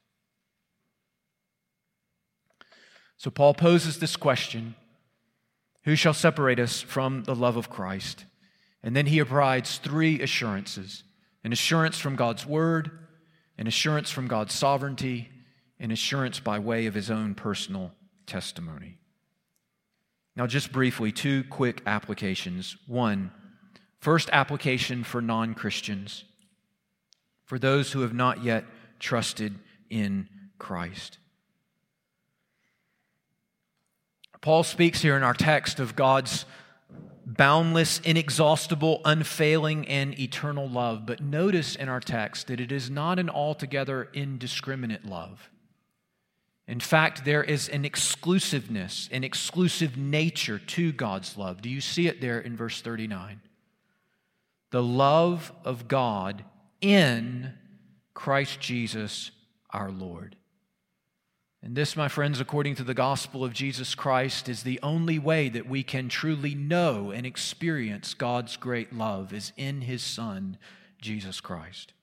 So, 3.18 3.30
Paul 3.30 3.54
poses 3.54 4.00
this 4.00 4.16
question 4.16 4.74
Who 5.84 5.96
shall 5.96 6.16
separate 6.16 6.60
us 6.60 6.82
from 6.82 7.26
the 7.26 7.36
love 7.36 7.58
of 7.58 7.70
Christ? 7.70 8.26
And 8.82 8.96
then 8.96 9.08
he 9.08 9.24
provides 9.24 9.78
three 9.78 10.22
assurances 10.22 11.04
an 11.44 11.54
assurance 11.54 12.00
from 12.00 12.16
God's 12.16 12.48
word 12.48 12.92
an 13.60 13.68
assurance 13.68 14.10
from 14.10 14.30
God's 14.30 14.54
sovereignty, 14.54 15.30
an 15.82 15.92
assurance 15.92 16.40
by 16.40 16.60
way 16.60 16.86
of 16.86 16.94
his 16.94 17.12
own 17.12 17.36
personal 17.36 17.92
testimony. 18.26 18.98
Now, 20.34 20.48
just 20.48 20.72
briefly, 20.72 21.12
two 21.12 21.44
quick 21.44 21.82
applications. 21.86 22.78
One, 22.88 23.32
first 24.00 24.30
application 24.32 25.04
for 25.04 25.22
non 25.22 25.56
Christians, 25.56 26.24
for 27.44 27.60
those 27.60 27.92
who 27.92 28.00
have 28.00 28.14
not 28.14 28.46
yet 28.46 28.64
trusted 29.00 29.56
in 29.90 30.28
Christ. 30.58 31.18
Paul 34.42 34.64
speaks 34.64 35.02
here 35.02 35.18
in 35.18 35.24
our 35.24 35.34
text 35.34 35.80
of 35.80 35.96
God's 35.96 36.46
boundless, 37.26 38.00
inexhaustible, 38.00 39.02
unfailing, 39.06 39.88
and 39.88 40.18
eternal 40.20 40.68
love. 40.68 41.06
But 41.06 41.22
notice 41.22 41.76
in 41.76 41.90
our 41.90 42.00
text 42.00 42.48
that 42.48 42.60
it 42.60 42.72
is 42.72 42.90
not 42.90 43.20
an 43.20 43.30
altogether 43.30 44.10
indiscriminate 44.14 45.06
love. 45.06 45.50
In 46.68 46.80
fact, 46.80 47.26
there 47.26 47.44
is 47.44 47.68
an 47.68 47.84
exclusiveness, 47.84 49.10
an 49.12 49.24
exclusive 49.24 49.98
nature 49.98 50.60
to 50.60 50.92
God's 50.92 51.36
love. 51.36 51.62
Do 51.62 51.70
you 51.70 51.82
see 51.82 52.08
it 52.08 52.22
there 52.22 52.40
in 52.40 52.56
verse 52.56 52.82
39? 52.82 53.42
The 54.72 54.84
love 54.84 55.52
of 55.66 55.88
God 55.88 56.46
in 56.80 57.54
Christ 58.20 58.60
Jesus 58.60 59.32
our 59.70 59.90
Lord. 59.90 60.36
And 61.64 61.74
this, 61.74 61.96
my 61.96 62.10
friends, 62.10 62.42
according 62.42 62.76
to 62.76 62.84
the 62.84 62.94
gospel 62.94 63.46
of 63.46 63.54
Jesus 63.54 63.96
Christ, 63.96 64.50
is 64.50 64.64
the 64.64 64.78
only 64.84 65.18
way 65.18 65.48
that 65.48 65.70
we 65.70 65.84
can 65.84 66.10
truly 66.10 66.54
know 66.54 67.12
and 67.12 67.26
experience 67.26 68.14
God's 68.14 68.58
great 68.58 68.92
love 68.92 69.32
is 69.32 69.54
in 69.56 69.80
his 69.80 70.04
Son, 70.04 70.58
Jesus 71.02 71.40
Christ. 71.40 71.94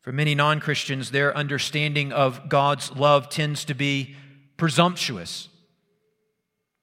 For 0.00 0.12
many 0.12 0.36
non 0.36 0.60
Christians, 0.60 1.10
their 1.10 1.36
understanding 1.36 2.12
of 2.12 2.48
God's 2.48 2.92
love 2.92 3.28
tends 3.28 3.64
to 3.64 3.74
be 3.74 4.14
presumptuous. 4.56 5.48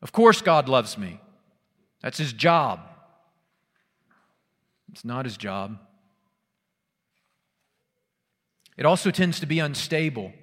Of 0.02 0.12
course, 0.12 0.42
God 0.42 0.68
loves 0.68 0.98
me. 0.98 1.22
That's 2.02 2.18
his 2.18 2.34
job. 2.34 2.82
It's 4.92 5.06
not 5.06 5.24
his 5.24 5.38
job. 5.38 5.80
It 8.78 8.86
also 8.86 9.12
tends 9.12 9.40
to 9.40 9.46
be 9.46 9.60
unstable. 9.60 10.34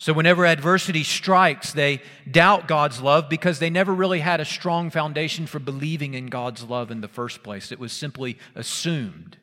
So, 0.00 0.12
whenever 0.12 0.46
adversity 0.46 1.02
strikes, 1.02 1.72
they 1.72 2.00
doubt 2.30 2.68
God's 2.68 3.00
love 3.00 3.28
because 3.28 3.58
they 3.58 3.68
never 3.68 3.92
really 3.92 4.20
had 4.20 4.40
a 4.40 4.44
strong 4.44 4.90
foundation 4.90 5.46
for 5.46 5.58
believing 5.58 6.14
in 6.14 6.26
God's 6.26 6.62
love 6.62 6.92
in 6.92 7.00
the 7.00 7.08
first 7.08 7.42
place. 7.42 7.72
It 7.72 7.80
was 7.80 7.92
simply 7.92 8.38
assumed. 8.54 9.38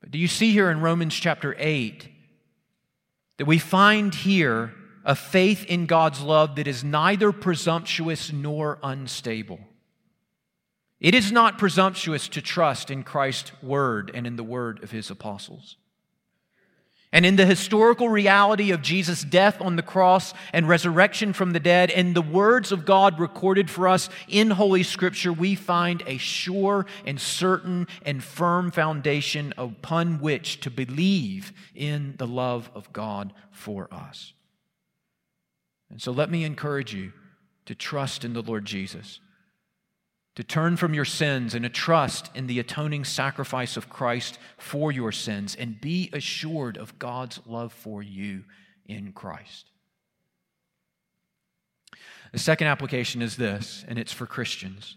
But 0.00 0.10
do 0.10 0.18
you 0.18 0.28
see 0.28 0.52
here 0.52 0.70
in 0.70 0.80
Romans 0.80 1.14
chapter 1.14 1.54
8 1.58 2.08
that 3.36 3.44
we 3.44 3.58
find 3.58 4.14
here 4.14 4.72
a 5.04 5.14
faith 5.14 5.66
in 5.66 5.84
God's 5.84 6.22
love 6.22 6.56
that 6.56 6.66
is 6.66 6.82
neither 6.82 7.32
presumptuous 7.32 8.32
nor 8.32 8.78
unstable? 8.82 9.60
It 11.00 11.14
is 11.14 11.32
not 11.32 11.58
presumptuous 11.58 12.28
to 12.28 12.42
trust 12.42 12.90
in 12.90 13.04
Christ's 13.04 13.52
word 13.62 14.10
and 14.12 14.26
in 14.26 14.36
the 14.36 14.44
word 14.44 14.82
of 14.82 14.90
his 14.90 15.10
apostles. 15.10 15.76
And 17.12 17.26
in 17.26 17.34
the 17.34 17.46
historical 17.46 18.08
reality 18.08 18.70
of 18.70 18.82
Jesus' 18.82 19.24
death 19.24 19.60
on 19.60 19.74
the 19.74 19.82
cross 19.82 20.32
and 20.52 20.68
resurrection 20.68 21.32
from 21.32 21.52
the 21.52 21.58
dead, 21.58 21.90
and 21.90 22.14
the 22.14 22.22
words 22.22 22.70
of 22.70 22.84
God 22.84 23.18
recorded 23.18 23.68
for 23.68 23.88
us 23.88 24.08
in 24.28 24.50
Holy 24.50 24.84
Scripture, 24.84 25.32
we 25.32 25.56
find 25.56 26.04
a 26.06 26.18
sure 26.18 26.86
and 27.04 27.20
certain 27.20 27.88
and 28.06 28.22
firm 28.22 28.70
foundation 28.70 29.52
upon 29.58 30.20
which 30.20 30.60
to 30.60 30.70
believe 30.70 31.52
in 31.74 32.14
the 32.18 32.28
love 32.28 32.70
of 32.74 32.92
God 32.92 33.32
for 33.50 33.92
us. 33.92 34.32
And 35.90 36.00
so 36.00 36.12
let 36.12 36.30
me 36.30 36.44
encourage 36.44 36.94
you 36.94 37.12
to 37.66 37.74
trust 37.74 38.24
in 38.24 38.34
the 38.34 38.42
Lord 38.42 38.64
Jesus 38.64 39.18
to 40.40 40.44
turn 40.44 40.74
from 40.74 40.94
your 40.94 41.04
sins 41.04 41.54
and 41.54 41.64
to 41.64 41.68
trust 41.68 42.30
in 42.34 42.46
the 42.46 42.58
atoning 42.58 43.04
sacrifice 43.04 43.76
of 43.76 43.90
Christ 43.90 44.38
for 44.56 44.90
your 44.90 45.12
sins 45.12 45.54
and 45.54 45.78
be 45.78 46.08
assured 46.14 46.78
of 46.78 46.98
God's 46.98 47.40
love 47.44 47.74
for 47.74 48.02
you 48.02 48.44
in 48.86 49.12
Christ. 49.12 49.66
The 52.32 52.38
second 52.38 52.68
application 52.68 53.20
is 53.20 53.36
this, 53.36 53.84
and 53.86 53.98
it's 53.98 54.14
for 54.14 54.24
Christians, 54.24 54.96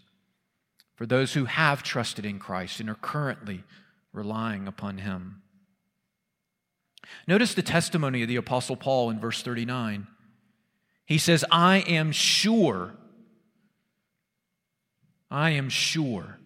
for 0.94 1.04
those 1.04 1.34
who 1.34 1.44
have 1.44 1.82
trusted 1.82 2.24
in 2.24 2.38
Christ 2.38 2.80
and 2.80 2.88
are 2.88 2.94
currently 2.94 3.64
relying 4.14 4.66
upon 4.66 4.96
Him. 4.96 5.42
Notice 7.28 7.52
the 7.52 7.60
testimony 7.60 8.22
of 8.22 8.28
the 8.28 8.36
Apostle 8.36 8.76
Paul 8.76 9.10
in 9.10 9.20
verse 9.20 9.42
39. 9.42 10.06
He 11.04 11.18
says, 11.18 11.44
I 11.50 11.80
am 11.80 12.12
sure. 12.12 12.94
I 15.34 15.50
am 15.50 15.68
sure. 15.68 16.38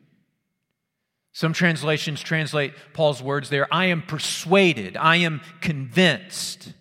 Some 1.32 1.52
translations 1.52 2.22
translate 2.22 2.72
Paul's 2.94 3.22
words 3.22 3.50
there 3.50 3.68
I 3.70 3.84
am 3.86 4.00
persuaded, 4.00 4.96
I 4.96 5.16
am 5.16 5.42
convinced 5.60 6.72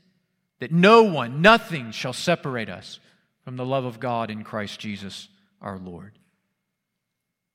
that 0.61 0.71
no 0.71 1.03
one, 1.03 1.41
nothing 1.41 1.91
shall 1.91 2.13
separate 2.13 2.69
us 2.69 3.01
from 3.43 3.57
the 3.57 3.65
love 3.65 3.83
of 3.83 3.99
God 3.99 4.31
in 4.31 4.45
Christ 4.45 4.79
Jesus 4.79 5.27
our 5.61 5.77
Lord. 5.77 6.17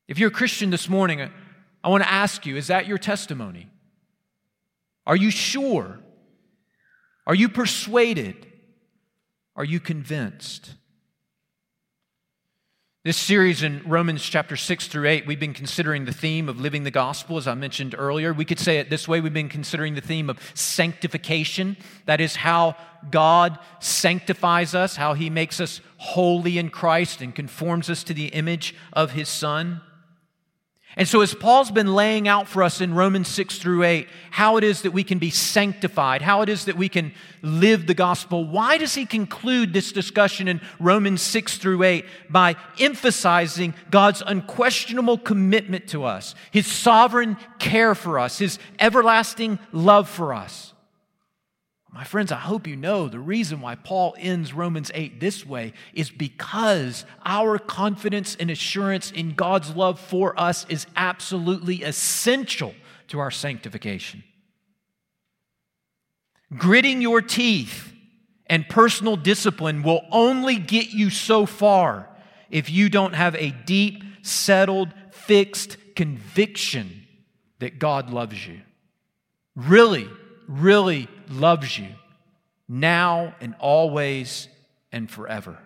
If 0.07 0.18
you're 0.18 0.28
a 0.28 0.30
Christian 0.32 0.68
this 0.68 0.86
morning, 0.86 1.22
uh, 1.22 1.30
I 1.82 1.88
want 1.88 2.03
to 2.03 2.12
ask 2.12 2.44
you 2.44 2.57
is 2.59 2.66
that 2.66 2.86
your 2.86 2.98
testimony? 2.98 3.70
Are 5.07 5.16
you 5.16 5.30
sure? 5.30 5.98
Are 7.26 7.34
you 7.34 7.48
persuaded? 7.48 8.46
Are 9.57 9.64
you 9.64 9.80
convinced? 9.80 10.74
This 13.05 13.16
series 13.16 13.64
in 13.64 13.82
Romans 13.84 14.22
chapter 14.22 14.57
6 14.57 14.86
through 14.86 15.09
8, 15.09 15.26
we've 15.26 15.40
been 15.40 15.55
considering 15.55 16.05
the 16.05 16.12
theme 16.12 16.48
of 16.48 16.61
living 16.61 16.84
the 16.84 16.92
gospel, 16.92 17.36
as 17.36 17.48
I 17.48 17.55
mentioned 17.55 17.96
earlier. 17.98 18.32
We 18.32 18.44
could 18.44 18.61
say 18.61 18.78
it 18.78 18.90
this 18.90 19.09
way 19.09 19.20
we've 19.20 19.34
been 19.34 19.48
considering 19.48 19.96
the 19.96 20.00
theme 20.00 20.30
of 20.30 20.38
sanctification. 20.55 21.76
That 22.07 22.20
is 22.20 22.36
how 22.36 22.76
God 23.11 23.59
sanctifies 23.80 24.76
us, 24.76 24.94
how 24.94 25.14
he 25.14 25.30
makes 25.30 25.59
us 25.59 25.80
holy 25.96 26.59
in 26.59 26.70
Christ 26.70 27.22
and 27.22 27.34
conforms 27.34 27.90
us 27.90 28.05
to 28.05 28.14
the 28.14 28.26
image 28.26 28.72
of 28.92 29.11
his 29.11 29.28
Son. 29.28 29.80
And 30.95 31.09
so, 31.09 31.22
as 31.22 31.34
Paul's 31.34 31.70
been 31.70 31.95
laying 31.95 32.28
out 32.28 32.49
for 32.49 32.62
us 32.62 32.82
in 32.82 32.93
Romans 32.93 33.28
6 33.28 33.59
through 33.59 33.82
8, 33.82 34.09
how 34.30 34.59
it 34.59 34.64
is 34.64 34.82
that 34.82 34.93
we 34.93 35.05
can 35.05 35.18
be 35.18 35.30
sanctified, 35.30 36.20
how 36.20 36.43
it 36.43 36.51
is 36.51 36.66
that 36.66 36.76
we 36.76 36.90
can 36.90 37.12
live 37.40 37.86
the 37.86 37.95
gospel, 37.95 38.45
why 38.45 38.76
does 38.76 38.95
he 38.95 39.07
conclude 39.07 39.72
this 39.72 39.90
discussion 39.90 40.49
in 40.49 40.61
Romans 40.78 41.22
6 41.22 41.57
through 41.57 41.82
8 41.82 42.05
by 42.28 42.57
emphasizing 42.78 43.72
God's 43.90 44.22
unquestionable 44.26 45.16
commitment 45.16 45.86
to 45.88 46.05
us, 46.05 46.34
his 46.51 46.66
sovereign 46.66 47.38
care 47.59 47.95
for 47.95 48.18
us, 48.18 48.38
his 48.38 48.59
everlasting 48.78 49.59
love 49.72 50.11
for 50.11 50.34
us? 50.34 50.72
My 51.95 52.05
friends, 52.05 52.32
I 52.32 52.38
hope 52.38 52.66
you 52.66 52.74
know 52.74 53.07
the 53.09 53.18
reason 53.18 53.61
why 53.61 53.74
Paul 53.74 54.14
ends 54.18 54.55
Romans 54.55 54.90
8 54.95 55.20
this 55.20 55.45
way 55.45 55.74
is 55.93 56.09
because 56.09 57.05
our 57.22 57.59
confidence 57.59 58.34
and 58.40 58.51
assurance 58.51 59.11
in 59.11 59.34
God's 59.34 59.76
love 59.76 60.01
for 60.01 60.38
us 60.40 60.64
is 60.70 60.86
absolutely 60.97 61.82
essential 61.82 62.74
to 63.09 63.18
our 63.18 63.30
sanctification. 63.30 64.24
Gritting 66.57 67.03
your 67.03 67.20
teeth 67.20 67.93
and 68.47 68.66
personal 68.70 69.16
discipline 69.16 69.82
will 69.82 70.03
only 70.11 70.57
get 70.57 70.93
you 70.93 71.11
so 71.11 71.45
far 71.45 72.09
if 72.51 72.70
you 72.70 72.88
don't 72.88 73.14
have 73.14 73.34
a 73.34 73.51
deep, 73.51 74.03
settled, 74.22 74.88
fixed 75.11 75.76
conviction 75.95 77.07
that 77.59 77.78
God 77.78 78.11
loves 78.11 78.47
you. 78.47 78.62
Really, 79.55 80.09
really 80.53 81.09
loves 81.28 81.78
you 81.78 81.88
now 82.68 83.34
and 83.40 83.55
always 83.59 84.48
and 84.90 85.11
forever. 85.11 85.59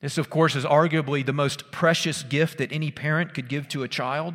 This, 0.00 0.18
of 0.18 0.30
course, 0.30 0.54
is 0.54 0.64
arguably 0.64 1.24
the 1.24 1.32
most 1.32 1.70
precious 1.72 2.22
gift 2.22 2.58
that 2.58 2.72
any 2.72 2.90
parent 2.90 3.34
could 3.34 3.48
give 3.48 3.68
to 3.68 3.82
a 3.82 3.88
child 3.88 4.34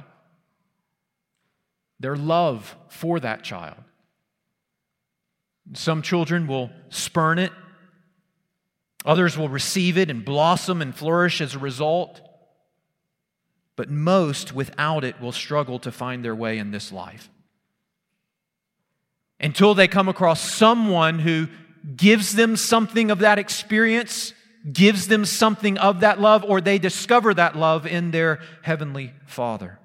their 1.99 2.15
love 2.17 2.75
for 2.89 3.17
that 3.21 3.43
child. 3.43 3.77
Some 5.71 6.01
children 6.01 6.47
will 6.47 6.69
spurn 6.89 7.39
it, 7.39 7.53
others 9.05 9.37
will 9.37 9.47
receive 9.47 9.97
it 9.97 10.09
and 10.09 10.25
blossom 10.25 10.81
and 10.81 10.93
flourish 10.93 11.39
as 11.39 11.55
a 11.55 11.59
result. 11.59 12.19
But 13.77 13.89
most, 13.89 14.53
without 14.53 15.05
it, 15.05 15.21
will 15.21 15.31
struggle 15.31 15.79
to 15.79 15.91
find 15.91 16.25
their 16.25 16.35
way 16.35 16.57
in 16.57 16.71
this 16.71 16.91
life 16.91 17.29
until 19.43 19.75
they 19.75 19.89
come 19.89 20.07
across 20.07 20.39
someone 20.39 21.19
who 21.19 21.47
gives 21.97 22.33
them 22.33 22.55
something 22.55 23.11
of 23.11 23.19
that 23.19 23.37
experience, 23.37 24.33
gives 24.71 25.09
them 25.09 25.25
something 25.25 25.77
of 25.77 25.99
that 25.99 26.19
love, 26.19 26.45
or 26.45 26.61
they 26.61 26.79
discover 26.79 27.33
that 27.33 27.57
love 27.57 27.85
in 27.85 28.11
their 28.11 28.39
Heavenly 28.61 29.13
Father. 29.25 29.79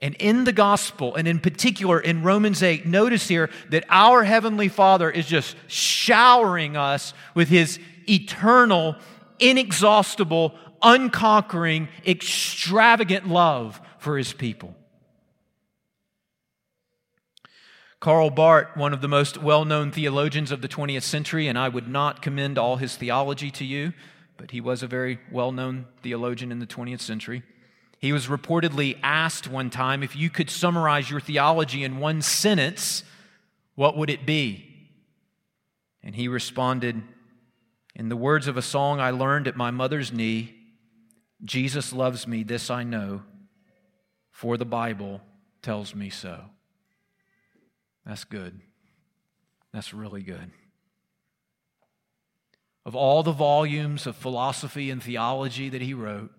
And 0.00 0.16
in 0.16 0.42
the 0.42 0.52
gospel, 0.52 1.14
and 1.14 1.28
in 1.28 1.38
particular 1.38 2.00
in 2.00 2.24
Romans 2.24 2.64
8, 2.64 2.84
notice 2.84 3.28
here 3.28 3.48
that 3.70 3.84
our 3.88 4.24
Heavenly 4.24 4.68
Father 4.68 5.08
is 5.08 5.26
just 5.26 5.54
showering 5.68 6.76
us 6.76 7.14
with 7.36 7.48
His 7.48 7.78
eternal, 8.10 8.96
inexhaustible, 9.38 10.56
unconquering, 10.82 11.88
extravagant 12.04 13.28
love 13.28 13.80
for 13.98 14.18
His 14.18 14.32
people. 14.32 14.74
Karl 18.02 18.30
Barth, 18.30 18.76
one 18.76 18.92
of 18.92 19.00
the 19.00 19.06
most 19.06 19.40
well 19.40 19.64
known 19.64 19.92
theologians 19.92 20.50
of 20.50 20.60
the 20.60 20.66
20th 20.66 21.04
century, 21.04 21.46
and 21.46 21.56
I 21.56 21.68
would 21.68 21.86
not 21.86 22.20
commend 22.20 22.58
all 22.58 22.78
his 22.78 22.96
theology 22.96 23.48
to 23.52 23.64
you, 23.64 23.92
but 24.36 24.50
he 24.50 24.60
was 24.60 24.82
a 24.82 24.88
very 24.88 25.20
well 25.30 25.52
known 25.52 25.86
theologian 26.02 26.50
in 26.50 26.58
the 26.58 26.66
20th 26.66 27.00
century. 27.00 27.44
He 28.00 28.12
was 28.12 28.26
reportedly 28.26 28.98
asked 29.04 29.46
one 29.46 29.70
time 29.70 30.02
if 30.02 30.16
you 30.16 30.30
could 30.30 30.50
summarize 30.50 31.10
your 31.10 31.20
theology 31.20 31.84
in 31.84 32.00
one 32.00 32.22
sentence, 32.22 33.04
what 33.76 33.96
would 33.96 34.10
it 34.10 34.26
be? 34.26 34.88
And 36.02 36.16
he 36.16 36.26
responded, 36.26 37.00
In 37.94 38.08
the 38.08 38.16
words 38.16 38.48
of 38.48 38.56
a 38.56 38.62
song 38.62 38.98
I 38.98 39.12
learned 39.12 39.46
at 39.46 39.54
my 39.54 39.70
mother's 39.70 40.12
knee, 40.12 40.56
Jesus 41.44 41.92
loves 41.92 42.26
me, 42.26 42.42
this 42.42 42.68
I 42.68 42.82
know, 42.82 43.22
for 44.32 44.56
the 44.56 44.64
Bible 44.64 45.20
tells 45.62 45.94
me 45.94 46.10
so. 46.10 46.46
That's 48.06 48.24
good. 48.24 48.60
That's 49.72 49.94
really 49.94 50.22
good. 50.22 50.50
Of 52.84 52.96
all 52.96 53.22
the 53.22 53.32
volumes 53.32 54.06
of 54.06 54.16
philosophy 54.16 54.90
and 54.90 55.02
theology 55.02 55.68
that 55.68 55.82
he 55.82 55.94
wrote, 55.94 56.32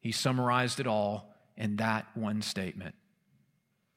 he 0.00 0.12
summarized 0.12 0.78
it 0.78 0.86
all 0.86 1.34
in 1.56 1.76
that 1.76 2.06
one 2.14 2.42
statement 2.42 2.94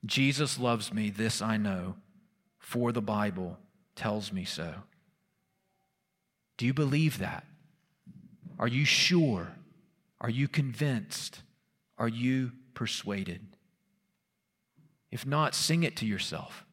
Jesus 0.05 0.57
loves 0.57 0.93
me, 0.93 1.09
this 1.09 1.41
I 1.41 1.57
know, 1.57 1.95
for 2.57 2.93
the 2.93 3.01
Bible 3.01 3.57
tells 3.95 4.31
me 4.31 4.45
so. 4.45 4.73
Do 6.57 6.65
you 6.65 6.73
believe 6.73 7.19
that? 7.19 7.43
Are 8.57 8.67
you 8.67 8.85
sure? 8.85 9.57
Are 10.21 10.29
you 10.29 10.47
convinced? 10.47 11.41
Are 11.97 12.07
you 12.07 12.53
persuaded? 12.73 13.41
If 15.11 15.25
not, 15.25 15.53
sing 15.53 15.83
it 15.83 15.97
to 15.97 16.05
yourself 16.05 16.63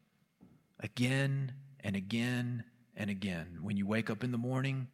again 0.86 1.52
and 1.80 1.96
again 1.96 2.62
and 2.96 3.10
again. 3.10 3.58
When 3.60 3.76
you 3.76 3.86
wake 3.88 4.08
up 4.08 4.22
in 4.22 4.30
the 4.30 4.38
morning, 4.38 4.86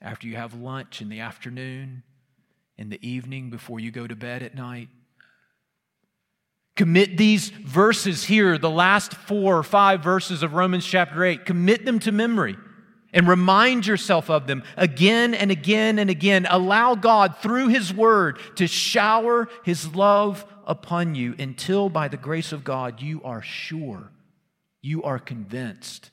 after 0.00 0.26
you 0.26 0.36
have 0.36 0.54
lunch 0.54 1.02
in 1.02 1.10
the 1.10 1.20
afternoon, 1.20 2.02
in 2.78 2.88
the 2.88 3.06
evening, 3.06 3.50
before 3.50 3.78
you 3.78 3.90
go 3.90 4.06
to 4.06 4.16
bed 4.16 4.42
at 4.42 4.54
night. 4.54 4.88
Commit 6.76 7.18
these 7.18 7.50
verses 7.50 8.24
here, 8.24 8.56
the 8.56 8.70
last 8.70 9.12
four 9.12 9.58
or 9.58 9.62
five 9.62 10.02
verses 10.02 10.42
of 10.42 10.54
Romans 10.54 10.84
chapter 10.86 11.22
8, 11.22 11.44
commit 11.44 11.84
them 11.84 11.98
to 12.00 12.10
memory 12.10 12.56
and 13.12 13.28
remind 13.28 13.86
yourself 13.86 14.30
of 14.30 14.46
them 14.46 14.62
again 14.78 15.34
and 15.34 15.50
again 15.50 15.98
and 15.98 16.08
again. 16.08 16.46
Allow 16.48 16.94
God, 16.94 17.36
through 17.42 17.68
His 17.68 17.92
Word, 17.92 18.38
to 18.56 18.66
shower 18.66 19.48
His 19.62 19.94
love 19.94 20.46
upon 20.66 21.14
you 21.14 21.34
until, 21.38 21.90
by 21.90 22.08
the 22.08 22.16
grace 22.16 22.52
of 22.52 22.64
God, 22.64 23.02
you 23.02 23.22
are 23.24 23.42
sure 23.42 24.10
you 24.86 25.02
are 25.02 25.18
convinced, 25.18 26.10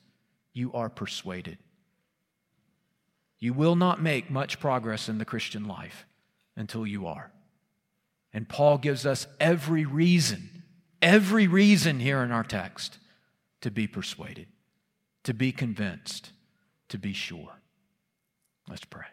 you 0.51 0.73
are 0.73 0.89
persuaded. 0.89 1.59
You 3.39 3.53
will 3.53 3.75
not 3.75 4.01
make 4.01 4.31
much 4.31 4.59
progress 4.59 5.07
in 5.07 5.19
the 5.19 5.25
Christian 5.25 5.65
life 5.65 6.05
until 6.55 6.87
you 6.87 7.05
are. 7.05 7.31
And 8.33 8.49
Paul 8.49 8.79
gives 8.79 9.05
us 9.05 9.27
every 9.39 9.85
reason, 9.85 10.63
every 11.01 11.45
reason 11.47 11.99
here 11.99 12.23
in 12.23 12.31
our 12.31 12.43
text 12.43 12.97
to 13.61 13.69
be 13.69 13.85
persuaded, 13.85 14.47
to 15.23 15.35
be 15.35 15.51
convinced, 15.51 16.31
to 16.89 16.97
be 16.97 17.13
sure. 17.13 17.61
Let's 18.67 18.85
pray. 18.85 19.05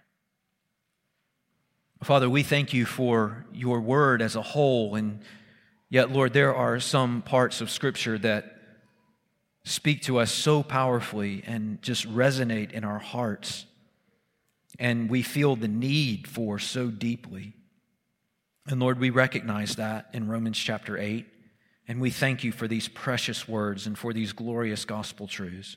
Father, 2.02 2.30
we 2.30 2.42
thank 2.42 2.72
you 2.72 2.86
for 2.86 3.44
your 3.52 3.80
word 3.80 4.22
as 4.22 4.36
a 4.36 4.42
whole, 4.42 4.94
and 4.94 5.20
yet, 5.90 6.10
Lord, 6.10 6.32
there 6.32 6.54
are 6.54 6.80
some 6.80 7.20
parts 7.20 7.60
of 7.60 7.70
Scripture 7.70 8.16
that 8.18 8.59
speak 9.70 10.02
to 10.02 10.18
us 10.18 10.32
so 10.32 10.62
powerfully 10.62 11.42
and 11.46 11.80
just 11.80 12.08
resonate 12.12 12.72
in 12.72 12.84
our 12.84 12.98
hearts. 12.98 13.66
And 14.78 15.08
we 15.08 15.22
feel 15.22 15.56
the 15.56 15.68
need 15.68 16.26
for 16.26 16.58
so 16.58 16.88
deeply. 16.88 17.54
And 18.66 18.80
Lord, 18.80 18.98
we 18.98 19.10
recognize 19.10 19.76
that 19.76 20.08
in 20.12 20.28
Romans 20.28 20.58
chapter 20.58 20.98
8. 20.98 21.26
And 21.86 22.00
we 22.00 22.10
thank 22.10 22.44
you 22.44 22.52
for 22.52 22.68
these 22.68 22.88
precious 22.88 23.48
words 23.48 23.86
and 23.86 23.98
for 23.98 24.12
these 24.12 24.32
glorious 24.32 24.84
gospel 24.84 25.26
truths. 25.26 25.76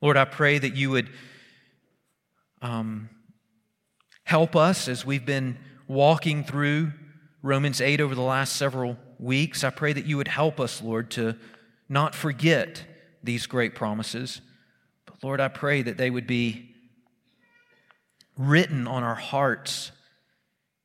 Lord, 0.00 0.16
I 0.16 0.24
pray 0.24 0.58
that 0.58 0.74
you 0.74 0.90
would 0.90 1.08
um, 2.60 3.08
help 4.24 4.56
us 4.56 4.88
as 4.88 5.06
we've 5.06 5.24
been 5.24 5.58
walking 5.86 6.44
through 6.44 6.92
Romans 7.42 7.80
8 7.80 8.00
over 8.00 8.14
the 8.14 8.22
last 8.22 8.56
several 8.56 8.96
weeks. 9.18 9.64
I 9.64 9.70
pray 9.70 9.92
that 9.92 10.04
you 10.06 10.16
would 10.16 10.28
help 10.28 10.60
us, 10.60 10.82
Lord, 10.82 11.10
to 11.12 11.36
not 11.88 12.14
forget 12.14 12.84
these 13.22 13.46
great 13.46 13.74
promises. 13.74 14.40
But 15.04 15.22
Lord, 15.22 15.40
I 15.40 15.48
pray 15.48 15.82
that 15.82 15.96
they 15.96 16.10
would 16.10 16.26
be 16.26 16.74
written 18.36 18.86
on 18.86 19.02
our 19.02 19.14
hearts. 19.14 19.92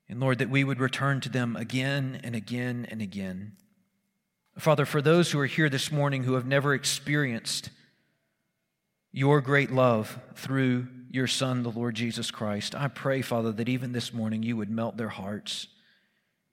And 0.10 0.20
Lord, 0.20 0.40
that 0.40 0.50
we 0.50 0.64
would 0.64 0.80
return 0.80 1.22
to 1.22 1.30
them 1.30 1.56
again 1.56 2.20
and 2.24 2.36
again 2.36 2.88
and 2.90 3.02
again. 3.02 3.54
Father, 4.58 4.86
for 4.86 5.02
those 5.02 5.32
who 5.32 5.40
are 5.40 5.46
here 5.46 5.70
this 5.70 5.92
morning 5.92 6.24
who 6.24 6.34
have 6.34 6.46
never 6.46 6.74
experienced 6.74 7.70
your 9.12 9.42
great 9.42 9.72
love 9.72 10.20
through 10.36 10.88
your 11.10 11.28
Son, 11.28 11.64
the 11.64 11.72
Lord 11.72 11.96
Jesus 11.96 12.32
Christ, 12.32 12.76
I 12.76 12.88
pray, 12.88 13.22
Father, 13.22 13.52
that 13.54 13.70
even 13.70 13.92
this 13.92 14.14
morning 14.14 14.44
you 14.44 14.58
would 14.58 14.70
melt 14.70 14.98
their 14.98 15.10
hearts 15.10 15.68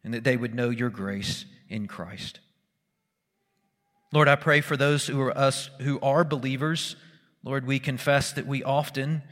and 0.04 0.14
that 0.14 0.24
they 0.24 0.36
would 0.36 0.54
know 0.54 0.70
your 0.70 0.90
grace 0.90 1.44
in 1.68 1.86
Christ. 1.86 2.40
Lord, 4.12 4.28
I 4.28 4.36
pray 4.36 4.60
for 4.60 4.76
those 4.76 5.06
who 5.06 5.20
are 5.20 5.36
us 5.36 5.70
who 5.80 6.00
are 6.00 6.24
believers. 6.24 6.96
Lord, 7.44 7.66
we 7.66 7.78
confess 7.78 8.32
that 8.32 8.46
we 8.46 8.62
often, 8.62 9.22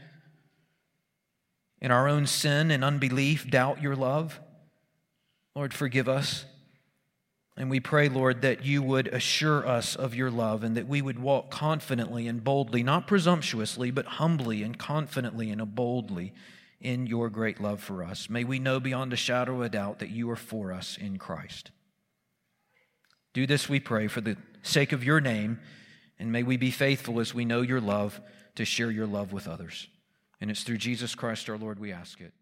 in 1.81 1.91
our 1.91 2.07
own 2.07 2.27
sin 2.27 2.71
and 2.71 2.83
unbelief, 2.83 3.49
doubt 3.49 3.81
your 3.81 3.95
love. 3.95 4.39
Lord, 5.55 5.73
forgive 5.73 6.07
us. 6.07 6.45
And 7.57 7.71
we 7.71 7.79
pray, 7.79 8.07
Lord, 8.07 8.43
that 8.43 8.65
you 8.65 8.83
would 8.83 9.07
assure 9.07 9.67
us 9.67 9.95
of 9.95 10.13
your 10.13 10.29
love 10.29 10.63
and 10.63 10.77
that 10.77 10.87
we 10.87 11.01
would 11.01 11.17
walk 11.17 11.49
confidently 11.49 12.27
and 12.27 12.43
boldly, 12.43 12.83
not 12.83 13.07
presumptuously, 13.07 13.89
but 13.89 14.05
humbly 14.05 14.61
and 14.61 14.77
confidently 14.77 15.49
and 15.49 15.73
boldly 15.73 16.33
in 16.79 17.07
your 17.07 17.31
great 17.31 17.59
love 17.59 17.81
for 17.81 18.03
us. 18.03 18.29
May 18.29 18.43
we 18.43 18.59
know 18.59 18.79
beyond 18.79 19.11
a 19.11 19.15
shadow 19.15 19.55
of 19.55 19.61
a 19.61 19.69
doubt 19.69 19.97
that 19.99 20.11
you 20.11 20.29
are 20.29 20.35
for 20.35 20.71
us 20.71 20.97
in 21.01 21.17
Christ. 21.17 21.71
Do 23.33 23.47
this, 23.47 23.67
we 23.67 23.79
pray, 23.79 24.07
for 24.07 24.21
the 24.21 24.37
sake 24.67 24.91
of 24.91 25.03
your 25.03 25.19
name, 25.21 25.59
and 26.19 26.31
may 26.31 26.43
we 26.43 26.57
be 26.57 26.71
faithful 26.71 27.19
as 27.19 27.33
we 27.33 27.45
know 27.45 27.61
your 27.61 27.81
love 27.81 28.19
to 28.55 28.65
share 28.65 28.91
your 28.91 29.07
love 29.07 29.33
with 29.33 29.47
others. 29.47 29.87
And 30.39 30.51
it's 30.51 30.63
through 30.63 30.77
Jesus 30.77 31.15
Christ 31.15 31.49
our 31.49 31.57
Lord 31.57 31.79
we 31.79 31.91
ask 31.91 32.21
it. 32.21 32.33